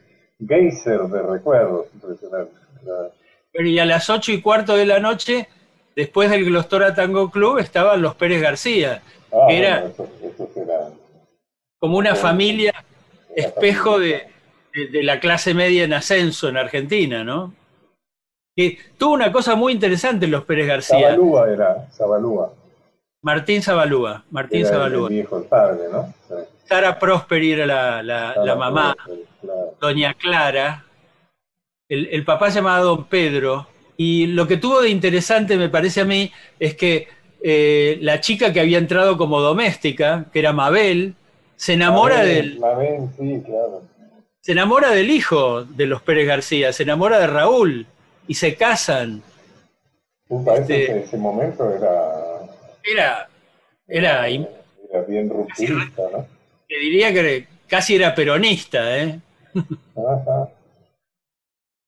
geyser 0.47 1.01
de 1.01 1.21
recuerdos, 1.21 1.87
impresionante. 1.93 2.53
Y 3.55 3.79
a 3.79 3.85
las 3.85 4.09
8 4.09 4.31
y 4.31 4.41
cuarto 4.41 4.75
de 4.75 4.85
la 4.85 4.99
noche, 4.99 5.47
después 5.95 6.29
del 6.29 6.45
Glostora 6.45 6.93
Tango 6.95 7.29
Club, 7.29 7.57
estaban 7.59 8.01
los 8.01 8.15
Pérez 8.15 8.41
García, 8.41 9.01
Ah, 9.31 9.45
que 9.47 9.57
era 9.59 9.79
bueno, 9.81 9.93
eso, 9.93 10.09
eso 10.43 10.49
era... 10.63 10.89
como 11.79 11.97
una 11.97 12.15
familia 12.15 12.73
espejo 13.35 13.93
familia. 13.93 14.27
de, 14.73 14.81
de- 14.85 14.87
de 14.91 15.03
la 15.03 15.19
clase 15.19 15.53
media 15.53 15.83
en 15.83 15.93
ascenso 15.93 16.47
en 16.47 16.57
Argentina, 16.57 17.23
¿no? 17.23 17.53
Que 18.55 18.77
tuvo 18.97 19.13
una 19.13 19.31
cosa 19.31 19.55
muy 19.55 19.73
interesante 19.73 20.25
los 20.27 20.45
Pérez 20.45 20.67
García. 20.67 21.09
Zabalúa 21.11 21.49
era, 21.51 21.87
Zabalúa. 21.91 22.53
Martín 23.21 23.61
Zabalúa, 23.61 24.23
Martín 24.31 24.59
Era 24.61 24.69
el 24.69 24.73
Zabalúa. 24.75 25.09
viejo, 25.09 25.37
el 25.37 25.43
padre, 25.43 25.83
¿no? 25.91 26.13
Sí. 26.27 26.35
Sara 26.65 26.97
Prosperi 26.97 27.51
era 27.51 27.65
la, 27.65 28.01
la- 28.01 28.55
mamá, 28.55 28.95
Prosperi. 28.95 29.25
Doña 29.79 30.13
Clara. 30.13 30.85
El, 31.87 32.07
el 32.11 32.23
papá 32.23 32.51
se 32.51 32.59
llamaba 32.59 32.79
Don 32.81 33.05
Pedro. 33.05 33.67
Y 33.97 34.27
lo 34.27 34.47
que 34.47 34.57
tuvo 34.57 34.81
de 34.81 34.89
interesante, 34.89 35.57
me 35.57 35.69
parece 35.69 36.01
a 36.01 36.05
mí, 36.05 36.31
es 36.59 36.75
que 36.75 37.07
eh, 37.43 37.97
la 38.01 38.21
chica 38.21 38.53
que 38.53 38.59
había 38.61 38.77
entrado 38.77 39.17
como 39.17 39.41
doméstica, 39.41 40.25
que 40.31 40.39
era 40.39 40.53
Mabel, 40.53 41.15
se 41.55 41.73
enamora 41.73 42.17
Mabel, 42.17 42.35
del, 42.51 42.59
Mabel, 42.59 43.09
sí, 43.17 43.41
claro. 43.45 43.83
se 44.39 44.51
enamora 44.53 44.91
del 44.91 45.09
hijo 45.09 45.63
de 45.65 45.85
los 45.85 46.01
Pérez 46.01 46.27
García, 46.27 46.71
se 46.71 46.83
enamora 46.83 47.19
de 47.19 47.27
Raúl 47.27 47.87
y 48.27 48.35
se 48.35 48.55
casan. 48.55 49.21
Sí, 50.29 50.35
parece 50.45 50.81
Este- 50.81 50.93
que 50.93 50.99
ese 51.01 51.17
momento 51.17 51.69
era, 51.69 52.47
Era, 52.83 53.29
era, 53.87 54.27
era 54.27 55.01
bien 55.07 55.29
rupturista, 55.29 56.03
¿no? 56.13 56.25
te 56.69 56.79
diría 56.79 57.11
que 57.11 57.47
casi 57.67 57.95
era 57.95 58.15
peronista, 58.15 58.97
¿eh? 58.97 59.19
Ajá. 59.53 60.49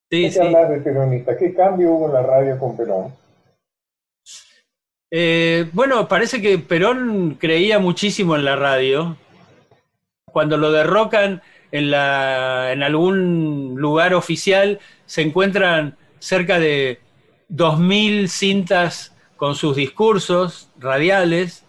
Sí, 0.10 0.30
sí. 0.30 0.40
hablar 0.40 0.70
de 0.70 0.80
peronista. 0.82 1.38
¿Qué 1.38 1.54
cambio 1.54 1.94
hubo 1.94 2.08
en 2.08 2.14
la 2.14 2.24
radio 2.24 2.60
con 2.60 2.76
Perón? 2.76 3.14
Eh, 5.10 5.70
bueno, 5.74 6.08
parece 6.08 6.42
que 6.42 6.58
Perón 6.58 7.38
creía 7.40 7.80
muchísimo 7.80 8.36
en 8.36 8.46
la 8.46 8.56
radio. 8.56 9.18
Cuando 10.26 10.58
lo 10.58 10.72
derrocan 10.72 11.42
en, 11.72 11.92
la, 11.92 12.72
en 12.72 12.84
algún 12.84 13.76
lugar 13.78 14.14
oficial, 14.14 14.80
se 15.06 15.22
encuentran 15.22 15.98
cerca 16.20 16.60
de 16.60 17.00
2.000 17.50 18.28
cintas 18.28 19.14
con 19.36 19.56
sus 19.56 19.76
discursos 19.76 20.70
radiales. 20.78 21.64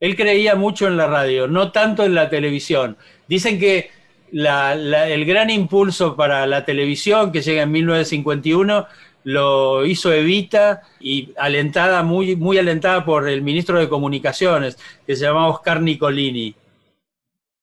Él 0.00 0.16
creía 0.16 0.54
mucho 0.54 0.86
en 0.86 0.96
la 0.96 1.06
radio, 1.06 1.46
no 1.46 1.72
tanto 1.72 2.04
en 2.04 2.14
la 2.14 2.28
televisión. 2.28 2.96
Dicen 3.28 3.58
que 3.58 3.90
la- 4.32 4.74
la- 4.74 5.08
el 5.08 5.24
gran 5.24 5.48
impulso 5.50 6.16
para 6.16 6.46
la 6.46 6.64
televisión, 6.64 7.30
que 7.30 7.40
llega 7.42 7.62
en 7.62 7.70
1951, 7.70 8.86
lo 9.24 9.84
hizo 9.86 10.12
Evita 10.12 10.82
y 10.98 11.32
alentada, 11.38 12.02
muy, 12.02 12.34
muy 12.34 12.58
alentada 12.58 13.04
por 13.04 13.28
el 13.28 13.42
ministro 13.42 13.78
de 13.78 13.88
Comunicaciones, 13.88 14.76
que 15.06 15.14
se 15.14 15.24
llamaba 15.26 15.48
Oscar 15.48 15.80
Nicolini. 15.80 16.54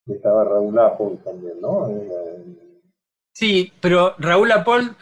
Estaba 0.07 0.43
Raúl 0.45 0.79
Apple 0.79 1.17
también, 1.23 1.59
¿no? 1.61 1.89
Sí, 3.33 3.71
pero 3.81 4.15
Raúl 4.17 4.51
Apol 4.51 4.95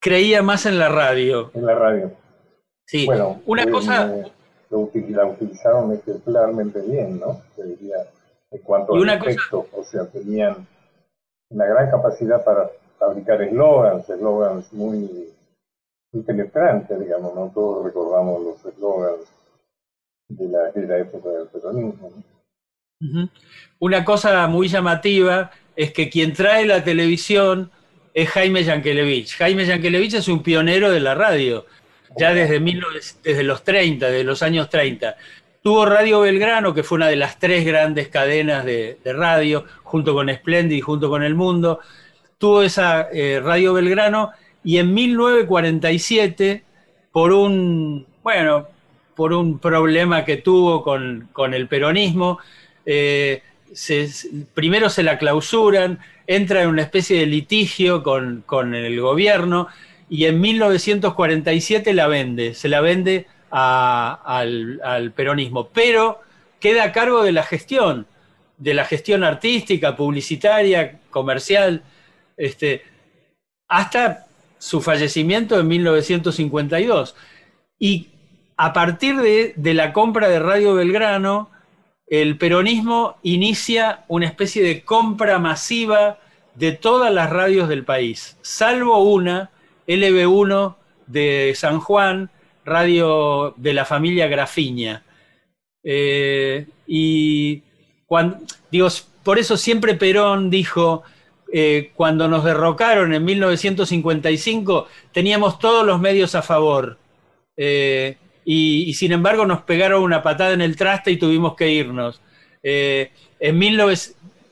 creía 0.00 0.42
más 0.42 0.64
en 0.66 0.78
la 0.78 0.88
radio. 0.88 1.50
En 1.54 1.66
la 1.66 1.74
radio. 1.74 2.12
Sí, 2.86 3.04
Bueno, 3.06 3.42
una 3.46 3.64
eh, 3.64 3.70
cosa, 3.70 4.06
lo 4.70 4.78
util- 4.80 5.08
la 5.10 5.26
utilizaron 5.26 5.92
ejemplarmente 5.92 6.80
bien, 6.80 7.18
¿no? 7.20 7.42
Se 7.54 7.64
diría, 7.64 7.96
en 8.50 8.58
cuanto 8.62 8.94
Y 8.94 8.96
al 8.98 9.02
una 9.02 9.18
cosa- 9.18 9.56
o 9.72 9.84
sea, 9.84 10.06
tenían 10.06 10.66
una 11.50 11.66
gran 11.66 11.90
capacidad 11.90 12.44
para 12.44 12.70
fabricar 12.98 13.42
eslogans, 13.42 14.08
eslogans 14.08 14.72
muy, 14.72 15.28
muy 16.12 16.22
penetrantes, 16.24 16.98
digamos, 16.98 17.34
¿no? 17.34 17.50
Todos 17.54 17.84
recordamos 17.84 18.42
los 18.42 18.64
eslogans 18.64 19.20
de 20.28 20.48
la, 20.48 20.66
aquella 20.66 20.98
época 20.98 21.28
del 21.30 21.46
peronismo. 21.48 22.10
Una 23.78 24.04
cosa 24.04 24.46
muy 24.48 24.68
llamativa 24.68 25.50
es 25.76 25.92
que 25.92 26.10
quien 26.10 26.32
trae 26.32 26.66
la 26.66 26.82
televisión 26.82 27.70
es 28.12 28.28
Jaime 28.30 28.64
Yankelevich. 28.64 29.36
Jaime 29.36 29.64
Yankelevich 29.64 30.14
es 30.14 30.26
un 30.28 30.42
pionero 30.42 30.90
de 30.90 30.98
la 31.00 31.14
radio, 31.14 31.64
ya 32.16 32.34
desde, 32.34 32.58
19 32.58 33.00
desde 33.22 33.42
los 33.44 33.62
30, 33.62 34.08
de 34.08 34.24
los 34.24 34.42
años 34.42 34.68
30. 34.68 35.14
Tuvo 35.68 35.84
Radio 35.84 36.20
Belgrano, 36.20 36.72
que 36.72 36.82
fue 36.82 36.96
una 36.96 37.08
de 37.08 37.16
las 37.16 37.38
tres 37.38 37.62
grandes 37.66 38.08
cadenas 38.08 38.64
de, 38.64 38.96
radio, 39.04 39.66
junto 39.82 40.14
con 40.14 40.34
Splendid 40.34 40.80
junto 40.80 41.10
con 41.10 41.22
El 41.22 41.34
Mundo. 41.34 41.80
Tuvo 42.38 42.62
esa 42.62 43.08
eh, 43.12 43.38
Radio 43.44 43.74
Belgrano 43.74 44.30
y 44.64 44.78
en 44.78 44.94
1947, 44.94 46.62
por 47.12 47.34
un, 47.34 48.06
bueno, 48.22 48.66
por 49.14 49.34
un 49.34 49.58
problema 49.58 50.24
que 50.24 50.38
tuvo 50.38 50.82
con, 50.82 51.28
el 51.52 51.68
peronismo. 51.68 52.38
Eh, 52.86 53.42
primero 54.54 54.88
se 54.88 55.02
la 55.02 55.18
clausuran, 55.18 55.98
entra 56.26 56.62
en 56.62 56.70
una 56.70 56.80
especie 56.80 57.20
de 57.20 57.26
litigio 57.26 58.02
con, 58.02 58.74
el 58.74 58.98
gobierno 59.02 59.68
y 60.08 60.24
en 60.24 60.40
1947 60.40 61.92
la 61.92 62.06
vende, 62.06 62.54
se 62.54 62.70
la 62.70 62.80
vende 62.80 63.26
al, 63.50 65.12
peronismo, 65.14 65.68
pero 65.68 66.20
queda 66.60 66.84
a 66.84 66.92
cargo 66.92 67.22
de 67.22 67.32
la 67.32 67.42
gestión, 67.42 68.06
de 68.56 68.74
la 68.74 68.84
gestión 68.84 69.24
artística, 69.24 69.96
publicitaria, 69.96 71.00
comercial, 71.10 71.82
este, 72.36 72.82
hasta 73.68 74.26
su 74.58 74.80
fallecimiento 74.80 75.58
en 75.58 75.68
1952. 75.68 77.14
Y 77.78 78.08
a 78.56 78.72
partir 78.72 79.16
de, 79.16 79.74
la 79.74 79.92
compra 79.92 80.28
de 80.28 80.40
Radio 80.40 80.74
Belgrano, 80.74 81.50
el 82.08 82.36
peronismo 82.38 83.16
inicia 83.22 84.04
una 84.08 84.26
especie 84.26 84.62
de 84.62 84.82
compra 84.82 85.38
masiva 85.38 86.18
de 86.54 86.72
todas 86.72 87.12
las 87.14 87.30
radios 87.30 87.68
del 87.68 87.84
país, 87.84 88.36
salvo 88.42 88.98
una, 88.98 89.50
LB1 89.86 90.74
de 91.06 91.52
San 91.54 91.78
Juan, 91.78 92.30
radio 92.68 93.54
de 93.56 93.72
la 93.72 93.84
familia 93.84 94.26
Grafiña. 94.26 95.02
Eh, 95.82 96.66
y 96.86 97.62
cuando, 98.06 98.38
digo, 98.70 98.88
por 99.22 99.38
eso 99.38 99.56
siempre 99.56 99.94
Perón 99.94 100.50
dijo, 100.50 101.02
eh, 101.52 101.92
cuando 101.94 102.28
nos 102.28 102.44
derrocaron 102.44 103.14
en 103.14 103.24
1955, 103.24 104.86
teníamos 105.12 105.58
todos 105.58 105.86
los 105.86 106.00
medios 106.00 106.34
a 106.34 106.42
favor. 106.42 106.98
Eh, 107.56 108.16
y, 108.44 108.94
sin 108.94 109.12
embargo 109.12 109.44
nos 109.44 109.62
pegaron 109.62 110.02
una 110.02 110.22
patada 110.22 110.52
en 110.52 110.62
el 110.62 110.76
traste 110.76 111.10
y 111.10 111.16
tuvimos 111.16 111.54
que 111.54 111.70
irnos. 111.70 112.20
En 112.62 113.58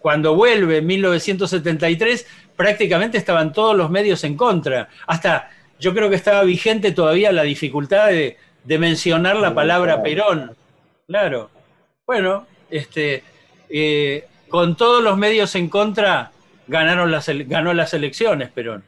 cuando 0.00 0.34
vuelve 0.34 0.78
en 0.78 0.86
1973, 0.86 2.26
prácticamente 2.56 3.18
estaban 3.18 3.52
todos 3.52 3.76
los 3.76 3.90
medios 3.90 4.24
en 4.24 4.36
contra. 4.36 4.88
Hasta 5.06 5.50
yo 5.78 5.94
creo 5.94 6.10
que 6.10 6.16
estaba 6.16 6.42
vigente 6.42 6.92
todavía 6.92 7.32
la 7.32 7.42
dificultad 7.42 8.08
de, 8.08 8.36
mencionar 8.78 9.36
la 9.36 9.54
palabra 9.54 10.02
Perón. 10.02 10.56
Claro. 11.06 11.50
Bueno, 12.06 12.46
este, 12.70 13.22
con 14.48 14.76
todos 14.76 15.02
los 15.02 15.16
medios 15.16 15.54
en 15.54 15.68
contra, 15.68 16.32
ganaron 16.66 17.10
las, 17.10 17.28
ganó 17.48 17.74
las 17.74 17.94
elecciones, 17.94 18.50
Perón. 18.50 18.82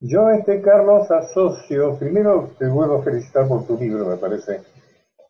Yo, 0.00 0.28
este 0.30 0.60
Carlos, 0.60 1.10
asocio, 1.10 1.96
primero 1.98 2.54
te 2.58 2.66
vuelvo 2.66 2.98
a 2.98 3.02
felicitar 3.02 3.48
por 3.48 3.66
tu 3.66 3.78
libro, 3.78 4.06
me 4.06 4.16
parece 4.16 4.60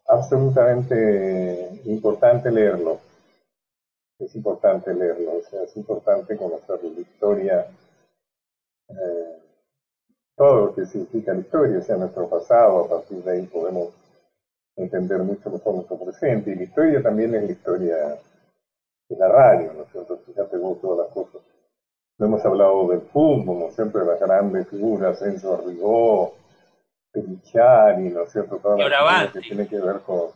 absolutamente 0.06 1.80
importante 1.84 2.50
leerlo. 2.50 2.98
Es 4.18 4.34
importante 4.34 4.92
leerlo, 4.92 5.36
o 5.36 5.42
sea, 5.48 5.62
es 5.62 5.76
importante 5.76 6.36
conocer 6.36 6.80
la 6.82 7.00
historia, 7.00 7.66
eh, 8.88 9.38
todo 10.36 10.66
lo 10.66 10.74
que 10.74 10.86
significa 10.86 11.32
la 11.32 11.40
historia, 11.40 11.78
o 11.78 11.82
sea, 11.82 11.96
nuestro 11.96 12.28
pasado, 12.28 12.84
a 12.84 12.88
partir 12.88 13.22
de 13.22 13.32
ahí 13.32 13.46
podemos 13.46 13.90
entender 14.76 15.18
mucho 15.20 15.50
mejor 15.50 15.74
nuestro 15.74 15.96
presente, 15.98 16.50
y 16.50 16.56
la 16.56 16.62
historia 16.64 17.02
también 17.02 17.34
es 17.34 17.44
la 17.44 17.52
historia 17.52 17.96
de 19.08 19.16
la 19.16 19.28
radio, 19.28 19.72
¿no 19.72 19.82
es 19.82 19.92
cierto? 19.92 20.18
Fíjate 20.26 20.56
vos 20.56 20.80
todas 20.80 21.06
las 21.06 21.14
cosas. 21.14 21.40
No 22.18 22.26
hemos 22.26 22.44
hablado 22.44 22.88
del 22.88 23.00
fútbol, 23.02 23.58
¿no 23.58 23.66
es 23.68 23.74
cierto? 23.74 23.98
De 23.98 24.06
las 24.06 24.20
grandes 24.20 24.68
figuras, 24.68 25.20
Enzo 25.22 25.54
Arrigó, 25.54 26.34
Pelichari, 27.12 28.10
¿no 28.10 28.22
es 28.22 28.32
cierto? 28.32 28.56
Todas 28.58 28.78
las 28.78 29.32
que 29.32 29.40
tiene 29.40 29.68
que 29.68 29.78
ver 29.78 30.00
con, 30.00 30.30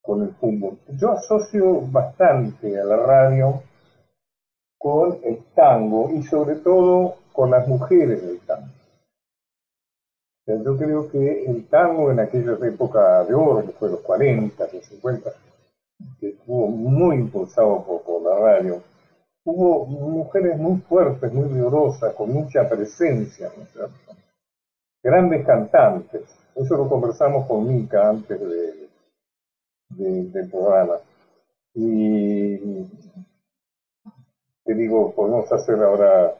con 0.00 0.22
el 0.22 0.34
fútbol. 0.34 0.78
Yo 0.88 1.12
asocio 1.12 1.80
bastante 1.82 2.80
a 2.80 2.84
la 2.84 2.96
radio 2.96 3.62
con 4.78 5.18
el 5.24 5.38
tango 5.54 6.10
y 6.10 6.22
sobre 6.22 6.56
todo 6.56 7.16
con 7.32 7.50
las 7.50 7.66
mujeres 7.66 8.24
del 8.24 8.38
tango. 8.40 8.77
Yo 10.56 10.76
creo 10.76 11.10
que 11.10 11.44
el 11.44 11.66
tango 11.68 12.10
en 12.10 12.20
aquella 12.20 12.52
época 12.66 13.24
de 13.24 13.34
oro, 13.34 13.64
que 13.66 13.72
fue 13.72 13.90
los 13.90 14.00
40, 14.00 14.68
los 14.72 14.84
50, 14.86 15.30
que 16.18 16.28
estuvo 16.30 16.68
muy 16.68 17.16
impulsado 17.16 17.84
por, 17.84 18.22
la 18.22 18.38
radio, 18.38 18.82
hubo 19.44 19.86
mujeres 19.86 20.58
muy 20.58 20.78
fuertes, 20.80 21.32
muy 21.32 21.48
vigorosas, 21.48 22.14
con 22.14 22.32
mucha 22.32 22.68
presencia, 22.68 23.50
¿no 23.56 23.62
es 23.62 23.70
cierto? 23.70 23.94
Grandes 25.02 25.46
cantantes. 25.46 26.22
Eso 26.54 26.76
lo 26.76 26.88
conversamos 26.88 27.46
con 27.46 27.66
Mica 27.66 28.08
antes 28.08 28.40
de, 28.40 28.88
del 29.90 30.50
programa. 30.50 30.96
Y 31.74 32.56
te 34.64 34.74
digo, 34.74 35.12
podemos 35.12 35.50
hacer 35.52 35.82
ahora, 35.82 36.34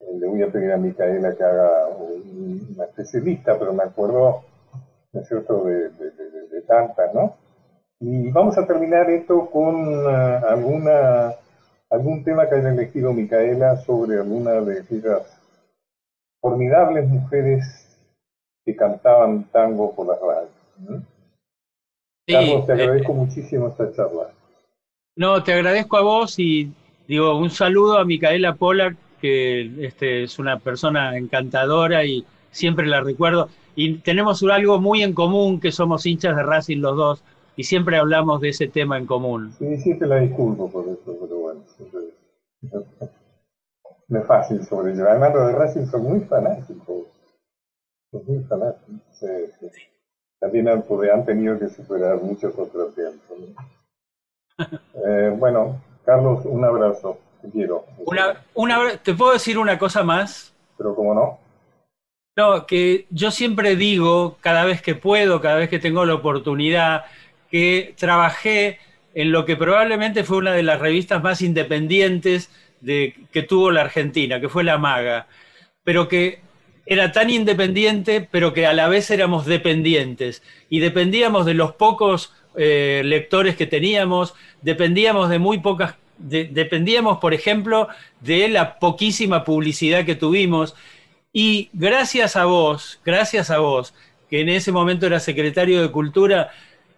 le 0.00 0.26
voy 0.26 0.42
a 0.42 0.48
pedir 0.48 0.72
a 0.72 0.76
Micaela 0.76 1.34
que 1.34 1.44
haga 1.44 1.88
una 1.88 2.84
especialista, 2.84 3.58
pero 3.58 3.72
me 3.72 3.84
acuerdo, 3.84 4.42
¿no 5.12 5.20
es 5.20 5.28
cierto?, 5.28 5.64
de, 5.64 5.90
de 5.90 6.62
tantas, 6.66 7.12
¿no? 7.14 7.34
Y 8.00 8.30
vamos 8.30 8.58
a 8.58 8.66
terminar 8.66 9.08
esto 9.08 9.48
con 9.50 10.04
uh, 10.04 10.46
alguna, 10.48 11.34
algún 11.88 12.22
tema 12.24 12.46
que 12.48 12.56
haya 12.56 12.70
elegido 12.70 13.12
Micaela 13.12 13.76
sobre 13.78 14.18
alguna 14.18 14.60
de 14.60 14.80
aquellas 14.80 15.22
formidables 16.42 17.08
mujeres 17.08 17.98
que 18.64 18.76
cantaban 18.76 19.44
tango 19.44 19.94
por 19.94 20.08
las 20.08 20.20
radios. 20.20 21.04
Carlos, 22.28 22.66
te 22.66 22.72
eh, 22.72 22.82
agradezco 22.82 23.14
muchísimo 23.14 23.68
esta 23.68 23.90
charla. 23.92 24.30
No, 25.16 25.42
te 25.42 25.54
agradezco 25.54 25.96
a 25.96 26.02
vos 26.02 26.38
y 26.38 26.70
digo 27.08 27.38
un 27.38 27.48
saludo 27.48 27.98
a 27.98 28.04
Micaela 28.04 28.54
Pola, 28.54 28.94
que 29.26 29.86
este, 29.86 30.22
es 30.22 30.38
una 30.38 30.58
persona 30.60 31.16
encantadora 31.16 32.04
y 32.04 32.24
siempre 32.50 32.86
la 32.86 33.00
recuerdo. 33.00 33.48
Y 33.74 33.98
tenemos 33.98 34.42
algo 34.44 34.80
muy 34.80 35.02
en 35.02 35.12
común, 35.12 35.60
que 35.60 35.72
somos 35.72 36.06
hinchas 36.06 36.36
de 36.36 36.42
Racing 36.42 36.78
los 36.78 36.96
dos 36.96 37.24
y 37.56 37.64
siempre 37.64 37.96
hablamos 37.96 38.40
de 38.40 38.50
ese 38.50 38.68
tema 38.68 38.98
en 38.98 39.06
común. 39.06 39.52
Sí, 39.58 39.76
sí 39.78 39.98
te 39.98 40.06
la 40.06 40.18
disculpo 40.20 40.70
por 40.70 40.84
eso, 40.84 41.16
pero 41.20 41.38
bueno, 41.38 41.60
no 44.08 44.20
es 44.20 44.26
fácil 44.26 44.64
sobrellevar. 44.64 45.10
Además, 45.10 45.34
los 45.34 45.46
de 45.48 45.52
Racing 45.54 45.86
son 45.86 46.02
muy 46.04 46.20
fanáticos. 46.20 47.06
Son 48.12 48.22
muy 48.26 48.44
fanáticos. 48.44 48.94
Sí, 49.12 49.26
sí. 49.60 49.66
También 50.38 50.68
han, 50.68 50.84
han, 51.12 51.24
tenido 51.24 51.58
que 51.58 51.68
superar 51.68 52.22
muchos 52.22 52.54
contratiempos. 52.54 53.38
eh, 55.06 55.34
bueno, 55.36 55.82
Carlos, 56.04 56.44
un 56.44 56.64
abrazo. 56.64 57.18
Te 57.42 57.50
quiero. 57.50 57.86
Una, 57.98 58.42
una, 58.54 58.96
¿Te 58.98 59.14
puedo 59.14 59.32
decir 59.32 59.58
una 59.58 59.78
cosa 59.78 60.02
más? 60.02 60.54
Pero 60.76 60.94
cómo 60.94 61.14
no. 61.14 61.38
No, 62.36 62.66
que 62.66 63.06
yo 63.10 63.30
siempre 63.30 63.76
digo, 63.76 64.36
cada 64.40 64.64
vez 64.64 64.82
que 64.82 64.94
puedo, 64.94 65.40
cada 65.40 65.56
vez 65.56 65.70
que 65.70 65.78
tengo 65.78 66.04
la 66.04 66.14
oportunidad, 66.14 67.06
que 67.50 67.94
trabajé 67.96 68.78
en 69.14 69.32
lo 69.32 69.46
que 69.46 69.56
probablemente 69.56 70.24
fue 70.24 70.36
una 70.36 70.52
de 70.52 70.62
las 70.62 70.78
revistas 70.78 71.22
más 71.22 71.40
independientes 71.40 72.50
de, 72.82 73.14
que 73.32 73.42
tuvo 73.42 73.70
la 73.70 73.80
Argentina, 73.80 74.38
que 74.38 74.50
fue 74.50 74.64
La 74.64 74.76
Maga, 74.76 75.26
pero 75.82 76.08
que 76.08 76.40
era 76.84 77.12
tan 77.12 77.30
independiente, 77.30 78.28
pero 78.30 78.52
que 78.52 78.66
a 78.66 78.74
la 78.74 78.88
vez 78.88 79.10
éramos 79.10 79.46
dependientes, 79.46 80.42
y 80.68 80.80
dependíamos 80.80 81.46
de 81.46 81.54
los 81.54 81.72
pocos 81.72 82.34
eh, 82.54 83.00
lectores 83.04 83.56
que 83.56 83.66
teníamos, 83.66 84.34
dependíamos 84.60 85.30
de 85.30 85.38
muy 85.38 85.58
pocas, 85.58 85.94
dependíamos, 86.18 87.18
por 87.18 87.34
ejemplo, 87.34 87.88
de 88.20 88.48
la 88.48 88.78
poquísima 88.78 89.44
publicidad 89.44 90.04
que 90.04 90.14
tuvimos, 90.14 90.74
y 91.32 91.68
gracias 91.72 92.36
a 92.36 92.46
vos, 92.46 93.00
gracias 93.04 93.50
a 93.50 93.58
vos, 93.58 93.94
que 94.30 94.40
en 94.40 94.48
ese 94.48 94.72
momento 94.72 95.06
era 95.06 95.20
secretario 95.20 95.82
de 95.82 95.90
Cultura, 95.90 96.50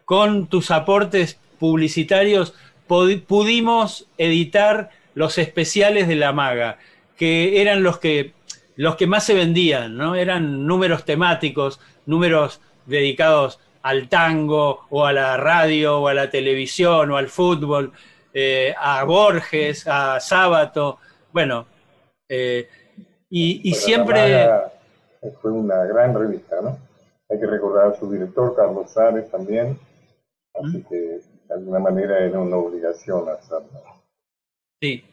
con 0.04 0.46
tus 0.46 0.70
aportes 0.70 1.38
publicitarios 1.58 2.54
pudimos 2.86 4.08
editar 4.16 4.90
los 5.14 5.36
especiales 5.36 6.08
de 6.08 6.16
la 6.16 6.32
maga, 6.32 6.78
que 7.16 7.60
eran 7.60 7.82
los 7.82 7.98
que, 7.98 8.32
los 8.76 8.96
que 8.96 9.06
más 9.06 9.26
se 9.26 9.34
vendían, 9.34 9.96
¿no? 9.96 10.14
Eran 10.14 10.66
números 10.66 11.04
temáticos, 11.04 11.80
números 12.06 12.60
dedicados 12.86 13.58
al 13.82 14.08
tango 14.08 14.86
o 14.88 15.04
a 15.04 15.12
la 15.12 15.36
radio 15.36 15.98
o 15.98 16.08
a 16.08 16.14
la 16.14 16.30
televisión 16.30 17.10
o 17.10 17.16
al 17.16 17.28
fútbol, 17.28 17.92
eh, 18.32 18.74
a 18.78 19.04
Borges, 19.04 19.86
a 19.86 20.20
Sábato, 20.20 20.98
bueno, 21.32 21.66
eh, 22.28 22.68
y, 23.30 23.72
siempre... 23.74 24.48
fue 25.40 25.50
una 25.50 25.84
gran 25.84 26.14
revista, 26.14 26.60
¿no? 26.62 26.78
Hay 27.28 27.38
que 27.38 27.46
recordar 27.46 27.92
a 27.92 27.98
su 27.98 28.10
director, 28.10 28.56
Carlos 28.56 28.90
Sárez, 28.90 29.30
también, 29.30 29.78
Así 30.54 30.84
que 30.88 30.96
de 30.96 31.54
alguna 31.54 31.78
manera 31.78 32.18
era 32.18 32.38
una 32.38 32.56
obligación 32.56 33.28
hacerlo. 33.28 34.02
Sí, 34.80 35.04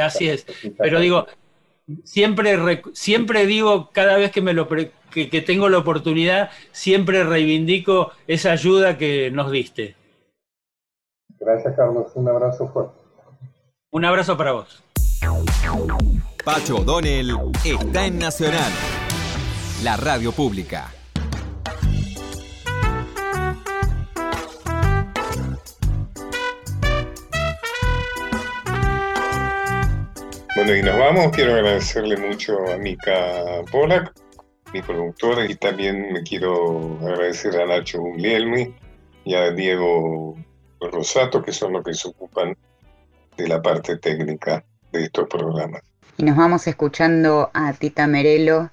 así 0.00 0.28
es. 0.28 0.46
Pero 0.78 1.00
digo, 1.00 1.26
siempre, 2.04 2.82
siempre 2.92 3.46
digo, 3.46 3.90
cada 3.92 4.16
vez 4.16 4.30
que, 4.30 4.42
me 4.42 4.52
lo 4.52 4.68
que 4.68 5.44
tengo 5.46 5.68
la 5.68 5.78
oportunidad, 5.78 6.50
siempre 6.72 7.24
reivindico 7.24 8.12
esa 8.26 8.52
ayuda 8.52 8.98
que 8.98 9.30
nos 9.30 9.50
diste. 9.50 9.96
Gracias, 11.44 11.76
Carlos. 11.76 12.10
Un 12.14 12.28
abrazo 12.28 12.68
fuerte. 12.68 12.98
Un 13.90 14.04
abrazo 14.04 14.36
para 14.36 14.52
vos. 14.52 14.82
Pacho 16.44 16.76
O'Donnell 16.78 17.32
está 17.64 18.06
en 18.06 18.18
Nacional, 18.18 18.72
la 19.82 19.96
radio 19.96 20.32
pública. 20.32 20.90
Bueno, 30.56 30.76
y 30.76 30.82
nos 30.82 30.98
vamos. 30.98 31.28
Quiero 31.32 31.54
agradecerle 31.54 32.16
mucho 32.16 32.56
a 32.72 32.78
Mika 32.78 33.62
Polak, 33.70 34.14
mi 34.72 34.80
productora, 34.82 35.44
y 35.44 35.54
también 35.56 36.12
me 36.12 36.22
quiero 36.22 36.98
agradecer 37.02 37.60
a 37.60 37.66
Nacho 37.66 38.00
Guglielmi 38.00 38.74
y 39.24 39.34
a 39.34 39.50
Diego 39.50 40.36
Rosato, 40.90 41.42
que 41.42 41.52
son 41.52 41.72
los 41.72 41.84
que 41.84 41.94
se 41.94 42.08
ocupan 42.08 42.56
de 43.36 43.48
la 43.48 43.60
parte 43.60 43.96
técnica 43.98 44.64
de 44.92 45.04
estos 45.04 45.28
programas. 45.28 45.82
Y 46.16 46.22
nos 46.22 46.36
vamos 46.36 46.66
escuchando 46.66 47.50
a 47.52 47.72
Tita 47.72 48.06
Merelo 48.06 48.70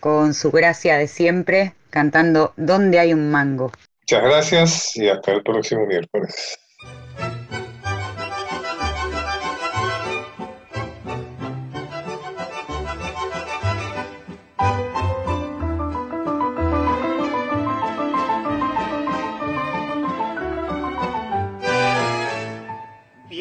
con 0.00 0.34
su 0.34 0.50
gracia 0.50 0.96
de 0.96 1.06
siempre, 1.06 1.74
cantando 1.90 2.52
¿Dónde 2.56 2.98
hay 2.98 3.12
un 3.12 3.30
mango? 3.30 3.70
Muchas 4.00 4.22
gracias 4.22 4.96
y 4.96 5.08
hasta 5.08 5.32
el 5.32 5.42
próximo 5.42 5.86
miércoles. 5.86 6.58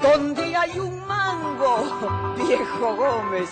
Donde 0.00 0.56
hay 0.56 0.78
un 0.78 1.06
mango, 1.06 2.34
viejo 2.36 2.96
Gómez, 2.96 3.50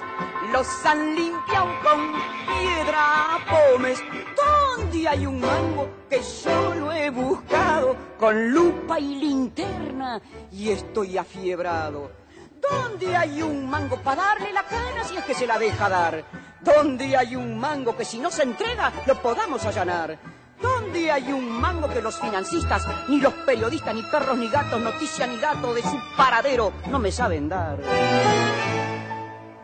los 0.53 0.87
han 0.87 1.15
limpiado 1.15 1.69
con 1.83 2.13
piedra 2.47 3.39
pomes. 3.51 4.03
¿Dónde 4.35 5.07
hay 5.07 5.27
un 5.27 5.41
mango 5.41 5.89
que 6.09 6.21
yo 6.23 6.93
he 6.93 7.11
buscado 7.11 7.97
con 8.19 8.51
lupa 8.51 8.99
y 8.99 9.17
linterna 9.17 10.21
y 10.51 10.71
estoy 10.71 11.19
afiebrado? 11.19 12.11
¿Dónde 12.59 13.15
hay 13.15 13.43
un 13.43 13.69
mango 13.69 14.01
para 14.01 14.23
darle 14.23 14.53
la 14.53 14.63
cana 14.63 15.05
si 15.05 15.17
es 15.17 15.25
que 15.25 15.35
se 15.35 15.47
la 15.47 15.59
deja 15.59 15.89
dar? 15.91 16.25
¿Dónde 16.61 17.15
hay 17.15 17.37
un 17.37 17.59
mango 17.59 17.95
que 17.95 18.07
si 18.07 18.19
no 18.19 18.31
se 18.31 18.45
entrega 18.45 18.91
lo 19.07 19.21
podamos 19.21 19.65
allanar? 19.67 20.19
¿Dónde 20.65 21.11
hay 21.11 21.31
un 21.31 21.61
mango 21.61 21.91
que 21.91 22.01
los 22.01 22.19
financistas, 22.19 22.87
ni 23.07 23.21
los 23.21 23.35
periodistas, 23.35 23.95
ni 23.95 24.03
perros, 24.05 24.39
ni 24.39 24.49
gatos, 24.49 24.81
noticia 24.81 25.27
ni 25.27 25.37
dato 25.37 25.75
de 25.75 25.83
su 25.83 26.01
paradero 26.17 26.73
no 26.91 26.99
me 26.99 27.13
saben 27.13 27.51
dar? 27.51 27.79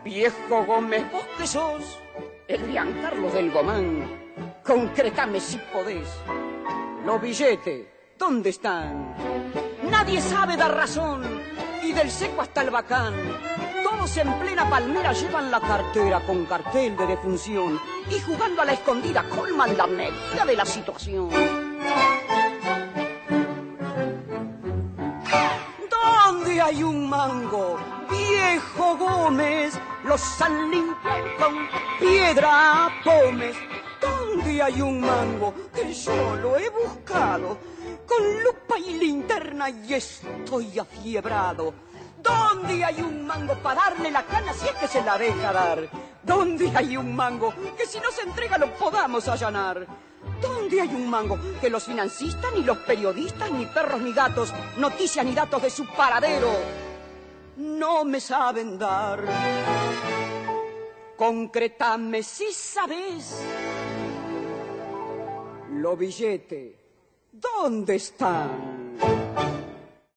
Viejo 0.03 0.63
Gómez, 0.63 1.11
vos 1.11 1.25
que 1.39 1.47
sos 1.47 1.99
el 2.47 2.71
Carlos 3.01 3.33
del 3.33 3.49
Gomán, 3.49 4.07
concretame 4.63 5.39
si 5.39 5.57
podés. 5.73 6.07
Los 7.03 7.19
billetes, 7.19 7.87
¿dónde 8.19 8.51
están? 8.51 9.15
Nadie 9.89 10.21
sabe 10.21 10.55
dar 10.55 10.75
razón, 10.75 11.23
y 11.81 11.93
del 11.93 12.11
seco 12.11 12.43
hasta 12.43 12.61
el 12.61 12.69
bacán. 12.69 13.15
En 14.03 14.39
plena 14.39 14.67
palmera 14.67 15.13
llevan 15.13 15.51
la 15.51 15.59
cartera 15.59 16.19
con 16.25 16.45
cartel 16.45 16.97
de 16.97 17.05
defunción 17.05 17.79
y 18.09 18.19
jugando 18.19 18.61
a 18.61 18.65
la 18.65 18.73
escondida 18.73 19.23
colman 19.29 19.77
la 19.77 19.85
medida 19.87 20.43
de 20.45 20.55
la 20.55 20.65
situación. 20.65 21.29
¿Dónde 25.89 26.61
hay 26.61 26.83
un 26.83 27.09
mango? 27.09 27.77
Viejo 28.09 28.97
Gómez, 28.97 29.79
los 30.03 30.41
han 30.41 30.71
con 31.39 31.69
piedra 31.99 32.89
pomes. 33.03 33.55
¿Dónde 34.01 34.61
hay 34.63 34.81
un 34.81 34.99
mango 34.99 35.53
que 35.73 35.93
yo 35.93 36.35
lo 36.37 36.57
he 36.57 36.69
buscado? 36.69 37.57
Con 38.07 38.43
lupa 38.43 38.77
y 38.77 38.93
linterna 38.95 39.69
y 39.69 39.93
estoy 39.93 40.79
afiebrado. 40.79 41.90
¿Dónde 42.21 42.83
hay 42.83 43.01
un 43.01 43.25
mango 43.25 43.55
para 43.55 43.81
darle 43.81 44.11
la 44.11 44.23
cana 44.23 44.53
si 44.53 44.67
es 44.67 44.73
que 44.73 44.87
se 44.87 45.01
la 45.01 45.17
deja 45.17 45.51
dar? 45.51 45.89
¿Dónde 46.23 46.71
hay 46.75 46.97
un 46.97 47.15
mango 47.15 47.53
que 47.77 47.85
si 47.85 47.99
no 47.99 48.11
se 48.11 48.21
entrega 48.21 48.57
lo 48.57 48.73
podamos 48.75 49.27
allanar? 49.27 49.87
¿Dónde 50.41 50.81
hay 50.81 50.89
un 50.89 51.09
mango 51.09 51.39
que 51.59 51.69
los 51.69 51.83
financistas, 51.83 52.51
ni 52.55 52.63
los 52.63 52.77
periodistas, 52.79 53.51
ni 53.51 53.65
perros, 53.65 54.01
ni 54.01 54.13
gatos, 54.13 54.53
noticias 54.77 55.25
ni 55.25 55.33
datos 55.33 55.61
de 55.61 55.69
su 55.69 55.85
paradero 55.85 56.49
no 57.57 58.03
me 58.03 58.19
saben 58.19 58.77
dar? 58.77 59.23
Concretame 61.17 62.23
si 62.23 62.51
sabes. 62.51 63.43
Lo 65.73 65.95
billete, 65.95 66.77
¿dónde 67.31 67.95
están? 67.95 68.91